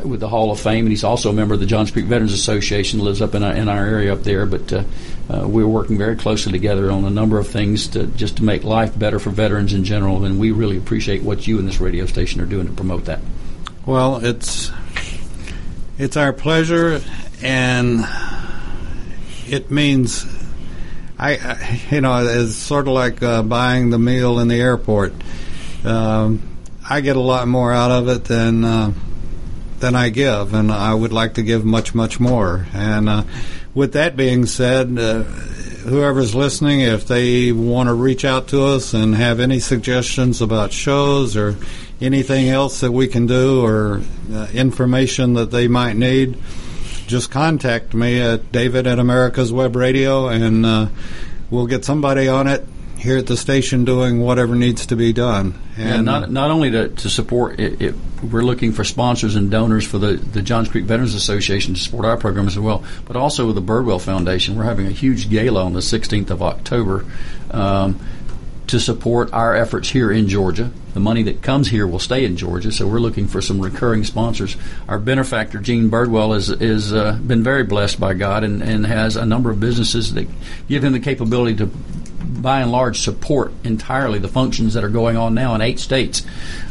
with 0.04 0.20
the 0.20 0.28
Hall 0.28 0.52
of 0.52 0.60
Fame, 0.60 0.86
and 0.86 0.90
he's 0.90 1.04
also 1.04 1.30
a 1.30 1.34
member 1.34 1.54
of 1.54 1.60
the 1.60 1.66
Johns 1.66 1.92
Creek 1.92 2.06
Veterans 2.06 2.34
Association. 2.34 3.00
Lives 3.00 3.22
up 3.22 3.36
in 3.36 3.44
our, 3.44 3.54
in 3.54 3.68
our 3.68 3.86
area 3.86 4.14
up 4.14 4.24
there, 4.24 4.46
but 4.46 4.72
uh, 4.72 4.84
uh, 5.30 5.48
we're 5.48 5.68
working 5.68 5.98
very 5.98 6.16
closely 6.16 6.52
together 6.52 6.92
on 6.92 7.06
a 7.06 7.10
number 7.10 7.40
of 7.40 7.48
things 7.48 7.88
to 7.90 8.08
just 8.08 8.38
to 8.38 8.44
make 8.44 8.64
life 8.64 8.98
better 8.98 9.20
for 9.20 9.30
veterans 9.30 9.74
in 9.74 9.84
general. 9.84 10.24
And 10.26 10.40
we 10.40 10.52
really 10.52 10.78
appreciate 10.78 11.24
what 11.24 11.48
you 11.48 11.60
and 11.60 11.68
this 11.68 11.80
radio 11.80 12.06
station 12.06 12.42
are 12.42 12.46
doing 12.46 12.68
to 12.68 12.74
promote 12.74 13.06
that. 13.06 13.20
Well, 13.86 14.18
it's 14.24 14.72
it's 15.98 16.18
our 16.18 16.34
pleasure, 16.34 17.02
and 17.42 18.06
it 19.48 19.72
means 19.72 20.26
I, 21.18 21.38
I 21.38 21.82
you 21.92 22.02
know 22.02 22.26
it's 22.26 22.56
sort 22.56 22.88
of 22.88 22.94
like 22.94 23.22
uh, 23.22 23.44
buying 23.44 23.90
the 23.90 24.00
meal 24.00 24.40
in 24.40 24.48
the 24.48 24.60
airport. 24.60 25.14
Um, 25.84 26.42
I 26.88 27.02
get 27.02 27.16
a 27.16 27.22
lot 27.22 27.48
more 27.48 27.72
out 27.72 27.92
of 27.92 28.08
it 28.10 28.26
than 28.26 28.64
uh, 28.66 28.94
than 29.82 29.96
I 29.96 30.10
give, 30.10 30.54
and 30.54 30.72
I 30.72 30.94
would 30.94 31.14
like 31.14 31.36
to 31.36 31.44
give 31.44 31.66
much 31.66 31.94
much 31.94 32.20
more. 32.20 32.68
And 32.74 33.10
uh, 33.10 33.24
with 33.74 33.94
that 33.94 34.16
being 34.16 34.46
said. 34.46 34.98
Uh, 34.98 35.24
Whoever's 35.82 36.36
listening, 36.36 36.82
if 36.82 37.08
they 37.08 37.52
want 37.52 37.88
to 37.88 37.96
reach 37.96 38.24
out 38.24 38.50
to 38.50 38.66
us 38.66 38.94
and 38.94 39.16
have 39.16 39.40
any 39.40 39.60
suggestions 39.60 40.40
about 40.40 40.72
shows 40.72 41.36
or 41.36 41.58
anything 42.00 42.50
else 42.50 42.82
that 42.82 42.92
we 42.92 43.08
can 43.08 43.26
do 43.26 43.66
or 43.66 44.02
uh, 44.32 44.48
information 44.54 45.34
that 45.34 45.50
they 45.50 45.68
might 45.68 45.96
need, 45.96 46.38
just 47.08 47.32
contact 47.32 47.96
me 47.96 48.22
at 48.22 48.52
David 48.52 48.86
at 48.86 49.00
America's 49.00 49.52
Web 49.52 49.76
Radio, 49.76 50.28
and 50.28 50.66
uh, 50.66 50.88
we'll 51.50 51.66
get 51.66 51.84
somebody 51.84 52.28
on 52.28 52.48
it 52.48 52.64
here 52.98 53.18
at 53.18 53.26
the 53.26 53.36
station 53.36 53.84
doing 53.84 54.20
whatever 54.20 54.54
needs 54.54 54.86
to 54.86 54.96
be 54.96 55.12
done. 55.14 55.60
And 55.78 56.06
not 56.06 56.30
not 56.30 56.52
only 56.52 56.70
to, 56.72 56.90
to 56.90 57.10
support 57.10 57.60
it, 57.60 57.82
it, 57.82 57.96
we're 58.24 58.44
looking 58.44 58.72
for 58.72 58.84
sponsors 58.84 59.36
and 59.36 59.50
donors 59.50 59.86
for 59.86 59.98
the, 59.98 60.14
the 60.14 60.42
Johns 60.42 60.70
Creek 60.70 60.86
Veterans 60.86 61.16
Association 61.16 61.74
to 61.74 61.80
support 61.80 62.06
our 62.06 62.18
program 62.18 62.48
as 62.48 62.58
well, 62.58 62.84
but 63.06 63.16
also 63.16 63.48
with 63.48 63.56
the 63.56 63.62
Birdwell 63.62 64.02
Foundation. 64.02 64.56
We're 64.56 64.64
having 64.64 64.88
a 64.88 64.92
huge 64.92 65.30
gala 65.30 65.64
on 65.64 65.74
the 65.74 65.80
16th 65.80 66.30
of 66.30 66.42
October 66.42 67.06
um, 67.52 68.00
to 68.68 68.80
support 68.80 69.34
our 69.34 69.56
efforts 69.56 69.90
here 69.90 70.12
in 70.12 70.28
Georgia. 70.28 70.72
The 70.94 71.00
money 71.00 71.24
that 71.24 71.42
comes 71.42 71.70
here 71.70 71.88
will 71.88 72.00
stay 72.00 72.26
in 72.26 72.38
Georgia, 72.38 72.72
so 72.72 72.88
we're 72.88 73.00
looking 73.00 73.28
for 73.28 73.42
some 73.42 73.60
recurring 73.60 74.04
sponsors. 74.04 74.56
Our 74.88 75.00
benefactor, 75.00 75.60
Gene 75.60 75.90
Birdwell, 75.90 76.36
is 76.36 76.50
is 76.50 76.94
uh, 76.94 77.14
been 77.14 77.44
very 77.44 77.64
blessed 77.64 78.00
by 78.00 78.14
God 78.14 78.44
and, 78.44 78.62
and 78.62 78.86
has 78.86 79.16
a 79.16 79.26
number 79.26 79.50
of 79.52 79.60
businesses 79.60 80.14
that 80.14 80.28
give 80.68 80.84
him 80.84 80.94
the 80.94 81.00
capability 81.00 81.56
to 81.58 81.70
by 82.32 82.62
and 82.62 82.72
large, 82.72 83.00
support 83.00 83.54
entirely 83.64 84.20
the 84.20 84.28
functions 84.28 84.74
that 84.74 84.84
are 84.84 84.90
going 84.90 85.18
on 85.18 85.34
now 85.34 85.56
in 85.56 85.62
eight 85.62 85.80
states. 85.80 86.24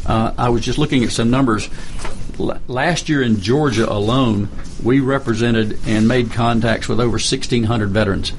Uh, 0.05 0.33
I 0.37 0.49
was 0.49 0.63
just 0.63 0.77
looking 0.77 1.03
at 1.03 1.11
some 1.11 1.29
numbers. 1.29 1.69
L- 2.39 2.59
last 2.67 3.09
year 3.09 3.21
in 3.21 3.39
Georgia 3.39 3.91
alone, 3.91 4.49
we 4.83 4.99
represented 4.99 5.79
and 5.85 6.07
made 6.07 6.31
contacts 6.31 6.87
with 6.87 6.99
over 6.99 7.11
1,600 7.11 7.89
veterans 7.89 8.33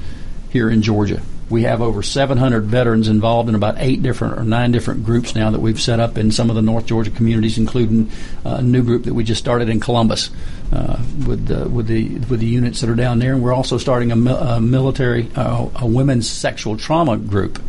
here 0.49 0.69
in 0.69 0.81
Georgia. 0.81 1.21
We 1.49 1.63
have 1.63 1.81
over 1.81 2.01
700 2.01 2.63
veterans 2.63 3.07
involved 3.07 3.49
in 3.49 3.55
about 3.55 3.75
eight 3.77 4.01
different 4.01 4.39
or 4.39 4.43
nine 4.43 4.71
different 4.71 5.03
groups 5.05 5.35
now 5.35 5.51
that 5.51 5.59
we've 5.59 5.79
set 5.79 5.99
up 5.99 6.17
in 6.17 6.31
some 6.31 6.49
of 6.49 6.55
the 6.55 6.61
North 6.61 6.85
Georgia 6.85 7.11
communities, 7.11 7.57
including 7.57 8.09
uh, 8.45 8.57
a 8.59 8.61
new 8.61 8.81
group 8.81 9.03
that 9.03 9.13
we 9.13 9.23
just 9.23 9.39
started 9.39 9.69
in 9.69 9.79
Columbus 9.79 10.29
uh, 10.71 11.01
with 11.27 11.47
the 11.47 11.67
with 11.69 11.87
the 11.87 12.19
with 12.29 12.39
the 12.39 12.47
units 12.47 12.81
that 12.81 12.89
are 12.89 12.95
down 12.95 13.19
there. 13.19 13.33
And 13.33 13.43
we're 13.43 13.53
also 13.53 13.77
starting 13.77 14.11
a, 14.11 14.33
a 14.33 14.61
military 14.61 15.29
uh, 15.35 15.67
a 15.75 15.85
women's 15.85 16.29
sexual 16.29 16.77
trauma 16.77 17.17
group 17.17 17.59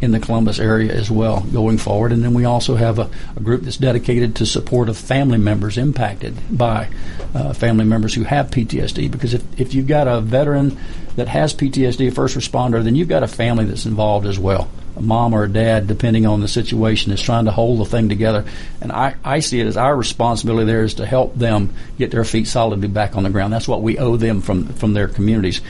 in 0.00 0.12
the 0.12 0.20
Columbus 0.20 0.58
area 0.58 0.92
as 0.92 1.10
well 1.10 1.40
going 1.52 1.78
forward. 1.78 2.12
And 2.12 2.24
then 2.24 2.34
we 2.34 2.44
also 2.44 2.74
have 2.74 2.98
a, 2.98 3.10
a 3.36 3.40
group 3.40 3.62
that's 3.62 3.76
dedicated 3.76 4.36
to 4.36 4.46
support 4.46 4.88
of 4.88 4.96
family 4.96 5.38
members 5.38 5.76
impacted 5.76 6.36
by 6.50 6.88
uh, 7.34 7.52
family 7.52 7.84
members 7.84 8.14
who 8.14 8.24
have 8.24 8.50
PTSD. 8.50 9.10
Because 9.10 9.34
if, 9.34 9.60
if 9.60 9.74
you've 9.74 9.86
got 9.86 10.08
a 10.08 10.20
veteran 10.20 10.78
that 11.16 11.28
has 11.28 11.54
PTSD, 11.54 12.08
a 12.08 12.10
first 12.10 12.36
responder, 12.36 12.82
then 12.82 12.94
you've 12.94 13.08
got 13.08 13.22
a 13.22 13.28
family 13.28 13.64
that's 13.64 13.86
involved 13.86 14.26
as 14.26 14.38
well. 14.38 14.70
A 14.96 15.02
mom 15.02 15.34
or 15.34 15.44
a 15.44 15.48
dad, 15.48 15.86
depending 15.86 16.26
on 16.26 16.40
the 16.40 16.48
situation, 16.48 17.12
is 17.12 17.22
trying 17.22 17.44
to 17.44 17.52
hold 17.52 17.78
the 17.78 17.84
thing 17.84 18.08
together. 18.08 18.44
And 18.80 18.90
I, 18.90 19.14
I 19.24 19.40
see 19.40 19.60
it 19.60 19.66
as 19.66 19.76
our 19.76 19.94
responsibility 19.94 20.66
there 20.66 20.82
is 20.82 20.94
to 20.94 21.06
help 21.06 21.34
them 21.34 21.74
get 21.96 22.10
their 22.10 22.24
feet 22.24 22.48
solidly 22.48 22.88
back 22.88 23.16
on 23.16 23.22
the 23.22 23.30
ground. 23.30 23.52
That's 23.52 23.68
what 23.68 23.82
we 23.82 23.98
owe 23.98 24.16
them 24.16 24.40
from, 24.40 24.66
from 24.66 24.94
their 24.94 25.08
communities. 25.08 25.60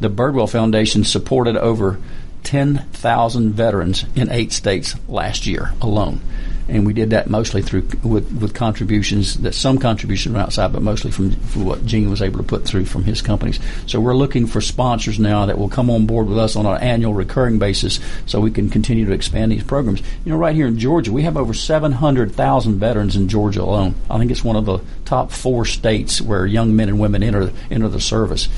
The 0.00 0.10
Birdwell 0.10 0.50
Foundation 0.50 1.04
supported 1.04 1.56
over 1.56 1.98
10,000 2.44 3.52
veterans 3.52 4.04
in 4.14 4.30
eight 4.30 4.52
states 4.52 4.94
last 5.08 5.46
year 5.46 5.72
alone. 5.80 6.20
And 6.68 6.86
we 6.86 6.92
did 6.92 7.10
that 7.10 7.28
mostly 7.28 7.60
through 7.60 7.88
with, 8.02 8.32
with 8.32 8.54
contributions 8.54 9.38
that 9.38 9.54
some 9.54 9.78
contributions 9.78 10.32
from 10.32 10.40
outside, 10.40 10.72
but 10.72 10.80
mostly 10.80 11.10
from, 11.10 11.32
from 11.32 11.64
what 11.64 11.84
Gene 11.84 12.08
was 12.08 12.22
able 12.22 12.38
to 12.38 12.44
put 12.44 12.64
through 12.64 12.86
from 12.86 13.04
his 13.04 13.20
companies. 13.20 13.58
So 13.86 14.00
we're 14.00 14.14
looking 14.14 14.46
for 14.46 14.60
sponsors 14.60 15.18
now 15.18 15.46
that 15.46 15.58
will 15.58 15.68
come 15.68 15.90
on 15.90 16.06
board 16.06 16.28
with 16.28 16.38
us 16.38 16.54
on 16.54 16.64
an 16.64 16.80
annual 16.80 17.14
recurring 17.14 17.58
basis, 17.58 17.98
so 18.26 18.40
we 18.40 18.50
can 18.50 18.70
continue 18.70 19.04
to 19.06 19.12
expand 19.12 19.50
these 19.50 19.64
programs. 19.64 20.00
You 20.24 20.32
know, 20.32 20.38
right 20.38 20.54
here 20.54 20.66
in 20.66 20.78
Georgia, 20.78 21.12
we 21.12 21.22
have 21.22 21.36
over 21.36 21.52
700,000 21.52 22.78
veterans 22.78 23.16
in 23.16 23.28
Georgia 23.28 23.62
alone. 23.62 23.94
I 24.08 24.18
think 24.18 24.30
it's 24.30 24.44
one 24.44 24.56
of 24.56 24.64
the 24.64 24.78
top 25.04 25.32
four 25.32 25.64
states 25.64 26.22
where 26.22 26.46
young 26.46 26.76
men 26.76 26.88
and 26.88 27.00
women 27.00 27.22
enter 27.22 27.52
enter 27.70 27.88
the 27.88 28.00
service. 28.00 28.48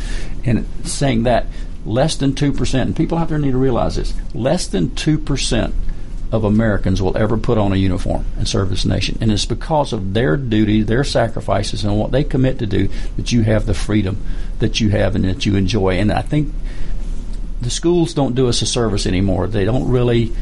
And 0.45 0.69
saying 0.85 1.23
that 1.25 1.47
less 1.85 2.17
than 2.17 2.33
2%, 2.33 2.81
and 2.81 2.97
people 2.97 3.19
out 3.19 3.29
there 3.29 3.39
need 3.39 3.53
to 3.53 3.59
realize 3.59 3.97
this, 3.97 4.15
less 4.35 4.67
than 4.67 4.91
2% 4.91 5.73
of 6.33 6.45
Americans 6.45 7.01
will 7.01 7.17
ever 7.17 7.37
put 7.37 7.59
on 7.59 7.73
a 7.73 7.77
uniform 7.77 8.25
and 8.37 8.49
serve 8.49 8.69
this 8.69 8.85
nation. 8.85 9.17
And 9.21 9.31
it's 9.31 9.47
because 9.47 9.93
of 9.93 10.15
their 10.15 10.37
duty, 10.37 10.83
their 10.83 11.05
sacrifices, 11.05 11.85
and 11.85 11.99
what 11.99 12.11
they 12.11 12.25
commit 12.25 12.59
to 12.59 12.67
do 12.67 12.89
that 13.17 13.31
you 13.31 13.43
have 13.43 13.67
the 13.67 13.75
freedom 13.75 14.21
that 14.59 14.81
you 14.81 14.89
have 14.91 15.15
and 15.15 15.25
that 15.25 15.47
you 15.47 15.55
enjoy. 15.55 15.99
And 15.99 16.11
I 16.11 16.23
think 16.23 16.53
the 17.61 17.71
schools 17.71 18.15
don't 18.15 18.35
do 18.35 18.49
us 18.49 18.63
a 18.63 18.67
service 18.67 19.07
anymore. 19.07 19.47
They 19.47 19.65
don't 19.65 19.89
really 19.89 20.33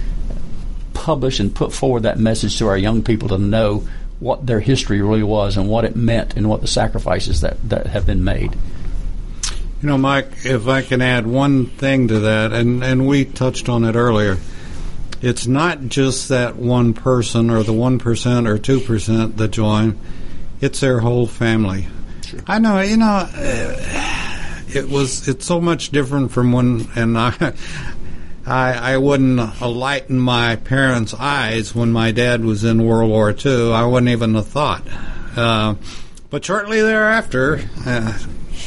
publish 0.95 1.41
and 1.41 1.55
put 1.55 1.73
forward 1.73 2.05
that 2.05 2.19
message 2.19 2.59
to 2.59 2.69
our 2.69 2.79
young 2.79 3.03
people 3.03 3.29
to 3.29 3.39
know 3.39 3.87
what 4.19 4.47
their 4.47 4.61
history 4.61 5.03
really 5.03 5.23
was 5.23 5.57
and 5.57 5.69
what 5.69 5.85
it 5.85 5.97
meant 5.97 6.37
and 6.37 6.49
what 6.49 6.61
the 6.61 6.67
sacrifices 6.67 7.41
that, 7.41 7.57
that 7.69 7.89
have 7.89 8.07
been 8.07 8.23
made. 8.23 8.57
You 9.83 9.89
know, 9.89 9.99
Mike, 9.99 10.45
if 10.45 10.69
I 10.69 10.83
can 10.83 11.03
add 11.03 11.27
one 11.27 11.67
thing 11.67 12.07
to 12.07 12.21
that, 12.21 12.53
and, 12.53 12.85
and 12.85 13.05
we 13.05 13.25
touched 13.25 13.69
on 13.69 13.83
it 13.83 13.97
earlier, 13.97 14.39
it's 15.21 15.49
not 15.49 15.81
just 15.89 16.29
that 16.29 16.55
one 16.55 16.95
person 16.95 17.51
or 17.51 17.65
the 17.65 17.73
1% 17.73 17.99
or 18.47 18.59
2% 18.59 19.37
that 19.37 19.49
join, 19.49 19.99
it's 20.61 20.79
their 20.79 21.01
whole 21.01 21.27
family. 21.27 21.89
Sure. 22.25 22.39
I 22.47 22.61
know, 22.61 22.81
you 22.81 22.97
know, 22.97 23.29
it 24.69 24.89
was, 24.89 25.27
it's 25.27 25.47
so 25.47 25.61
much 25.61 25.91
different 25.91 26.31
from 26.31 26.53
when, 26.53 26.87
and 26.95 27.19
I, 27.19 27.53
I, 28.47 28.95
I 28.95 28.97
wouldn't 28.99 29.61
lighten 29.61 30.21
my 30.21 30.55
parents' 30.55 31.13
eyes 31.13 31.75
when 31.75 31.91
my 31.91 32.13
dad 32.13 32.45
was 32.45 32.63
in 32.63 32.87
World 32.87 33.11
War 33.11 33.35
II. 33.35 33.73
I 33.73 33.85
wouldn't 33.85 34.11
even 34.11 34.37
have 34.37 34.47
thought. 34.47 34.87
Uh, 35.35 35.75
but 36.31 36.45
shortly 36.45 36.81
thereafter, 36.81 37.61
uh, 37.85 38.17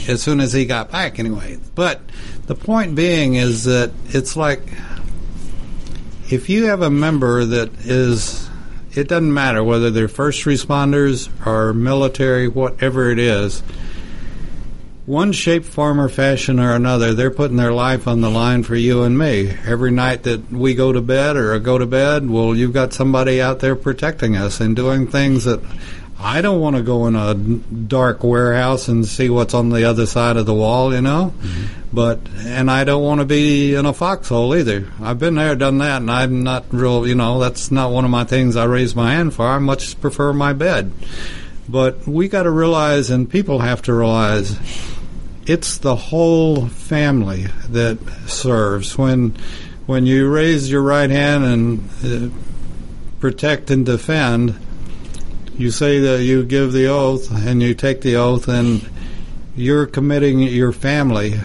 as 0.08 0.22
soon 0.22 0.40
as 0.40 0.54
he 0.54 0.66
got 0.66 0.92
back, 0.92 1.20
anyway. 1.20 1.58
But 1.76 2.02
the 2.48 2.56
point 2.56 2.96
being 2.96 3.36
is 3.36 3.66
that 3.66 3.92
it's 4.08 4.36
like 4.36 4.62
if 6.30 6.50
you 6.50 6.66
have 6.66 6.82
a 6.82 6.90
member 6.90 7.46
that 7.46 7.74
is, 7.86 8.50
it 8.94 9.08
doesn't 9.08 9.34
matter 9.34 9.64
whether 9.64 9.92
they're 9.92 10.08
first 10.08 10.44
responders 10.46 11.30
or 11.46 11.74
military, 11.74 12.48
whatever 12.48 13.12
it 13.12 13.20
is 13.20 13.62
one 15.06 15.32
shape, 15.32 15.64
form, 15.64 16.02
or 16.02 16.10
fashion 16.10 16.60
or 16.60 16.74
another, 16.74 17.14
they're 17.14 17.32
putting 17.32 17.58
their 17.58 17.74
life 17.74 18.08
on 18.08 18.22
the 18.22 18.30
line 18.30 18.64
for 18.64 18.76
you 18.76 19.04
and 19.04 19.18
me. 19.18 19.56
Every 19.66 19.92
night 19.92 20.24
that 20.24 20.52
we 20.52 20.74
go 20.74 20.92
to 20.92 21.02
bed 21.02 21.38
or 21.38 21.58
go 21.60 21.78
to 21.78 21.86
bed, 21.86 22.28
well, 22.28 22.56
you've 22.56 22.74
got 22.74 22.92
somebody 22.92 23.40
out 23.40 23.60
there 23.60 23.76
protecting 23.76 24.36
us 24.36 24.60
and 24.60 24.76
doing 24.76 25.06
things 25.06 25.44
that 25.44 25.62
I 26.18 26.42
don't 26.42 26.62
want 26.62 26.78
to 26.78 26.82
go 26.82 27.08
in 27.08 27.16
a 27.16 27.34
dark 27.34 28.24
warehouse 28.24 28.88
and 28.88 29.06
see 29.06 29.30
what's 29.30 29.54
on 29.54 29.70
the 29.70 29.84
other 29.84 30.06
side 30.06 30.38
of 30.38 30.46
the 30.46 30.54
wall, 30.54 30.94
you 30.94 31.02
know. 31.02 31.34
Mm-hmm. 31.38 31.66
But 31.94 32.20
and 32.40 32.72
I 32.72 32.84
don't 32.84 33.04
want 33.04 33.20
to 33.20 33.26
be 33.26 33.76
in 33.76 33.86
a 33.86 33.94
foxhole 33.94 34.56
either. 34.56 34.88
I've 35.02 35.20
been 35.20 35.36
there, 35.36 35.56
done 35.56 35.78
that, 35.80 36.02
and 36.02 36.10
I'm 36.10 36.44
not 36.44 36.66
real. 36.72 37.06
You 37.06 37.16
know, 37.16 37.40
that's 37.40 37.70
not 37.70 37.92
one 37.92 38.06
of 38.06 38.12
my 38.12 38.24
things 38.24 38.56
I 38.56 38.66
raise 38.66 38.96
my 38.96 39.14
hand 39.14 39.34
for. 39.34 39.46
I 39.46 39.60
much 39.60 40.00
prefer 40.00 40.32
my 40.34 40.54
bed. 40.54 40.92
But 41.68 42.08
we 42.08 42.28
got 42.28 42.44
to 42.44 42.52
realize, 42.52 43.10
and 43.10 43.30
people 43.30 43.60
have 43.60 43.82
to 43.84 43.94
realize 43.94 44.58
it's 45.46 45.78
the 45.80 45.96
whole 45.96 46.68
family 46.68 47.48
that 47.70 48.00
serves. 48.28 48.98
When 48.98 49.36
when 49.86 50.06
you 50.06 50.30
raise 50.30 50.70
your 50.70 50.82
right 50.82 51.10
hand 51.10 51.44
and 51.44 51.90
uh, 52.04 52.36
protect 53.20 53.70
and 53.70 53.86
defend, 53.86 54.60
you 55.58 55.72
say 55.72 56.00
that 56.00 56.24
you 56.24 56.44
give 56.44 56.74
the 56.74 56.88
oath 56.88 57.32
and 57.32 57.62
you 57.62 57.74
take 57.74 58.02
the 58.02 58.18
oath, 58.18 58.48
and 58.48 58.88
you're 59.56 59.86
committing 59.86 60.40
your 60.40 60.72
family 60.72 61.40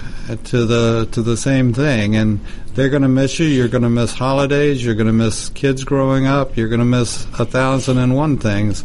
to 0.44 0.66
the 0.66 1.08
to 1.12 1.22
the 1.22 1.36
same 1.36 1.72
thing. 1.72 2.16
And 2.16 2.40
they're 2.74 2.88
going 2.88 3.02
to 3.02 3.08
miss 3.08 3.38
you. 3.38 3.46
You're 3.46 3.68
going 3.68 3.82
to 3.82 3.90
miss 3.90 4.14
holidays. 4.14 4.84
You're 4.84 4.94
going 4.94 5.06
to 5.06 5.12
miss 5.12 5.48
kids 5.50 5.84
growing 5.84 6.26
up. 6.26 6.56
You're 6.56 6.68
going 6.68 6.80
to 6.80 6.84
miss 6.84 7.24
a 7.38 7.44
thousand 7.44 7.98
and 7.98 8.16
one 8.16 8.38
things. 8.38 8.84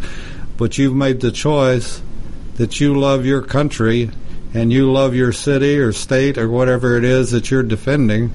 But 0.57 0.77
you've 0.77 0.95
made 0.95 1.21
the 1.21 1.31
choice 1.31 2.01
that 2.55 2.79
you 2.79 2.97
love 2.97 3.25
your 3.25 3.41
country 3.41 4.09
and 4.53 4.71
you 4.71 4.91
love 4.91 5.13
your 5.13 5.33
city 5.33 5.77
or 5.77 5.91
state 5.91 6.37
or 6.37 6.49
whatever 6.49 6.97
it 6.97 7.03
is 7.03 7.31
that 7.31 7.51
you're 7.51 7.63
defending, 7.63 8.33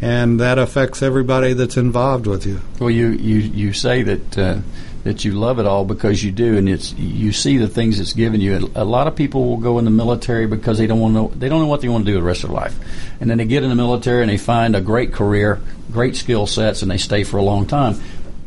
and 0.00 0.40
that 0.40 0.58
affects 0.58 1.02
everybody 1.02 1.52
that's 1.52 1.76
involved 1.76 2.26
with 2.26 2.44
you. 2.44 2.60
Well, 2.80 2.90
you 2.90 3.10
you 3.10 3.38
you 3.38 3.72
say 3.72 4.02
that. 4.02 4.38
Uh, 4.38 4.58
that 5.06 5.24
you 5.24 5.32
love 5.32 5.58
it 5.58 5.66
all 5.66 5.84
because 5.84 6.22
you 6.22 6.30
do, 6.30 6.56
and 6.56 6.68
it's 6.68 6.92
you 6.94 7.32
see 7.32 7.56
the 7.56 7.68
things 7.68 7.98
it's 7.98 8.12
given 8.12 8.40
you. 8.40 8.70
A 8.74 8.84
lot 8.84 9.06
of 9.06 9.16
people 9.16 9.48
will 9.48 9.56
go 9.56 9.78
in 9.78 9.84
the 9.84 9.90
military 9.90 10.46
because 10.46 10.78
they 10.78 10.86
don't 10.86 11.00
want 11.00 11.14
to 11.14 11.20
know 11.20 11.28
they 11.28 11.48
don't 11.48 11.60
know 11.60 11.66
what 11.66 11.80
they 11.80 11.88
want 11.88 12.04
to 12.04 12.12
do 12.12 12.18
the 12.18 12.22
rest 12.22 12.44
of 12.44 12.50
their 12.50 12.60
life, 12.60 12.76
and 13.20 13.30
then 13.30 13.38
they 13.38 13.46
get 13.46 13.62
in 13.62 13.68
the 13.68 13.74
military 13.74 14.22
and 14.22 14.30
they 14.30 14.38
find 14.38 14.76
a 14.76 14.80
great 14.80 15.12
career, 15.12 15.60
great 15.90 16.16
skill 16.16 16.46
sets, 16.46 16.82
and 16.82 16.90
they 16.90 16.98
stay 16.98 17.24
for 17.24 17.38
a 17.38 17.42
long 17.42 17.66
time. 17.66 18.00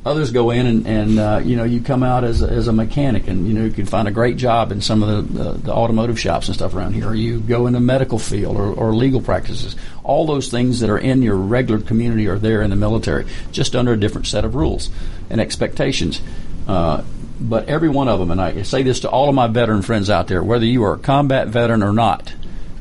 Others 0.06 0.32
go 0.32 0.50
in 0.52 0.66
and, 0.66 0.88
and 0.88 1.20
uh, 1.20 1.42
you 1.44 1.58
know 1.58 1.66
you 1.66 1.82
come 1.82 2.04
out 2.04 2.24
as 2.24 2.42
a, 2.42 2.48
as 2.48 2.68
a 2.70 2.74
mechanic 2.74 3.28
and 3.28 3.46
you 3.46 3.54
know 3.54 3.66
you 3.66 3.72
can 3.72 3.86
find 3.86 4.08
a 4.08 4.12
great 4.12 4.38
job 4.38 4.72
in 4.72 4.80
some 4.80 5.04
of 5.04 5.34
the, 5.34 5.52
the 5.52 5.72
automotive 5.74 6.18
shops 6.18 6.48
and 6.48 6.56
stuff 6.56 6.74
around 6.74 6.94
here 6.94 7.10
or 7.10 7.14
you 7.14 7.42
go 7.42 7.68
in 7.68 7.74
the 7.74 7.82
medical 7.82 8.18
field 8.18 8.56
or, 8.56 8.74
or, 8.74 8.96
legal 8.96 9.20
practices. 9.22 9.76
All 10.04 10.26
those 10.26 10.50
things 10.50 10.80
that 10.80 10.90
are 10.90 10.98
in 10.98 11.22
your 11.22 11.36
regular 11.36 11.82
community 11.82 12.28
are 12.28 12.40
there 12.40 12.62
in 12.62 12.70
the 12.70 12.78
military 12.78 13.26
just 13.52 13.76
under 13.76 13.92
a 13.92 13.98
different 14.00 14.26
set 14.26 14.46
of 14.46 14.56
rules 14.56 14.90
and 15.30 15.42
expectations 15.42 16.22
uh, 16.70 17.04
but 17.42 17.68
every 17.68 17.90
one 17.90 18.08
of 18.08 18.20
them 18.20 18.32
and 18.32 18.42
I 18.42 18.62
say 18.64 18.84
this 18.84 19.02
to 19.02 19.10
all 19.10 19.30
of 19.30 19.36
my 19.36 19.48
veteran 19.48 19.82
friends 19.82 20.10
out 20.10 20.28
there 20.28 20.44
whether 20.44 20.66
you 20.66 20.84
are 20.84 20.94
a 20.94 21.00
combat 21.00 21.48
veteran 21.48 21.84
or 21.84 21.94
not 21.94 22.34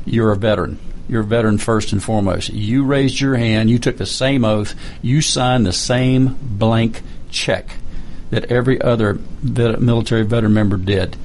you're 0.05 0.32
a 0.32 0.36
veteran 0.36 0.78
you're 1.09 1.22
a 1.22 1.24
veteran 1.24 1.59
first 1.59 1.93
and 1.93 2.03
foremost. 2.03 2.51
You 2.51 2.84
raised 2.84 3.18
your 3.18 3.36
hand, 3.36 3.70
you 3.70 3.78
took 3.78 3.97
the 3.97 4.07
same 4.07 4.45
oath, 4.45 4.74
you 5.01 5.22
signed 5.22 5.64
the 5.64 5.72
same 5.72 6.36
blank 6.41 7.03
check 7.30 7.70
that 8.30 8.53
every 8.53 8.80
other 8.80 9.18
military 9.43 10.22
veteran 10.22 10.53
member 10.53 10.76
did. 10.76 11.16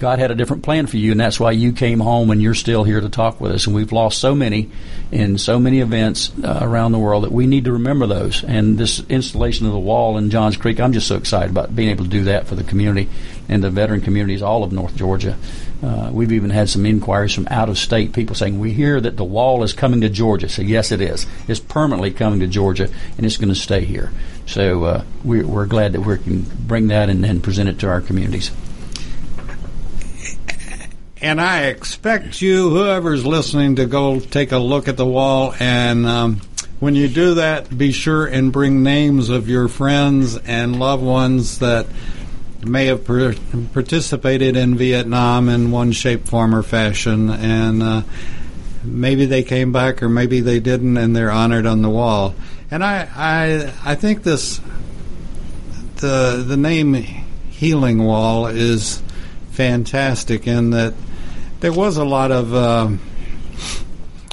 God 0.00 0.18
had 0.18 0.30
a 0.30 0.34
different 0.34 0.62
plan 0.62 0.86
for 0.86 0.96
you, 0.96 1.12
and 1.12 1.20
that's 1.20 1.38
why 1.38 1.50
you 1.50 1.72
came 1.72 2.00
home 2.00 2.30
and 2.30 2.40
you're 2.40 2.54
still 2.54 2.84
here 2.84 3.02
to 3.02 3.10
talk 3.10 3.38
with 3.38 3.52
us. 3.52 3.66
And 3.66 3.76
we've 3.76 3.92
lost 3.92 4.18
so 4.18 4.34
many 4.34 4.70
in 5.12 5.36
so 5.36 5.60
many 5.60 5.80
events 5.80 6.32
uh, 6.42 6.60
around 6.62 6.92
the 6.92 6.98
world 6.98 7.24
that 7.24 7.32
we 7.32 7.46
need 7.46 7.66
to 7.66 7.72
remember 7.72 8.06
those. 8.06 8.42
And 8.42 8.78
this 8.78 9.04
installation 9.10 9.66
of 9.66 9.72
the 9.72 9.78
wall 9.78 10.16
in 10.16 10.30
Johns 10.30 10.56
Creek, 10.56 10.80
I'm 10.80 10.94
just 10.94 11.06
so 11.06 11.16
excited 11.16 11.50
about 11.50 11.76
being 11.76 11.90
able 11.90 12.04
to 12.04 12.10
do 12.10 12.24
that 12.24 12.46
for 12.46 12.54
the 12.54 12.64
community 12.64 13.10
and 13.50 13.62
the 13.62 13.68
veteran 13.68 14.00
communities 14.00 14.40
all 14.40 14.64
of 14.64 14.72
North 14.72 14.96
Georgia. 14.96 15.36
Uh, 15.82 16.08
we've 16.10 16.32
even 16.32 16.48
had 16.48 16.70
some 16.70 16.86
inquiries 16.86 17.34
from 17.34 17.46
out 17.50 17.68
of 17.68 17.76
state 17.76 18.14
people 18.14 18.34
saying, 18.34 18.58
We 18.58 18.72
hear 18.72 19.02
that 19.02 19.18
the 19.18 19.24
wall 19.24 19.62
is 19.64 19.74
coming 19.74 20.00
to 20.00 20.08
Georgia. 20.08 20.48
So, 20.48 20.62
yes, 20.62 20.92
it 20.92 21.02
is. 21.02 21.26
It's 21.46 21.60
permanently 21.60 22.10
coming 22.10 22.40
to 22.40 22.46
Georgia, 22.46 22.88
and 23.18 23.26
it's 23.26 23.36
going 23.36 23.50
to 23.50 23.54
stay 23.54 23.84
here. 23.84 24.12
So, 24.46 24.84
uh, 24.84 25.04
we're, 25.24 25.46
we're, 25.46 25.66
glad 25.66 25.92
that 25.92 26.00
we 26.00 26.16
can 26.16 26.40
bring 26.42 26.88
that 26.88 27.10
and, 27.10 27.22
and 27.26 27.42
present 27.42 27.68
it 27.68 27.78
to 27.80 27.88
our 27.88 28.00
communities. 28.00 28.50
And 31.22 31.38
I 31.38 31.64
expect 31.64 32.40
you, 32.40 32.70
whoever's 32.70 33.26
listening, 33.26 33.76
to 33.76 33.84
go 33.84 34.20
take 34.20 34.52
a 34.52 34.58
look 34.58 34.88
at 34.88 34.96
the 34.96 35.04
wall. 35.04 35.54
And 35.60 36.06
um, 36.06 36.40
when 36.80 36.94
you 36.94 37.08
do 37.08 37.34
that, 37.34 37.76
be 37.76 37.92
sure 37.92 38.26
and 38.26 38.50
bring 38.50 38.82
names 38.82 39.28
of 39.28 39.48
your 39.48 39.68
friends 39.68 40.38
and 40.38 40.78
loved 40.78 41.02
ones 41.02 41.58
that 41.58 41.86
may 42.64 42.86
have 42.86 43.04
per- 43.04 43.34
participated 43.72 44.56
in 44.56 44.76
Vietnam 44.76 45.50
in 45.50 45.70
one 45.70 45.92
shape, 45.92 46.26
form, 46.26 46.54
or 46.54 46.62
fashion, 46.62 47.30
and 47.30 47.82
uh, 47.82 48.02
maybe 48.82 49.26
they 49.26 49.42
came 49.42 49.72
back 49.72 50.02
or 50.02 50.08
maybe 50.08 50.40
they 50.40 50.60
didn't, 50.60 50.96
and 50.96 51.14
they're 51.14 51.30
honored 51.30 51.66
on 51.66 51.82
the 51.82 51.90
wall. 51.90 52.34
And 52.70 52.84
I, 52.84 53.08
I, 53.14 53.92
I 53.92 53.94
think 53.94 54.22
this, 54.22 54.60
the 55.96 56.42
the 56.46 56.56
name 56.56 56.94
Healing 56.94 58.02
Wall 58.04 58.46
is 58.46 59.02
fantastic 59.50 60.46
in 60.46 60.70
that 60.70 60.94
there 61.60 61.72
was 61.72 61.98
a 61.98 62.04
lot 62.04 62.32
of 62.32 62.54
uh, 62.54 62.90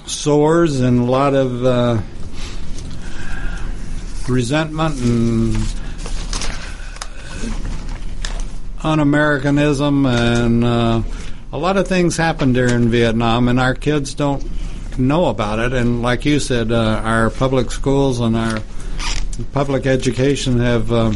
sores 0.05 0.79
and 0.79 0.99
a 0.99 1.03
lot 1.03 1.33
of 1.33 1.65
uh, 1.65 2.01
resentment 4.29 4.99
and 5.01 5.57
un-Americanism, 8.83 10.05
and 10.05 10.63
uh, 10.63 11.01
a 11.51 11.57
lot 11.57 11.75
of 11.75 11.87
things 11.87 12.15
happened 12.15 12.53
during 12.55 12.87
Vietnam, 12.87 13.49
and 13.49 13.59
our 13.59 13.75
kids 13.75 14.13
don't 14.13 14.45
know 14.97 15.25
about 15.25 15.59
it. 15.59 15.73
And 15.73 16.01
like 16.01 16.23
you 16.25 16.39
said, 16.39 16.71
uh, 16.71 17.01
our 17.03 17.29
public 17.29 17.71
schools 17.71 18.21
and 18.21 18.37
our 18.37 18.59
public 19.51 19.85
education 19.85 20.59
have 20.59 20.91
uh, 20.91 21.11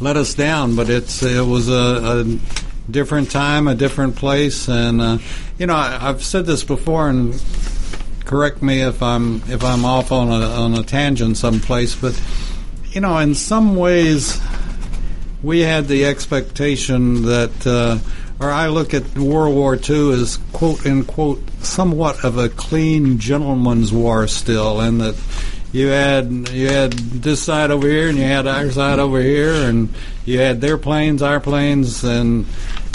let 0.00 0.16
us 0.16 0.34
down. 0.34 0.74
But 0.74 0.90
it's 0.90 1.22
it 1.22 1.46
was 1.46 1.68
a, 1.68 1.74
a 1.74 2.63
different 2.90 3.30
time, 3.30 3.68
a 3.68 3.74
different 3.74 4.16
place, 4.16 4.68
and 4.68 5.00
uh, 5.00 5.18
you 5.58 5.66
know 5.66 5.74
I, 5.74 5.98
have 5.98 6.22
said 6.22 6.46
this 6.46 6.64
before, 6.64 7.08
and 7.08 7.42
correct 8.24 8.62
me 8.62 8.80
if 8.82 9.02
I'm 9.02 9.36
if 9.48 9.64
I'm 9.64 9.84
off 9.84 10.12
on 10.12 10.28
a 10.28 10.46
on 10.46 10.74
a 10.74 10.82
tangent 10.82 11.36
someplace, 11.36 11.94
but 11.94 12.20
you 12.90 13.00
know 13.00 13.18
in 13.18 13.34
some 13.34 13.76
ways 13.76 14.40
we 15.44 15.60
had 15.60 15.86
the 15.88 16.06
expectation 16.06 17.26
that, 17.26 17.66
uh, 17.66 17.98
or 18.40 18.50
I 18.50 18.68
look 18.68 18.94
at 18.94 19.16
World 19.16 19.54
War 19.54 19.76
II 19.76 20.12
as 20.12 20.38
quote 20.52 20.84
unquote 20.86 21.42
somewhat 21.60 22.24
of 22.24 22.38
a 22.38 22.48
clean 22.48 23.18
gentleman's 23.18 23.92
war 23.92 24.26
still, 24.26 24.80
and 24.80 25.00
that 25.00 25.14
you 25.74 25.88
had 25.88 26.30
you 26.50 26.68
had 26.68 26.92
this 26.92 27.42
side 27.42 27.72
over 27.72 27.88
here 27.88 28.08
and 28.08 28.16
you 28.16 28.22
had 28.22 28.46
our 28.46 28.70
side 28.70 29.00
over 29.00 29.20
here, 29.20 29.52
and 29.52 29.88
you 30.24 30.38
had 30.38 30.60
their 30.60 30.78
planes, 30.78 31.20
our 31.20 31.40
planes, 31.40 32.04
and 32.04 32.46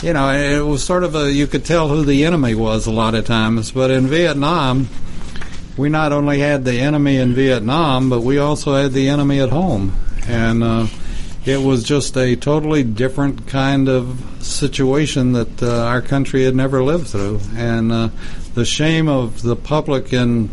you 0.02 0.14
know 0.14 0.30
it 0.30 0.66
was 0.66 0.82
sort 0.82 1.04
of 1.04 1.14
a 1.14 1.30
you 1.30 1.46
could 1.46 1.66
tell 1.66 1.90
who 1.90 2.06
the 2.06 2.24
enemy 2.24 2.56
was 2.56 2.88
a 2.88 2.92
lot 2.92 3.16
of 3.16 3.26
times. 3.26 3.72
But 3.72 3.92
in 3.92 4.08
Vietnam, 4.08 4.88
we 5.76 5.90
not 5.90 6.14
only 6.14 6.40
had 6.40 6.64
the 6.64 6.80
enemy 6.80 7.18
in 7.18 7.34
Vietnam, 7.34 8.10
but 8.10 8.22
we 8.22 8.38
also 8.38 8.76
had 8.76 8.94
the 8.94 9.10
enemy 9.10 9.42
at 9.42 9.50
home, 9.50 9.94
and. 10.26 10.64
Uh, 10.64 10.88
it 11.46 11.62
was 11.62 11.84
just 11.84 12.18
a 12.18 12.36
totally 12.36 12.84
different 12.84 13.48
kind 13.48 13.88
of 13.88 14.22
situation 14.40 15.32
that 15.32 15.64
uh, 15.64 15.86
our 15.86 16.02
country 16.02 16.44
had 16.44 16.54
never 16.54 16.84
lived 16.84 17.08
through. 17.08 17.40
And 17.56 17.92
uh, 17.92 18.10
the 18.56 18.66
shame 18.66 19.08
of 19.08 19.42
the 19.42 19.56
public 19.56 20.12
in 20.12 20.50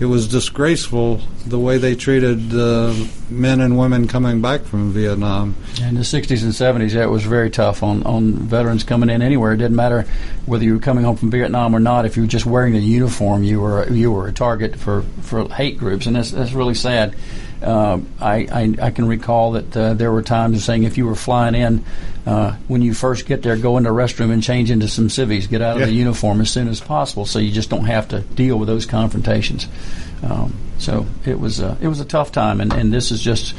it 0.00 0.06
was 0.06 0.28
disgraceful 0.28 1.20
the 1.46 1.58
way 1.58 1.78
they 1.78 1.94
treated 1.94 2.54
uh, 2.54 2.94
men 3.30 3.60
and 3.60 3.78
women 3.78 4.08
coming 4.08 4.40
back 4.40 4.62
from 4.62 4.92
Vietnam. 4.92 5.54
In 5.82 5.94
the 5.94 6.00
60s 6.00 6.42
and 6.42 6.52
70s, 6.52 6.92
yeah, 6.94 7.02
it 7.02 7.10
was 7.10 7.24
very 7.24 7.50
tough 7.50 7.82
on, 7.82 8.02
on 8.04 8.32
veterans 8.32 8.84
coming 8.84 9.10
in 9.10 9.22
anywhere. 9.22 9.52
It 9.52 9.58
didn't 9.58 9.76
matter 9.76 10.06
whether 10.46 10.64
you 10.64 10.74
were 10.74 10.80
coming 10.80 11.04
home 11.04 11.16
from 11.16 11.30
Vietnam 11.30 11.74
or 11.74 11.80
not. 11.80 12.04
If 12.06 12.16
you 12.16 12.22
were 12.22 12.28
just 12.28 12.46
wearing 12.46 12.72
the 12.72 12.80
uniform, 12.80 13.42
you 13.44 13.60
were 13.60 13.88
you 13.92 14.10
were 14.12 14.28
a 14.28 14.32
target 14.32 14.76
for, 14.76 15.02
for 15.22 15.48
hate 15.48 15.78
groups, 15.78 16.06
and 16.06 16.16
that's, 16.16 16.30
that's 16.30 16.52
really 16.52 16.74
sad. 16.74 17.14
Uh, 17.62 17.98
I, 18.20 18.34
I, 18.52 18.74
I 18.86 18.90
can 18.92 19.08
recall 19.08 19.52
that 19.52 19.76
uh, 19.76 19.94
there 19.94 20.12
were 20.12 20.22
times 20.22 20.56
of 20.58 20.62
saying 20.62 20.84
if 20.84 20.96
you 20.96 21.06
were 21.06 21.16
flying 21.16 21.56
in, 21.56 21.84
uh, 22.24 22.52
when 22.68 22.82
you 22.82 22.94
first 22.94 23.26
get 23.26 23.42
there, 23.42 23.56
go 23.56 23.76
into 23.78 23.90
the 23.90 23.96
restroom 23.96 24.30
and 24.30 24.40
change 24.42 24.70
into 24.70 24.86
some 24.86 25.10
civvies, 25.10 25.48
get 25.48 25.60
out 25.60 25.74
of 25.74 25.80
Yeah. 25.80 25.86
the 25.86 25.92
uniform 25.92 26.40
as 26.40 26.50
soon 26.50 26.68
as 26.68 26.80
possible, 26.80 27.26
so 27.26 27.40
you 27.40 27.50
just 27.50 27.68
don't 27.68 27.86
have 27.86 28.06
to 28.08 28.20
deal 28.20 28.56
with 28.60 28.68
those 28.68 28.86
confrontations. 28.86 29.66
Um, 30.22 30.54
so 30.78 31.06
it 31.24 31.38
was 31.38 31.60
uh, 31.60 31.76
it 31.80 31.88
was 31.88 32.00
a 32.00 32.04
tough 32.04 32.32
time, 32.32 32.60
and, 32.60 32.72
and 32.72 32.92
this 32.92 33.10
is 33.10 33.20
just 33.20 33.54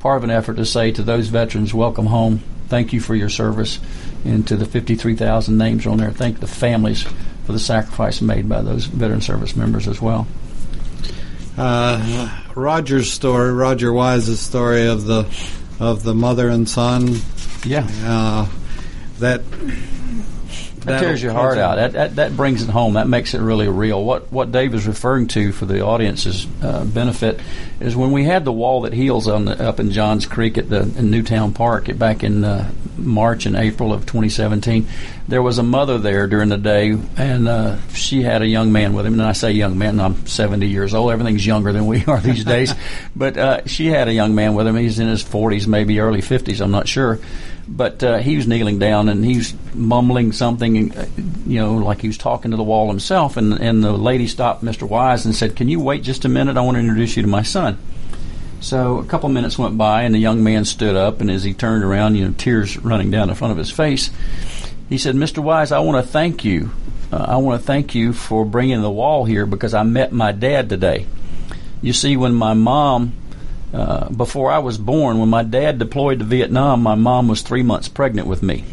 part 0.00 0.18
of 0.18 0.24
an 0.24 0.30
effort 0.30 0.54
to 0.54 0.66
say 0.66 0.92
to 0.92 1.02
those 1.02 1.28
veterans, 1.28 1.72
welcome 1.72 2.06
home. 2.06 2.42
Thank 2.68 2.92
you 2.92 3.00
for 3.00 3.14
your 3.14 3.28
service, 3.28 3.78
and 4.24 4.46
to 4.48 4.56
the 4.56 4.66
53,000 4.66 5.56
names 5.56 5.86
on 5.86 5.98
there, 5.98 6.10
thank 6.10 6.40
the 6.40 6.46
families 6.46 7.02
for 7.44 7.52
the 7.52 7.58
sacrifice 7.58 8.20
made 8.20 8.48
by 8.48 8.62
those 8.62 8.86
veteran 8.86 9.20
service 9.20 9.54
members 9.54 9.86
as 9.86 10.00
well. 10.00 10.26
Uh, 11.56 12.42
Roger's 12.54 13.12
story, 13.12 13.52
Roger 13.52 13.92
Wise's 13.92 14.40
story 14.40 14.86
of 14.86 15.04
the 15.04 15.26
of 15.78 16.02
the 16.02 16.14
mother 16.14 16.48
and 16.48 16.68
son. 16.68 17.16
Yeah. 17.64 17.88
Uh, 18.04 18.48
that 19.18 19.42
That 20.84 21.00
tears 21.00 21.22
your 21.22 21.32
heart 21.32 21.58
out. 21.58 21.76
That, 21.76 21.92
that 21.92 22.16
that 22.16 22.36
brings 22.36 22.62
it 22.62 22.68
home. 22.68 22.94
That 22.94 23.08
makes 23.08 23.34
it 23.34 23.40
really 23.40 23.68
real. 23.68 24.02
What 24.04 24.30
what 24.30 24.52
Dave 24.52 24.74
is 24.74 24.86
referring 24.86 25.28
to 25.28 25.52
for 25.52 25.66
the 25.66 25.84
audience's 25.84 26.46
uh, 26.62 26.84
benefit 26.84 27.40
is 27.80 27.96
when 27.96 28.12
we 28.12 28.24
had 28.24 28.44
the 28.44 28.52
wall 28.52 28.82
that 28.82 28.92
heals 28.92 29.26
on 29.26 29.46
the, 29.46 29.66
up 29.66 29.80
in 29.80 29.90
Johns 29.90 30.26
Creek 30.26 30.58
at 30.58 30.68
the 30.68 30.82
in 30.82 31.10
Newtown 31.10 31.54
Park 31.54 31.96
back 31.96 32.22
in 32.22 32.44
uh, 32.44 32.70
March 32.96 33.46
and 33.46 33.56
April 33.56 33.92
of 33.92 34.02
2017. 34.02 34.86
There 35.26 35.42
was 35.42 35.56
a 35.56 35.62
mother 35.62 35.96
there 35.96 36.26
during 36.26 36.50
the 36.50 36.58
day, 36.58 36.98
and 37.16 37.48
uh, 37.48 37.78
she 37.88 38.22
had 38.22 38.42
a 38.42 38.46
young 38.46 38.72
man 38.72 38.92
with 38.92 39.06
him. 39.06 39.14
And 39.14 39.22
I 39.22 39.32
say 39.32 39.52
young 39.52 39.78
man, 39.78 39.98
I'm 39.98 40.26
70 40.26 40.66
years 40.66 40.92
old. 40.92 41.12
Everything's 41.12 41.46
younger 41.46 41.72
than 41.72 41.86
we 41.86 42.04
are 42.06 42.20
these 42.20 42.44
days. 42.44 42.74
But 43.16 43.38
uh, 43.38 43.66
she 43.66 43.86
had 43.86 44.08
a 44.08 44.12
young 44.12 44.34
man 44.34 44.54
with 44.54 44.66
him. 44.66 44.76
He's 44.76 44.98
in 44.98 45.08
his 45.08 45.24
40s, 45.24 45.66
maybe 45.66 46.00
early 46.00 46.20
50s. 46.20 46.60
I'm 46.60 46.70
not 46.70 46.88
sure 46.88 47.18
but 47.66 48.02
uh, 48.02 48.18
he 48.18 48.36
was 48.36 48.46
kneeling 48.46 48.78
down 48.78 49.08
and 49.08 49.24
he 49.24 49.36
was 49.36 49.54
mumbling 49.74 50.32
something, 50.32 50.96
uh, 50.96 51.06
you 51.46 51.58
know, 51.60 51.74
like 51.76 52.00
he 52.00 52.08
was 52.08 52.18
talking 52.18 52.50
to 52.50 52.56
the 52.56 52.62
wall 52.62 52.88
himself. 52.88 53.36
And, 53.36 53.54
and 53.54 53.82
the 53.82 53.92
lady 53.92 54.26
stopped 54.26 54.64
Mr. 54.64 54.88
Wise 54.88 55.24
and 55.24 55.34
said, 55.34 55.56
Can 55.56 55.68
you 55.68 55.80
wait 55.80 56.02
just 56.02 56.24
a 56.24 56.28
minute? 56.28 56.56
I 56.56 56.60
want 56.60 56.76
to 56.76 56.80
introduce 56.80 57.16
you 57.16 57.22
to 57.22 57.28
my 57.28 57.42
son. 57.42 57.78
So 58.60 58.98
a 58.98 59.04
couple 59.04 59.28
minutes 59.28 59.58
went 59.58 59.76
by, 59.76 60.02
and 60.02 60.14
the 60.14 60.18
young 60.18 60.42
man 60.42 60.64
stood 60.64 60.96
up, 60.96 61.20
and 61.20 61.30
as 61.30 61.44
he 61.44 61.52
turned 61.52 61.84
around, 61.84 62.16
you 62.16 62.24
know, 62.24 62.34
tears 62.36 62.78
running 62.78 63.10
down 63.10 63.28
the 63.28 63.34
front 63.34 63.52
of 63.52 63.58
his 63.58 63.70
face, 63.70 64.10
he 64.88 64.96
said, 64.96 65.14
Mr. 65.14 65.40
Wise, 65.40 65.70
I 65.70 65.80
want 65.80 66.02
to 66.02 66.10
thank 66.10 66.46
you. 66.46 66.70
Uh, 67.12 67.26
I 67.28 67.36
want 67.36 67.60
to 67.60 67.66
thank 67.66 67.94
you 67.94 68.14
for 68.14 68.46
bringing 68.46 68.80
the 68.80 68.90
wall 68.90 69.26
here 69.26 69.44
because 69.44 69.74
I 69.74 69.82
met 69.82 70.12
my 70.12 70.32
dad 70.32 70.70
today. 70.70 71.06
You 71.82 71.92
see, 71.92 72.16
when 72.16 72.32
my 72.32 72.54
mom 72.54 73.12
uh, 73.74 74.08
before 74.08 74.52
I 74.52 74.58
was 74.58 74.78
born, 74.78 75.18
when 75.18 75.28
my 75.28 75.42
dad 75.42 75.78
deployed 75.78 76.20
to 76.20 76.24
Vietnam, 76.24 76.82
my 76.82 76.94
mom 76.94 77.26
was 77.26 77.42
three 77.42 77.64
months 77.64 77.88
pregnant 77.88 78.28
with 78.28 78.42
me. 78.42 78.64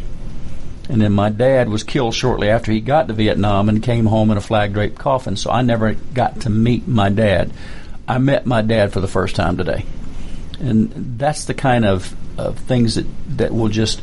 And 0.89 1.01
then 1.01 1.13
my 1.13 1.29
dad 1.29 1.69
was 1.69 1.83
killed 1.83 2.13
shortly 2.13 2.49
after 2.49 2.71
he 2.71 2.81
got 2.81 3.07
to 3.07 3.13
Vietnam 3.13 3.67
and 3.67 3.81
came 3.81 4.05
home 4.05 4.29
in 4.29 4.37
a 4.37 4.41
flag 4.41 4.73
draped 4.73 4.99
coffin, 4.99 5.35
so 5.37 5.49
I 5.49 5.63
never 5.63 5.93
got 5.93 6.41
to 6.41 6.49
meet 6.49 6.87
my 6.87 7.09
dad. 7.09 7.51
I 8.07 8.19
met 8.19 8.45
my 8.45 8.61
dad 8.61 8.93
for 8.93 8.99
the 8.99 9.07
first 9.07 9.35
time 9.35 9.57
today. 9.57 9.85
And 10.59 11.17
that's 11.17 11.45
the 11.45 11.53
kind 11.55 11.85
of, 11.85 12.13
of 12.37 12.59
things 12.59 12.95
that, 12.95 13.07
that 13.37 13.53
will 13.53 13.69
just 13.69 14.01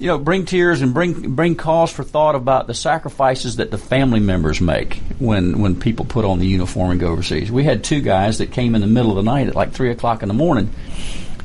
you 0.00 0.06
know, 0.06 0.16
bring 0.16 0.46
tears 0.46 0.80
and 0.80 0.94
bring 0.94 1.34
bring 1.34 1.54
cause 1.54 1.92
for 1.92 2.02
thought 2.02 2.34
about 2.34 2.66
the 2.66 2.72
sacrifices 2.72 3.56
that 3.56 3.70
the 3.70 3.76
family 3.76 4.18
members 4.18 4.58
make 4.58 4.94
when 5.18 5.60
when 5.60 5.78
people 5.78 6.06
put 6.06 6.24
on 6.24 6.38
the 6.38 6.46
uniform 6.46 6.90
and 6.90 6.98
go 6.98 7.08
overseas. 7.08 7.52
We 7.52 7.64
had 7.64 7.84
two 7.84 8.00
guys 8.00 8.38
that 8.38 8.50
came 8.50 8.74
in 8.74 8.80
the 8.80 8.86
middle 8.86 9.10
of 9.10 9.16
the 9.16 9.30
night 9.30 9.48
at 9.48 9.54
like 9.54 9.72
three 9.72 9.90
o'clock 9.90 10.22
in 10.22 10.28
the 10.28 10.34
morning, 10.34 10.70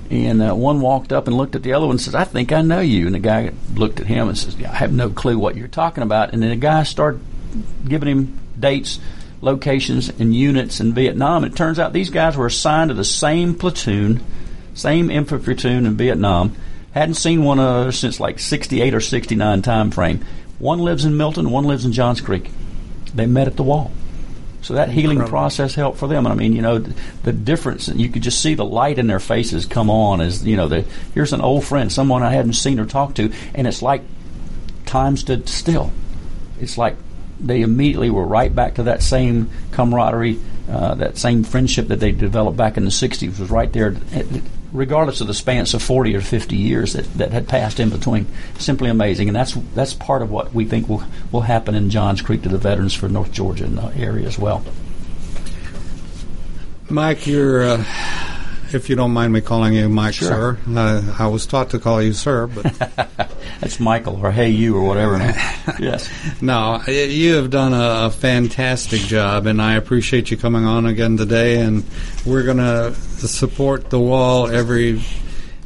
and 0.09 0.41
uh, 0.41 0.55
one 0.55 0.79
walked 0.79 1.11
up 1.11 1.27
and 1.27 1.35
looked 1.35 1.55
at 1.55 1.63
the 1.63 1.73
other 1.73 1.85
one 1.85 1.95
and 1.95 2.01
says, 2.01 2.15
"I 2.15 2.23
think 2.23 2.53
I 2.53 2.61
know 2.61 2.79
you." 2.79 3.07
And 3.07 3.13
the 3.13 3.19
guy 3.19 3.51
looked 3.73 3.99
at 3.99 4.07
him 4.07 4.29
and 4.29 4.37
says, 4.37 4.55
yeah, 4.55 4.71
"I 4.71 4.75
have 4.75 4.93
no 4.93 5.09
clue 5.09 5.37
what 5.37 5.57
you're 5.57 5.67
talking 5.67 6.03
about." 6.03 6.31
And 6.31 6.41
then 6.41 6.49
the 6.49 6.55
guy 6.55 6.83
started 6.83 7.19
giving 7.85 8.07
him 8.07 8.39
dates, 8.57 8.99
locations, 9.41 10.07
and 10.07 10.33
units 10.33 10.79
in 10.79 10.93
Vietnam. 10.93 11.43
It 11.43 11.57
turns 11.57 11.77
out 11.77 11.91
these 11.91 12.09
guys 12.09 12.37
were 12.37 12.45
assigned 12.45 12.87
to 12.87 12.93
the 12.93 13.03
same 13.03 13.53
platoon, 13.53 14.23
same 14.73 15.11
infantry 15.11 15.55
platoon 15.55 15.85
in 15.85 15.97
Vietnam. 15.97 16.55
Hadn't 16.95 17.15
seen 17.15 17.43
one 17.43 17.59
uh, 17.59 17.91
since 17.91 18.21
like 18.21 18.39
68 18.39 18.93
or 18.93 19.01
69 19.01 19.61
time 19.61 19.91
frame. 19.91 20.23
One 20.59 20.79
lives 20.79 21.03
in 21.03 21.17
Milton, 21.17 21.51
one 21.51 21.65
lives 21.65 21.83
in 21.83 21.91
Johns 21.91 22.21
Creek. 22.21 22.49
They 23.13 23.25
met 23.25 23.47
at 23.47 23.57
the 23.57 23.63
wall. 23.63 23.91
So 24.61 24.75
that 24.75 24.89
healing 24.89 25.19
process 25.19 25.75
helped 25.75 25.99
for 25.99 26.07
them. 26.07 26.25
And 26.25 26.31
I 26.31 26.35
mean, 26.35 26.53
you 26.53 26.61
know, 26.61 26.79
the, 26.79 26.95
the 27.23 27.33
difference, 27.33 27.89
you 27.89 28.07
could 28.07 28.23
just 28.23 28.41
see 28.41 28.55
the 28.55 28.63
light 28.63 28.97
in 28.97 29.07
their 29.07 29.19
faces 29.19 29.65
come 29.65 29.89
on 29.89 30.21
as, 30.21 30.47
you 30.47 30.55
know, 30.55 30.69
the, 30.69 30.85
here's 31.13 31.33
an 31.33 31.41
old 31.41 31.65
friend, 31.65 31.91
someone 31.91 32.23
I 32.23 32.31
hadn't 32.31 32.53
seen 32.53 32.79
or 32.79 32.85
talked 32.85 33.17
to, 33.17 33.31
and 33.53 33.67
it's 33.67 33.81
like 33.81 34.01
time 34.85 35.17
stood 35.17 35.49
still. 35.49 35.91
It's 36.61 36.77
like 36.77 36.95
they 37.41 37.61
immediately 37.61 38.09
were 38.09 38.25
right 38.25 38.55
back 38.55 38.75
to 38.75 38.83
that 38.83 39.03
same 39.03 39.49
camaraderie, 39.71 40.39
uh, 40.69 40.95
that 40.95 41.17
same 41.17 41.43
friendship 41.43 41.89
that 41.89 41.99
they 41.99 42.13
developed 42.13 42.57
back 42.57 42.77
in 42.77 42.85
the 42.85 42.89
60s 42.89 43.37
was 43.37 43.51
right 43.51 43.71
there, 43.73 43.91
regardless 44.75 45.21
of 45.21 45.27
the 45.27 45.33
spans 45.33 45.73
of 45.73 45.81
40 45.81 46.15
or 46.15 46.21
50 46.21 46.55
years 46.55 46.93
that, 46.93 47.05
that 47.15 47.31
had 47.31 47.47
passed 47.47 47.79
in 47.79 47.89
between. 47.89 48.27
Simply 48.57 48.89
amazing. 48.89 49.27
And 49.27 49.35
that's 49.35 49.53
that's 49.73 49.93
part 49.93 50.21
of 50.21 50.29
what 50.29 50.53
we 50.53 50.65
think 50.65 50.89
will, 50.89 51.03
will 51.31 51.41
happen 51.41 51.75
in 51.75 51.89
Johns 51.89 52.21
Creek 52.21 52.41
to 52.43 52.49
the 52.49 52.57
veterans 52.57 52.93
for 52.93 53.09
North 53.09 53.31
Georgia 53.31 53.65
area 53.95 54.27
as 54.27 54.37
well. 54.37 54.63
Mike, 56.89 57.25
you're, 57.25 57.63
uh, 57.63 57.83
if 58.73 58.89
you 58.89 58.95
don't 58.95 59.11
mind 59.11 59.33
me 59.33 59.41
calling 59.41 59.73
you 59.73 59.87
Mike, 59.89 60.13
Sure. 60.15 60.27
sir. 60.27 60.57
Uh, 60.75 61.15
I 61.19 61.27
was 61.27 61.45
taught 61.45 61.69
to 61.71 61.79
call 61.79 62.01
you 62.01 62.13
sir, 62.13 62.47
but 62.47 62.63
That's 63.61 63.79
Michael 63.79 64.19
or 64.23 64.31
Hey 64.31 64.49
You 64.49 64.75
or 64.75 64.83
whatever. 64.87 65.17
yes. 65.79 66.09
no, 66.41 66.81
you 66.87 67.35
have 67.35 67.49
done 67.49 67.73
a, 67.73 68.07
a 68.07 68.11
fantastic 68.11 68.99
job, 69.01 69.45
and 69.45 69.61
I 69.61 69.75
appreciate 69.75 70.29
you 70.31 70.37
coming 70.37 70.65
on 70.65 70.85
again 70.85 71.15
today. 71.17 71.61
And 71.61 71.83
we're 72.25 72.43
going 72.43 72.57
to 72.57 72.93
support 72.95 73.89
the 73.89 73.99
wall 73.99 74.47
every, 74.47 75.01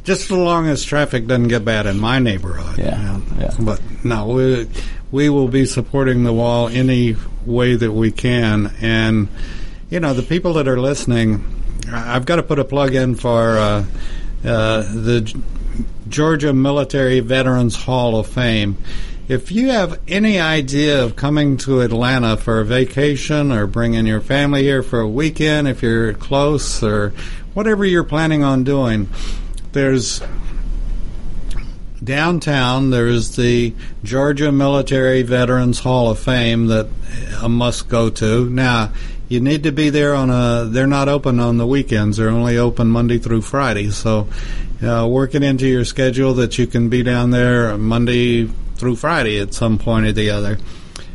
just 0.04 0.22
as 0.24 0.30
long 0.30 0.66
as 0.68 0.84
traffic 0.84 1.26
doesn't 1.26 1.48
get 1.48 1.64
bad 1.64 1.86
in 1.86 1.98
my 1.98 2.18
neighborhood. 2.20 2.78
Yeah, 2.78 3.20
yeah. 3.38 3.54
But 3.58 3.80
no, 4.04 4.28
we 4.28 4.68
we 5.10 5.28
will 5.28 5.48
be 5.48 5.66
supporting 5.66 6.22
the 6.22 6.32
wall 6.32 6.68
any 6.68 7.16
way 7.44 7.74
that 7.74 7.90
we 7.92 8.12
can, 8.12 8.72
and 8.80 9.28
you 9.90 9.98
know 10.00 10.14
the 10.14 10.22
people 10.22 10.52
that 10.54 10.68
are 10.68 10.78
listening. 10.80 11.56
I've 11.88 12.26
got 12.26 12.36
to 12.36 12.42
put 12.42 12.58
a 12.58 12.64
plug 12.64 12.94
in 12.94 13.14
for 13.14 13.56
uh, 13.56 13.84
uh, 14.44 14.82
the 14.82 15.42
Georgia 16.08 16.52
Military 16.52 17.20
Veterans 17.20 17.76
Hall 17.76 18.18
of 18.18 18.26
Fame. 18.26 18.76
If 19.28 19.52
you 19.52 19.68
have 19.68 20.00
any 20.08 20.40
idea 20.40 21.04
of 21.04 21.14
coming 21.14 21.56
to 21.58 21.82
Atlanta 21.82 22.36
for 22.36 22.60
a 22.60 22.64
vacation 22.64 23.52
or 23.52 23.68
bringing 23.68 24.06
your 24.06 24.20
family 24.20 24.62
here 24.62 24.82
for 24.82 25.00
a 25.00 25.08
weekend, 25.08 25.68
if 25.68 25.82
you're 25.82 26.14
close 26.14 26.82
or 26.82 27.10
whatever 27.54 27.84
you're 27.84 28.02
planning 28.02 28.42
on 28.42 28.64
doing, 28.64 29.08
there's 29.72 30.20
downtown 32.02 32.90
there's 32.90 33.36
the 33.36 33.74
Georgia 34.02 34.50
Military 34.50 35.22
Veterans 35.22 35.78
Hall 35.78 36.10
of 36.10 36.18
Fame 36.18 36.66
that 36.66 36.88
a 37.42 37.48
must 37.48 37.88
go 37.88 38.10
to. 38.10 38.48
Now, 38.48 38.92
you 39.30 39.40
need 39.40 39.62
to 39.62 39.72
be 39.72 39.88
there 39.88 40.14
on 40.14 40.28
a 40.28 40.66
they're 40.66 40.86
not 40.86 41.08
open 41.08 41.40
on 41.40 41.56
the 41.56 41.66
weekends. 41.66 42.18
They're 42.18 42.28
only 42.28 42.58
open 42.58 42.88
Monday 42.88 43.18
through 43.18 43.40
Friday. 43.40 43.90
So, 43.90 44.28
uh, 44.82 45.08
work 45.10 45.34
it 45.34 45.42
into 45.42 45.66
your 45.66 45.86
schedule 45.86 46.34
that 46.34 46.58
you 46.58 46.66
can 46.66 46.90
be 46.90 47.02
down 47.02 47.30
there 47.30 47.78
Monday 47.78 48.46
through 48.74 48.96
Friday 48.96 49.38
at 49.38 49.54
some 49.54 49.78
point 49.78 50.04
or 50.04 50.12
the 50.12 50.30
other. 50.30 50.58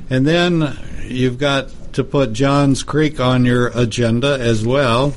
And 0.09 0.25
then 0.25 0.75
you've 1.03 1.37
got 1.37 1.69
to 1.93 2.03
put 2.03 2.33
Johns 2.33 2.81
Creek 2.81 3.19
on 3.19 3.45
your 3.45 3.67
agenda 3.75 4.39
as 4.39 4.65
well. 4.65 5.13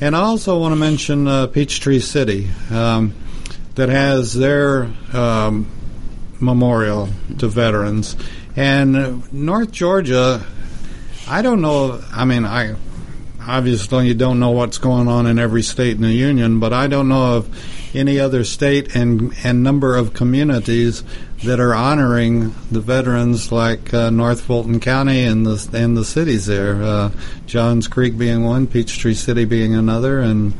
And 0.00 0.14
I 0.14 0.20
also 0.20 0.60
want 0.60 0.72
to 0.72 0.76
mention 0.76 1.26
uh, 1.26 1.48
Peachtree 1.48 2.00
City. 2.00 2.48
Um, 2.70 3.14
that 3.74 3.88
has 3.88 4.34
their 4.34 4.90
um, 5.12 5.66
memorial 6.40 7.08
to 7.38 7.48
veterans. 7.48 8.16
And 8.56 9.32
North 9.32 9.72
Georgia, 9.72 10.44
I 11.28 11.42
don't 11.42 11.60
know. 11.60 12.02
I 12.12 12.24
mean, 12.24 12.44
I 12.44 12.74
obviously 13.46 14.08
you 14.08 14.14
don't 14.14 14.38
know 14.38 14.50
what's 14.50 14.78
going 14.78 15.08
on 15.08 15.26
in 15.26 15.38
every 15.38 15.62
state 15.62 15.96
in 15.96 16.02
the 16.02 16.12
union, 16.12 16.60
but 16.60 16.72
I 16.72 16.86
don't 16.86 17.08
know 17.08 17.36
of 17.36 17.94
any 17.94 18.18
other 18.18 18.44
state 18.44 18.94
and 18.94 19.32
and 19.44 19.62
number 19.62 19.96
of 19.96 20.14
communities 20.14 21.04
that 21.44 21.58
are 21.60 21.74
honoring 21.74 22.54
the 22.70 22.80
veterans 22.80 23.50
like 23.50 23.92
uh, 23.92 24.10
North 24.10 24.42
Fulton 24.42 24.80
County 24.80 25.24
and 25.24 25.44
the 25.44 25.68
and 25.72 25.96
the 25.96 26.04
cities 26.04 26.46
there. 26.46 26.82
Uh, 26.82 27.10
Johns 27.46 27.88
Creek 27.88 28.16
being 28.16 28.44
one, 28.44 28.66
Peachtree 28.66 29.14
City 29.14 29.44
being 29.44 29.74
another, 29.74 30.20
and 30.20 30.54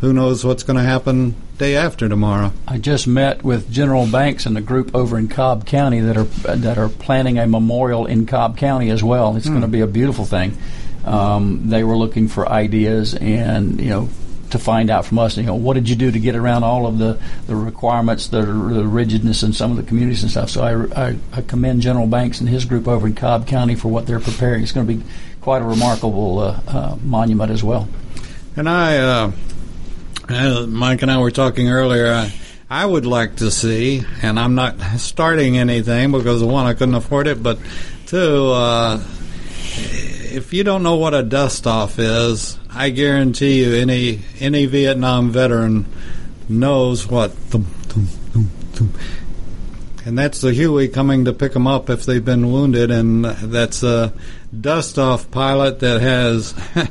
who 0.00 0.12
knows 0.12 0.44
what's 0.44 0.62
going 0.62 0.78
to 0.78 0.82
happen 0.82 1.34
day 1.58 1.76
after 1.76 2.08
tomorrow. 2.08 2.52
I 2.66 2.78
just 2.78 3.06
met 3.06 3.44
with 3.44 3.70
General 3.70 4.06
Banks 4.06 4.46
and 4.46 4.56
a 4.56 4.62
group 4.62 4.94
over 4.94 5.18
in 5.18 5.28
Cobb 5.28 5.66
County 5.66 6.00
that 6.00 6.16
are 6.16 6.24
that 6.56 6.78
are 6.78 6.88
planning 6.88 7.38
a 7.38 7.46
memorial 7.46 8.06
in 8.06 8.26
Cobb 8.26 8.56
County 8.56 8.90
as 8.90 9.02
well. 9.02 9.36
It's 9.36 9.48
going 9.48 9.60
to 9.60 9.68
be 9.68 9.80
a 9.80 9.86
beautiful 9.86 10.24
thing. 10.24 10.56
Um, 11.04 11.68
they 11.68 11.84
were 11.84 11.96
looking 11.96 12.28
for 12.28 12.48
ideas 12.48 13.14
and 13.14 13.80
you 13.80 13.90
know 13.90 14.08
to 14.50 14.58
find 14.58 14.90
out 14.90 15.04
from 15.04 15.18
us, 15.18 15.36
you 15.36 15.44
know, 15.44 15.54
what 15.54 15.74
did 15.74 15.88
you 15.88 15.96
do 15.96 16.10
to 16.10 16.18
get 16.18 16.34
around 16.34 16.64
all 16.64 16.86
of 16.86 16.98
the, 16.98 17.20
the 17.46 17.54
requirements, 17.54 18.28
the, 18.28 18.42
the 18.42 18.84
rigidness 18.84 19.44
in 19.44 19.52
some 19.52 19.70
of 19.70 19.76
the 19.76 19.82
communities 19.84 20.22
and 20.22 20.30
stuff. 20.30 20.50
So 20.50 20.62
I, 20.62 21.10
I, 21.10 21.16
I, 21.32 21.42
commend 21.42 21.82
General 21.82 22.08
Banks 22.08 22.40
and 22.40 22.48
his 22.48 22.64
group 22.64 22.88
over 22.88 23.06
in 23.06 23.14
Cobb 23.14 23.46
County 23.46 23.76
for 23.76 23.88
what 23.88 24.06
they're 24.06 24.18
preparing. 24.18 24.62
It's 24.64 24.72
going 24.72 24.86
to 24.86 24.92
be 24.92 25.04
quite 25.40 25.62
a 25.62 25.64
remarkable 25.64 26.40
uh, 26.40 26.60
uh, 26.66 26.96
monument 27.02 27.50
as 27.52 27.62
well. 27.62 27.88
And 28.56 28.68
I, 28.68 28.98
uh, 28.98 29.32
uh 30.30 30.66
Mike 30.66 31.02
and 31.02 31.10
I 31.10 31.18
were 31.18 31.30
talking 31.30 31.70
earlier. 31.70 32.30
I, 32.68 32.86
would 32.86 33.06
like 33.06 33.36
to 33.36 33.50
see, 33.50 34.04
and 34.22 34.38
I'm 34.38 34.54
not 34.54 34.80
starting 34.98 35.58
anything 35.58 36.12
because 36.12 36.42
one, 36.42 36.66
I 36.66 36.74
couldn't 36.74 36.94
afford 36.94 37.26
it, 37.26 37.42
but 37.42 37.58
two, 38.06 38.50
uh, 38.52 39.02
if 40.32 40.52
you 40.52 40.62
don't 40.62 40.82
know 40.82 40.96
what 40.96 41.14
a 41.14 41.22
dust 41.22 41.66
off 41.66 41.98
is, 41.98 42.58
I 42.70 42.90
guarantee 42.90 43.64
you 43.64 43.74
any 43.74 44.20
any 44.38 44.66
Vietnam 44.66 45.30
veteran 45.30 45.86
knows 46.48 47.08
what 47.08 47.32
thum, 47.32 47.64
thum, 47.64 48.04
thum, 48.72 48.92
and 50.04 50.18
that's 50.18 50.40
the 50.40 50.52
Huey 50.52 50.88
coming 50.88 51.24
to 51.24 51.32
pick 51.32 51.52
them 51.52 51.66
up 51.66 51.90
if 51.90 52.06
they've 52.06 52.24
been 52.24 52.52
wounded, 52.52 52.90
and 52.90 53.24
that's 53.24 53.82
a 53.82 54.12
dust 54.58 54.98
off 54.98 55.30
pilot 55.30 55.80
that 55.80 56.00
has. 56.00 56.54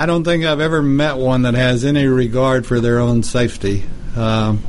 I 0.00 0.06
don't 0.06 0.22
think 0.22 0.44
I've 0.44 0.60
ever 0.60 0.80
met 0.80 1.16
one 1.16 1.42
that 1.42 1.54
has 1.54 1.84
any 1.84 2.06
regard 2.06 2.66
for 2.66 2.78
their 2.78 3.00
own 3.00 3.24
safety. 3.24 3.84
Um, 4.16 4.62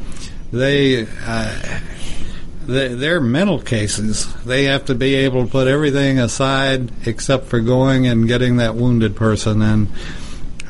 they. 0.51 1.05
Uh, 1.25 1.79
they're 2.69 3.19
mental 3.19 3.59
cases. 3.59 4.31
They 4.43 4.65
have 4.65 4.85
to 4.85 4.95
be 4.95 5.15
able 5.15 5.45
to 5.45 5.51
put 5.51 5.67
everything 5.67 6.19
aside 6.19 6.91
except 7.07 7.45
for 7.45 7.59
going 7.61 8.05
and 8.05 8.27
getting 8.27 8.57
that 8.57 8.75
wounded 8.75 9.15
person. 9.15 9.63
And 9.63 9.87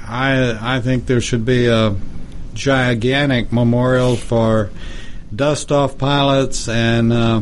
I 0.07 0.77
I 0.77 0.79
think 0.79 1.07
there 1.07 1.19
should 1.19 1.45
be 1.45 1.67
a 1.67 1.97
gigantic 2.53 3.51
memorial 3.51 4.15
for 4.15 4.69
dust 5.35 5.73
off 5.73 5.97
pilots 5.97 6.69
and 6.69 7.11
uh, 7.11 7.41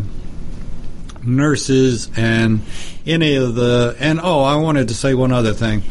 nurses 1.24 2.10
and 2.18 2.62
any 3.06 3.36
of 3.36 3.54
the 3.54 3.96
and 4.00 4.20
oh 4.24 4.42
I 4.42 4.56
wanted 4.56 4.88
to 4.88 4.96
say 4.96 5.14
one 5.14 5.32
other 5.32 5.54
thing 5.54 5.84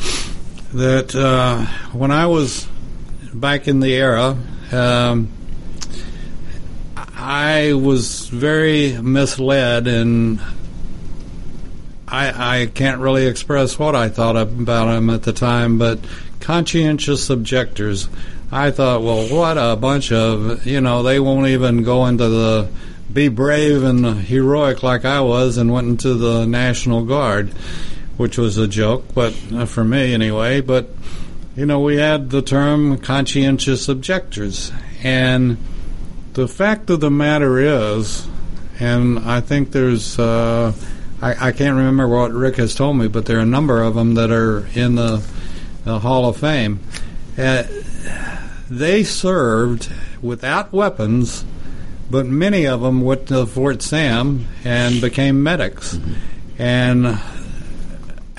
that 0.74 1.14
uh, 1.14 1.64
when 1.92 2.10
I 2.10 2.26
was 2.26 2.68
back 3.32 3.68
in 3.68 3.80
the 3.80 3.94
era. 3.94 4.36
Um, 4.72 5.30
I 7.18 7.72
was 7.72 8.28
very 8.28 8.98
misled, 9.00 9.86
and 9.86 10.40
I, 12.08 12.62
I 12.62 12.66
can't 12.66 13.00
really 13.00 13.26
express 13.26 13.78
what 13.78 13.94
I 13.94 14.08
thought 14.08 14.36
about 14.36 14.88
him 14.88 15.10
at 15.10 15.22
the 15.22 15.32
time, 15.32 15.78
but 15.78 15.98
conscientious 16.40 17.30
objectors. 17.30 18.08
I 18.52 18.70
thought, 18.70 19.02
well, 19.02 19.26
what 19.34 19.58
a 19.58 19.76
bunch 19.76 20.12
of, 20.12 20.66
you 20.66 20.80
know, 20.80 21.02
they 21.02 21.18
won't 21.18 21.48
even 21.48 21.82
go 21.82 22.06
into 22.06 22.28
the 22.28 22.68
be 23.12 23.28
brave 23.28 23.82
and 23.82 24.04
heroic 24.20 24.82
like 24.82 25.04
I 25.04 25.20
was 25.20 25.56
and 25.56 25.72
went 25.72 25.88
into 25.88 26.14
the 26.14 26.44
National 26.46 27.04
Guard, 27.04 27.52
which 28.16 28.38
was 28.38 28.56
a 28.56 28.66
joke, 28.66 29.04
but 29.14 29.34
uh, 29.52 29.66
for 29.66 29.84
me 29.84 30.14
anyway. 30.14 30.60
But, 30.60 30.90
you 31.54 31.66
know, 31.66 31.80
we 31.80 31.96
had 31.96 32.30
the 32.30 32.42
term 32.42 32.98
conscientious 32.98 33.88
objectors. 33.88 34.72
And 35.02 35.58
the 36.32 36.48
fact 36.48 36.90
of 36.90 37.00
the 37.00 37.10
matter 37.10 37.58
is, 37.58 38.26
and 38.78 39.18
I 39.18 39.40
think 39.40 39.72
there's, 39.72 40.18
uh, 40.18 40.72
I, 41.20 41.48
I, 41.48 41.52
can't 41.52 41.76
remember 41.76 42.08
what 42.08 42.32
Rick 42.32 42.56
has 42.56 42.74
told 42.74 42.96
me, 42.96 43.08
but 43.08 43.26
there 43.26 43.38
are 43.38 43.42
a 43.42 43.46
number 43.46 43.82
of 43.82 43.94
them 43.94 44.14
that 44.14 44.30
are 44.30 44.66
in 44.74 44.96
the, 44.96 45.24
the 45.84 45.98
Hall 45.98 46.28
of 46.28 46.36
Fame. 46.36 46.80
Uh, 47.38 47.64
they 48.68 49.04
served 49.04 49.90
without 50.20 50.72
weapons, 50.72 51.44
but 52.10 52.26
many 52.26 52.66
of 52.66 52.80
them 52.80 53.00
went 53.00 53.28
to 53.28 53.46
Fort 53.46 53.82
Sam 53.82 54.46
and 54.64 55.00
became 55.00 55.42
medics. 55.42 55.96
Mm-hmm. 55.96 56.62
And 56.62 57.20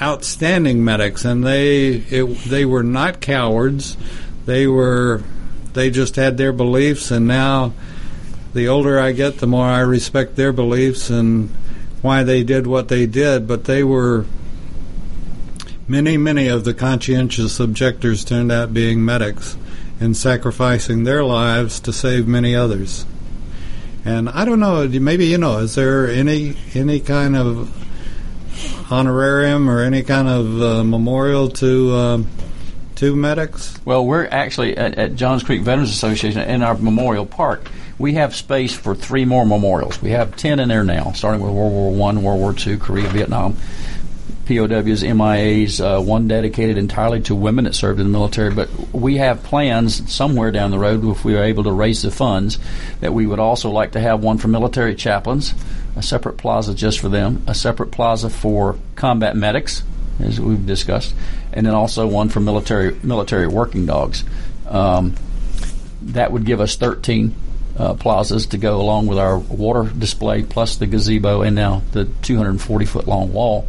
outstanding 0.01 0.83
medics, 0.83 1.25
and 1.25 1.43
they 1.43 1.87
it, 2.09 2.25
they 2.45 2.65
were 2.65 2.83
not 2.83 3.21
cowards. 3.21 3.97
They 4.45 4.67
were 4.67 5.23
they 5.73 5.89
just 5.89 6.15
had 6.15 6.37
their 6.37 6.53
beliefs, 6.53 7.11
and 7.11 7.27
now 7.27 7.73
the 8.53 8.67
older 8.67 8.99
I 8.99 9.11
get, 9.11 9.37
the 9.37 9.47
more 9.47 9.67
I 9.67 9.81
respect 9.81 10.35
their 10.35 10.51
beliefs 10.51 11.09
and 11.09 11.49
why 12.01 12.23
they 12.23 12.43
did 12.43 12.65
what 12.65 12.87
they 12.87 13.05
did. 13.05 13.47
But 13.47 13.65
they 13.65 13.83
were 13.83 14.25
many, 15.87 16.17
many 16.17 16.47
of 16.47 16.63
the 16.63 16.73
conscientious 16.73 17.59
objectors 17.59 18.23
turned 18.23 18.51
out 18.51 18.73
being 18.73 19.03
medics 19.03 19.57
and 19.99 20.15
sacrificing 20.15 21.03
their 21.03 21.23
lives 21.23 21.79
to 21.81 21.93
save 21.93 22.27
many 22.27 22.55
others. 22.55 23.05
And 24.05 24.29
I 24.29 24.45
don't 24.45 24.59
know, 24.59 24.87
maybe 24.87 25.25
you 25.25 25.37
know, 25.37 25.57
is 25.59 25.75
there 25.75 26.07
any 26.07 26.55
any 26.73 26.99
kind 26.99 27.35
of 27.35 27.86
honorarium 28.89 29.69
or 29.69 29.81
any 29.81 30.03
kind 30.03 30.27
of 30.27 30.61
uh, 30.61 30.83
memorial 30.83 31.49
to 31.49 31.93
uh, 31.93 32.23
to 32.95 33.15
medics? 33.15 33.79
Well, 33.85 34.05
we're 34.05 34.27
actually 34.27 34.77
at, 34.77 34.95
at 34.97 35.15
Johns 35.15 35.43
Creek 35.43 35.61
Veterans 35.61 35.91
Association 35.91 36.41
in 36.41 36.63
our 36.63 36.75
memorial 36.75 37.25
park 37.25 37.69
we 37.99 38.13
have 38.13 38.35
space 38.35 38.75
for 38.75 38.93
three 38.93 39.25
more 39.25 39.45
memorials. 39.45 40.01
We 40.01 40.11
have 40.11 40.35
ten 40.35 40.59
in 40.59 40.69
there 40.69 40.83
now, 40.83 41.13
starting 41.13 41.41
with 41.41 41.51
World 41.51 41.71
War 41.71 41.91
One, 41.91 42.21
World 42.21 42.39
War 42.39 42.53
Two, 42.53 42.77
Korea, 42.77 43.09
Vietnam. 43.09 43.57
POWs, 44.45 45.03
MIAs, 45.03 45.81
uh, 45.81 46.01
one 46.01 46.29
dedicated 46.29 46.77
entirely 46.77 47.19
to 47.23 47.35
women 47.35 47.65
that 47.65 47.75
served 47.75 47.99
in 47.99 48.05
the 48.05 48.11
military. 48.11 48.53
But 48.53 48.69
we 48.93 49.17
have 49.17 49.43
plans 49.43 50.09
somewhere 50.09 50.51
down 50.51 50.71
the 50.71 50.79
road, 50.79 51.03
if 51.03 51.25
we 51.25 51.35
are 51.35 51.43
able 51.43 51.65
to 51.65 51.71
raise 51.73 52.01
the 52.01 52.11
funds, 52.11 52.57
that 53.01 53.13
we 53.13 53.27
would 53.27 53.39
also 53.39 53.69
like 53.69 53.91
to 53.91 53.99
have 53.99 54.23
one 54.23 54.37
for 54.37 54.47
military 54.47 54.95
chaplains, 54.95 55.53
a 55.97 56.03
separate 56.03 56.37
plaza 56.37 56.73
just 56.75 56.99
for 56.99 57.09
them, 57.09 57.43
a 57.47 57.55
separate 57.55 57.91
plaza 57.91 58.29
for 58.29 58.77
combat 58.95 59.35
medics, 59.35 59.83
as 60.19 60.39
we've 60.39 60.65
discussed, 60.65 61.13
and 61.51 61.65
then 61.65 61.73
also 61.73 62.07
one 62.07 62.29
for 62.29 62.39
military 62.39 62.95
military 63.03 63.47
working 63.47 63.85
dogs. 63.85 64.23
Um, 64.67 65.15
that 66.01 66.31
would 66.31 66.45
give 66.45 66.61
us 66.61 66.75
13 66.75 67.35
uh, 67.77 67.93
plazas 67.95 68.47
to 68.47 68.57
go 68.57 68.79
along 68.79 69.07
with 69.07 69.17
our 69.17 69.37
water 69.37 69.83
display, 69.83 70.43
plus 70.43 70.77
the 70.77 70.85
gazebo, 70.85 71.41
and 71.41 71.55
now 71.55 71.81
the 71.91 72.05
240 72.05 72.85
foot 72.85 73.07
long 73.07 73.33
wall 73.33 73.67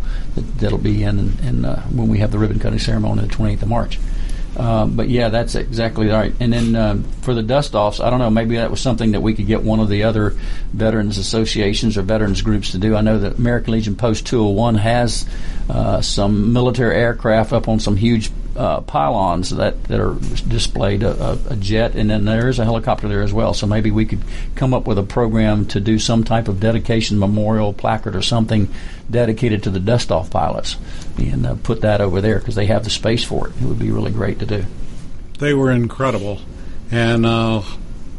that, 0.58 0.70
will 0.70 0.78
be 0.78 1.02
in, 1.02 1.38
in 1.42 1.64
uh, 1.64 1.82
when 1.88 2.08
we 2.08 2.18
have 2.18 2.30
the 2.30 2.38
ribbon 2.38 2.58
cutting 2.58 2.78
ceremony 2.78 3.22
on 3.22 3.28
the 3.28 3.34
28th 3.34 3.62
of 3.62 3.68
March. 3.68 3.98
Um, 4.56 4.96
but 4.96 5.08
yeah, 5.08 5.28
that's 5.28 5.54
exactly 5.54 6.08
right. 6.08 6.34
And 6.40 6.52
then 6.52 6.74
uh, 6.74 7.02
for 7.22 7.34
the 7.34 7.42
dust 7.42 7.74
offs, 7.74 8.00
I 8.00 8.10
don't 8.10 8.18
know, 8.18 8.30
maybe 8.30 8.56
that 8.56 8.70
was 8.70 8.80
something 8.80 9.12
that 9.12 9.20
we 9.20 9.34
could 9.34 9.46
get 9.46 9.62
one 9.62 9.78
of 9.78 9.88
the 9.88 10.04
other 10.04 10.30
veterans 10.72 11.18
associations 11.18 11.96
or 11.96 12.02
veterans 12.02 12.42
groups 12.42 12.72
to 12.72 12.78
do. 12.78 12.96
I 12.96 13.00
know 13.00 13.18
that 13.18 13.38
American 13.38 13.74
Legion 13.74 13.94
Post 13.94 14.26
201 14.26 14.76
has 14.76 15.26
uh, 15.68 16.00
some 16.00 16.52
military 16.52 16.96
aircraft 16.96 17.52
up 17.52 17.68
on 17.68 17.78
some 17.78 17.96
huge 17.96 18.30
uh, 18.58 18.80
pylons 18.80 19.50
that, 19.50 19.84
that 19.84 20.00
are 20.00 20.14
displayed 20.48 21.04
a, 21.04 21.38
a, 21.48 21.54
jet, 21.54 21.94
and 21.94 22.10
then 22.10 22.24
there 22.24 22.48
is 22.48 22.58
a 22.58 22.64
helicopter 22.64 23.06
there 23.06 23.22
as 23.22 23.32
well. 23.32 23.54
So 23.54 23.68
maybe 23.68 23.92
we 23.92 24.04
could 24.04 24.20
come 24.56 24.74
up 24.74 24.84
with 24.84 24.98
a 24.98 25.04
program 25.04 25.64
to 25.66 25.80
do 25.80 26.00
some 26.00 26.24
type 26.24 26.48
of 26.48 26.58
dedication 26.58 27.20
memorial 27.20 27.72
placard 27.72 28.16
or 28.16 28.22
something 28.22 28.68
dedicated 29.08 29.62
to 29.62 29.70
the 29.70 29.78
dust 29.78 30.10
off 30.10 30.30
pilots 30.30 30.76
and 31.16 31.46
uh, 31.46 31.54
put 31.62 31.82
that 31.82 32.00
over 32.00 32.20
there 32.20 32.40
because 32.40 32.56
they 32.56 32.66
have 32.66 32.82
the 32.82 32.90
space 32.90 33.22
for 33.22 33.46
it. 33.46 33.54
It 33.56 33.62
would 33.62 33.78
be 33.78 33.92
really 33.92 34.10
great 34.10 34.40
to 34.40 34.46
do. 34.46 34.64
They 35.38 35.54
were 35.54 35.70
incredible, 35.70 36.40
and 36.90 37.24
uh, 37.24 37.62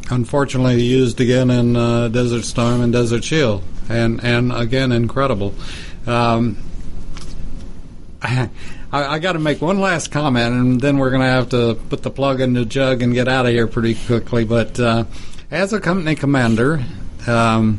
unfortunately 0.08 0.82
used 0.82 1.20
again 1.20 1.50
in 1.50 1.76
uh, 1.76 2.08
Desert 2.08 2.44
Storm 2.44 2.80
and 2.80 2.94
Desert 2.94 3.24
Shield, 3.24 3.62
and 3.90 4.24
and 4.24 4.52
again 4.52 4.90
incredible. 4.90 5.54
Um, 6.06 6.56
I, 8.92 9.14
I 9.14 9.18
got 9.18 9.32
to 9.32 9.38
make 9.38 9.62
one 9.62 9.80
last 9.80 10.10
comment, 10.10 10.54
and 10.54 10.80
then 10.80 10.98
we're 10.98 11.10
going 11.10 11.22
to 11.22 11.28
have 11.28 11.50
to 11.50 11.78
put 11.88 12.02
the 12.02 12.10
plug 12.10 12.40
in 12.40 12.54
the 12.54 12.64
jug 12.64 13.02
and 13.02 13.14
get 13.14 13.28
out 13.28 13.46
of 13.46 13.52
here 13.52 13.66
pretty 13.66 13.94
quickly. 13.94 14.44
But 14.44 14.80
uh, 14.80 15.04
as 15.50 15.72
a 15.72 15.80
company 15.80 16.14
commander, 16.16 16.84
um, 17.26 17.78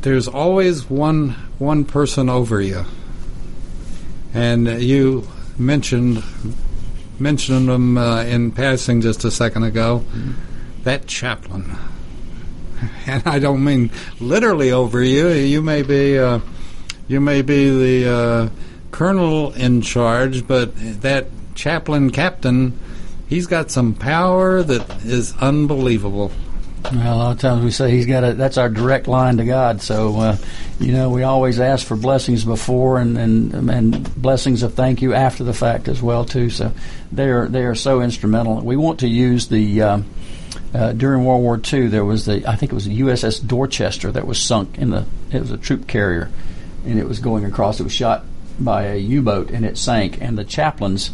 there's 0.00 0.28
always 0.28 0.88
one 0.90 1.30
one 1.58 1.84
person 1.84 2.28
over 2.28 2.60
you, 2.60 2.84
and 4.34 4.66
you 4.82 5.28
mentioned 5.58 6.22
mentioned 7.18 7.68
them 7.68 7.96
uh, 7.96 8.22
in 8.24 8.50
passing 8.50 9.00
just 9.00 9.24
a 9.24 9.30
second 9.30 9.62
ago. 9.62 10.04
That 10.82 11.06
chaplain, 11.06 11.76
and 13.06 13.22
I 13.26 13.38
don't 13.38 13.64
mean 13.64 13.90
literally 14.20 14.70
over 14.72 15.02
you. 15.02 15.28
You 15.28 15.62
may 15.62 15.82
be 15.82 16.18
uh, 16.18 16.40
you 17.08 17.20
may 17.20 17.42
be 17.42 18.02
the 18.02 18.12
uh, 18.12 18.48
colonel 18.90 19.52
in 19.52 19.82
charge, 19.82 20.46
but 20.46 20.72
that 21.02 21.26
chaplain 21.54 22.10
captain, 22.10 22.78
he's 23.28 23.46
got 23.46 23.70
some 23.70 23.94
power 23.94 24.62
that 24.62 25.04
is 25.04 25.34
unbelievable. 25.40 26.30
Well, 26.92 27.16
a 27.16 27.18
lot 27.18 27.32
of 27.32 27.40
times 27.40 27.64
we 27.64 27.72
say 27.72 27.90
he's 27.90 28.06
got 28.06 28.22
a. 28.22 28.34
That's 28.34 28.58
our 28.58 28.68
direct 28.68 29.08
line 29.08 29.38
to 29.38 29.44
God. 29.44 29.82
So, 29.82 30.16
uh, 30.20 30.36
you 30.78 30.92
know, 30.92 31.10
we 31.10 31.24
always 31.24 31.58
ask 31.58 31.84
for 31.84 31.96
blessings 31.96 32.44
before 32.44 33.00
and, 33.00 33.18
and 33.18 33.70
and 33.70 34.22
blessings 34.22 34.62
of 34.62 34.74
thank 34.74 35.02
you 35.02 35.12
after 35.12 35.42
the 35.42 35.52
fact 35.52 35.88
as 35.88 36.00
well 36.00 36.24
too. 36.24 36.48
So, 36.48 36.70
they 37.10 37.28
are 37.30 37.48
they 37.48 37.64
are 37.64 37.74
so 37.74 38.02
instrumental. 38.02 38.60
We 38.60 38.76
want 38.76 39.00
to 39.00 39.08
use 39.08 39.48
the. 39.48 39.82
Um, 39.82 40.04
uh, 40.74 40.92
during 40.92 41.24
World 41.24 41.42
War 41.42 41.60
II, 41.72 41.88
there 41.88 42.04
was 42.04 42.26
the 42.26 42.46
I 42.46 42.56
think 42.56 42.72
it 42.72 42.74
was 42.74 42.86
the 42.86 43.00
USS 43.00 43.46
Dorchester 43.46 44.12
that 44.12 44.26
was 44.26 44.38
sunk 44.38 44.78
in 44.78 44.90
the. 44.90 45.06
It 45.32 45.40
was 45.40 45.50
a 45.50 45.56
troop 45.56 45.86
carrier, 45.86 46.30
and 46.84 46.98
it 46.98 47.08
was 47.08 47.18
going 47.18 47.44
across. 47.44 47.80
It 47.80 47.84
was 47.84 47.92
shot 47.92 48.24
by 48.58 48.84
a 48.84 48.96
U-boat 48.96 49.50
and 49.50 49.64
it 49.64 49.78
sank. 49.78 50.20
And 50.20 50.36
the 50.36 50.44
chaplains 50.44 51.10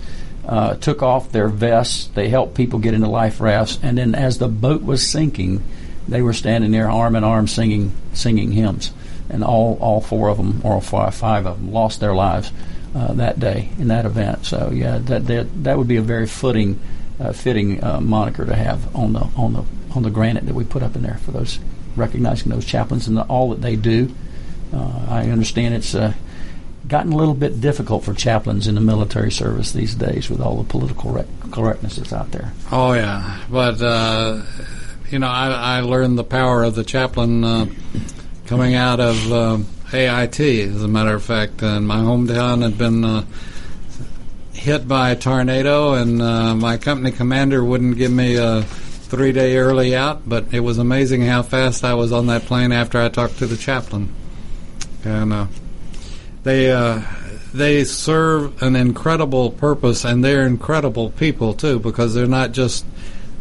uh, 0.46 0.74
took 0.76 1.02
off 1.02 1.32
their 1.32 1.48
vests. 1.48 2.08
They 2.08 2.28
helped 2.28 2.54
people 2.54 2.78
get 2.78 2.94
into 2.94 3.08
life 3.08 3.40
rafts, 3.40 3.78
and 3.82 3.96
then 3.96 4.14
as 4.14 4.38
the 4.38 4.48
boat 4.48 4.82
was 4.82 5.06
sinking, 5.06 5.62
they 6.08 6.22
were 6.22 6.32
standing 6.32 6.72
there 6.72 6.90
arm 6.90 7.14
in 7.14 7.24
arm 7.24 7.46
singing 7.46 7.92
singing 8.12 8.52
hymns. 8.52 8.92
And 9.30 9.44
all 9.44 9.78
all 9.80 10.00
four 10.00 10.28
of 10.28 10.36
them, 10.36 10.60
or 10.64 10.80
five, 10.80 11.14
five 11.14 11.46
of 11.46 11.58
them, 11.58 11.72
lost 11.72 12.00
their 12.00 12.14
lives 12.14 12.52
uh, 12.94 13.12
that 13.14 13.38
day 13.38 13.70
in 13.78 13.88
that 13.88 14.04
event. 14.04 14.44
So 14.44 14.70
yeah, 14.72 14.98
that 14.98 15.26
that, 15.26 15.64
that 15.64 15.78
would 15.78 15.88
be 15.88 15.96
a 15.96 16.02
very 16.02 16.26
uh, 17.20 17.32
fitting 17.32 17.82
uh, 17.82 18.00
moniker 18.00 18.44
to 18.44 18.54
have 18.54 18.94
on 18.96 19.12
the 19.12 19.28
on 19.36 19.52
the 19.52 19.64
on 19.94 20.02
the 20.02 20.10
granite 20.10 20.46
that 20.46 20.54
we 20.54 20.64
put 20.64 20.82
up 20.82 20.96
in 20.96 21.02
there 21.02 21.18
for 21.24 21.30
those 21.30 21.58
recognizing 21.94 22.50
those 22.50 22.64
chaplains 22.64 23.06
and 23.06 23.16
the, 23.16 23.22
all 23.22 23.50
that 23.50 23.60
they 23.60 23.76
do. 23.76 24.12
Uh, 24.72 25.06
I 25.08 25.30
understand 25.30 25.74
it's 25.74 25.94
uh, 25.94 26.14
gotten 26.88 27.12
a 27.12 27.16
little 27.16 27.34
bit 27.34 27.60
difficult 27.60 28.04
for 28.04 28.14
chaplains 28.14 28.66
in 28.66 28.74
the 28.74 28.80
military 28.80 29.30
service 29.30 29.72
these 29.72 29.94
days 29.94 30.28
with 30.28 30.40
all 30.40 30.56
the 30.56 30.68
political 30.68 31.12
rec- 31.12 31.26
correctness 31.50 31.96
that's 31.96 32.12
out 32.12 32.30
there. 32.32 32.52
Oh 32.70 32.92
yeah, 32.92 33.40
but 33.50 33.80
uh, 33.80 34.42
you 35.10 35.18
know, 35.18 35.28
I, 35.28 35.78
I, 35.78 35.80
learned 35.80 36.18
the 36.18 36.24
power 36.24 36.64
of 36.64 36.74
the 36.74 36.84
chaplain 36.84 37.44
uh, 37.44 37.66
coming 38.46 38.74
out 38.74 38.98
of 38.98 39.32
uh, 39.32 39.58
AIT. 39.92 40.40
As 40.40 40.82
a 40.82 40.88
matter 40.88 41.14
of 41.14 41.22
fact, 41.22 41.62
in 41.62 41.86
my 41.86 41.98
hometown 41.98 42.62
had 42.62 42.78
been 42.78 43.04
uh, 43.04 43.24
hit 44.52 44.88
by 44.88 45.10
a 45.10 45.16
tornado, 45.16 45.94
and 45.94 46.20
uh, 46.20 46.54
my 46.54 46.78
company 46.78 47.12
commander 47.12 47.62
wouldn't 47.62 47.96
give 47.96 48.10
me 48.10 48.36
a 48.36 48.62
three-day 48.62 49.56
early 49.56 49.94
out. 49.94 50.28
But 50.28 50.52
it 50.52 50.60
was 50.60 50.78
amazing 50.78 51.22
how 51.22 51.42
fast 51.42 51.84
I 51.84 51.94
was 51.94 52.12
on 52.12 52.26
that 52.26 52.42
plane 52.42 52.72
after 52.72 53.00
I 53.00 53.08
talked 53.08 53.38
to 53.38 53.46
the 53.46 53.56
chaplain, 53.56 54.14
and 55.04 55.32
uh, 55.32 55.46
they 56.42 56.72
uh, 56.72 57.02
they 57.54 57.84
serve 57.84 58.62
an 58.62 58.76
incredible 58.76 59.50
purpose, 59.50 60.04
and 60.04 60.24
they're 60.24 60.46
incredible 60.46 61.10
people 61.10 61.54
too, 61.54 61.78
because 61.78 62.14
they're 62.14 62.26
not 62.26 62.52
just 62.52 62.84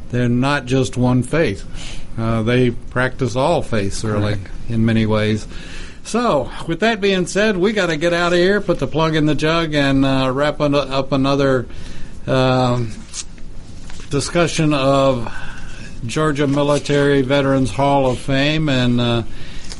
they're 0.09 0.29
not 0.29 0.65
just 0.65 0.97
one 0.97 1.23
faith. 1.23 1.65
Uh, 2.17 2.43
they 2.43 2.71
practice 2.71 3.35
all 3.35 3.61
faiths, 3.61 4.03
really, 4.03 4.35
Correct. 4.35 4.49
in 4.69 4.85
many 4.85 5.05
ways. 5.05 5.47
So, 6.03 6.51
with 6.67 6.81
that 6.81 6.99
being 6.99 7.27
said, 7.27 7.57
we 7.57 7.73
got 7.73 7.87
to 7.87 7.95
get 7.95 8.11
out 8.11 8.33
of 8.33 8.39
here, 8.39 8.59
put 8.59 8.79
the 8.79 8.87
plug 8.87 9.15
in 9.15 9.25
the 9.25 9.35
jug, 9.35 9.73
and 9.73 10.03
uh, 10.03 10.31
wrap 10.33 10.59
up 10.59 11.11
another 11.11 11.67
um, 12.27 12.91
discussion 14.09 14.73
of 14.73 15.31
Georgia 16.05 16.47
Military 16.47 17.21
Veterans 17.21 17.71
Hall 17.71 18.09
of 18.09 18.19
Fame 18.19 18.67
and 18.67 18.99
uh, 18.99 19.23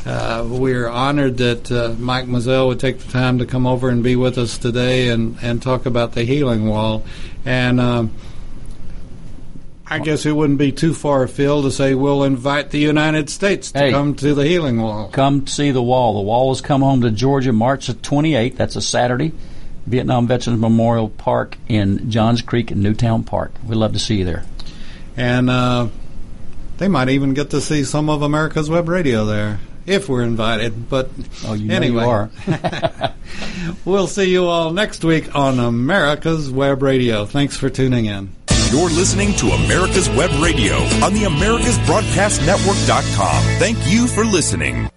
uh, 0.06 0.46
we're 0.48 0.88
honored 0.88 1.38
that 1.38 1.72
uh, 1.72 1.94
Mike 2.00 2.26
Mizell 2.26 2.68
would 2.68 2.80
take 2.80 3.00
the 3.00 3.12
time 3.12 3.38
to 3.38 3.46
come 3.46 3.68
over 3.68 3.90
and 3.90 4.04
be 4.04 4.16
with 4.16 4.38
us 4.38 4.58
today 4.58 5.10
and, 5.10 5.38
and 5.42 5.62
talk 5.62 5.86
about 5.86 6.14
the 6.14 6.24
healing 6.24 6.68
wall. 6.68 7.04
And 7.46 7.80
um, 7.80 8.12
I 9.86 10.00
guess 10.00 10.26
it 10.26 10.32
wouldn't 10.32 10.58
be 10.58 10.72
too 10.72 10.96
far 10.96 11.22
afield 11.24 11.66
to 11.66 11.72
say 11.72 11.94
we'll 11.94 12.24
invite 12.24 12.72
the 12.72 12.80
United 12.80 13.30
States 13.30 13.72
to 13.74 13.80
hey, 13.80 13.92
come 13.92 14.16
to 14.16 14.34
the 14.34 14.46
healing 14.46 14.82
wall. 14.82 15.10
Come 15.10 15.46
see 15.46 15.70
the 15.70 15.84
wall. 15.84 16.16
The 16.16 16.22
wall 16.22 16.50
has 16.50 16.62
come 16.62 16.82
home 16.82 17.02
to 17.02 17.12
Georgia 17.12 17.54
March 17.54 17.88
28th. 17.88 18.56
That's 18.56 18.76
a 18.76 18.82
Saturday. 18.82 19.34
Vietnam 19.86 20.28
Veterans 20.28 20.60
Memorial 20.60 21.10
Park 21.10 21.58
in 21.68 22.10
Johns 22.10 22.42
Creek 22.42 22.72
in 22.72 22.82
Newtown 22.82 23.24
Park. 23.24 23.52
We'd 23.68 23.76
love 23.76 23.94
to 23.94 24.00
see 24.00 24.16
you 24.16 24.26
there. 24.26 24.46
And 25.16 25.50
uh, 25.50 25.90
they 26.78 26.88
might 26.88 27.10
even 27.10 27.34
get 27.34 27.52
to 27.52 27.62
see 27.62 27.84
some 27.84 28.10
of 28.10 28.22
America's 28.22 28.70
Web 28.70 28.88
Radio 28.88 29.26
there 29.26 29.60
if 29.92 30.10
we're 30.10 30.24
invited. 30.24 30.90
But 30.90 31.10
oh, 31.46 31.54
you 31.54 31.72
anyway, 31.72 32.02
you 32.04 32.10
are. 32.10 32.32
we'll 33.86 34.08
see 34.08 34.32
you 34.32 34.46
all 34.46 34.72
next 34.72 35.04
week 35.04 35.36
on 35.36 35.60
America's 35.60 36.50
Web 36.50 36.82
Radio. 36.82 37.26
Thanks 37.26 37.58
for 37.58 37.70
tuning 37.70 38.06
in. 38.06 38.34
You're 38.72 38.90
listening 38.90 39.36
to 39.36 39.48
America's 39.48 40.08
Web 40.10 40.32
Radio 40.42 40.78
on 41.04 41.14
the 41.14 41.24
AmericasBroadcastNetwork.com. 41.24 43.44
Thank 43.60 43.78
you 43.86 44.08
for 44.08 44.24
listening. 44.24 44.88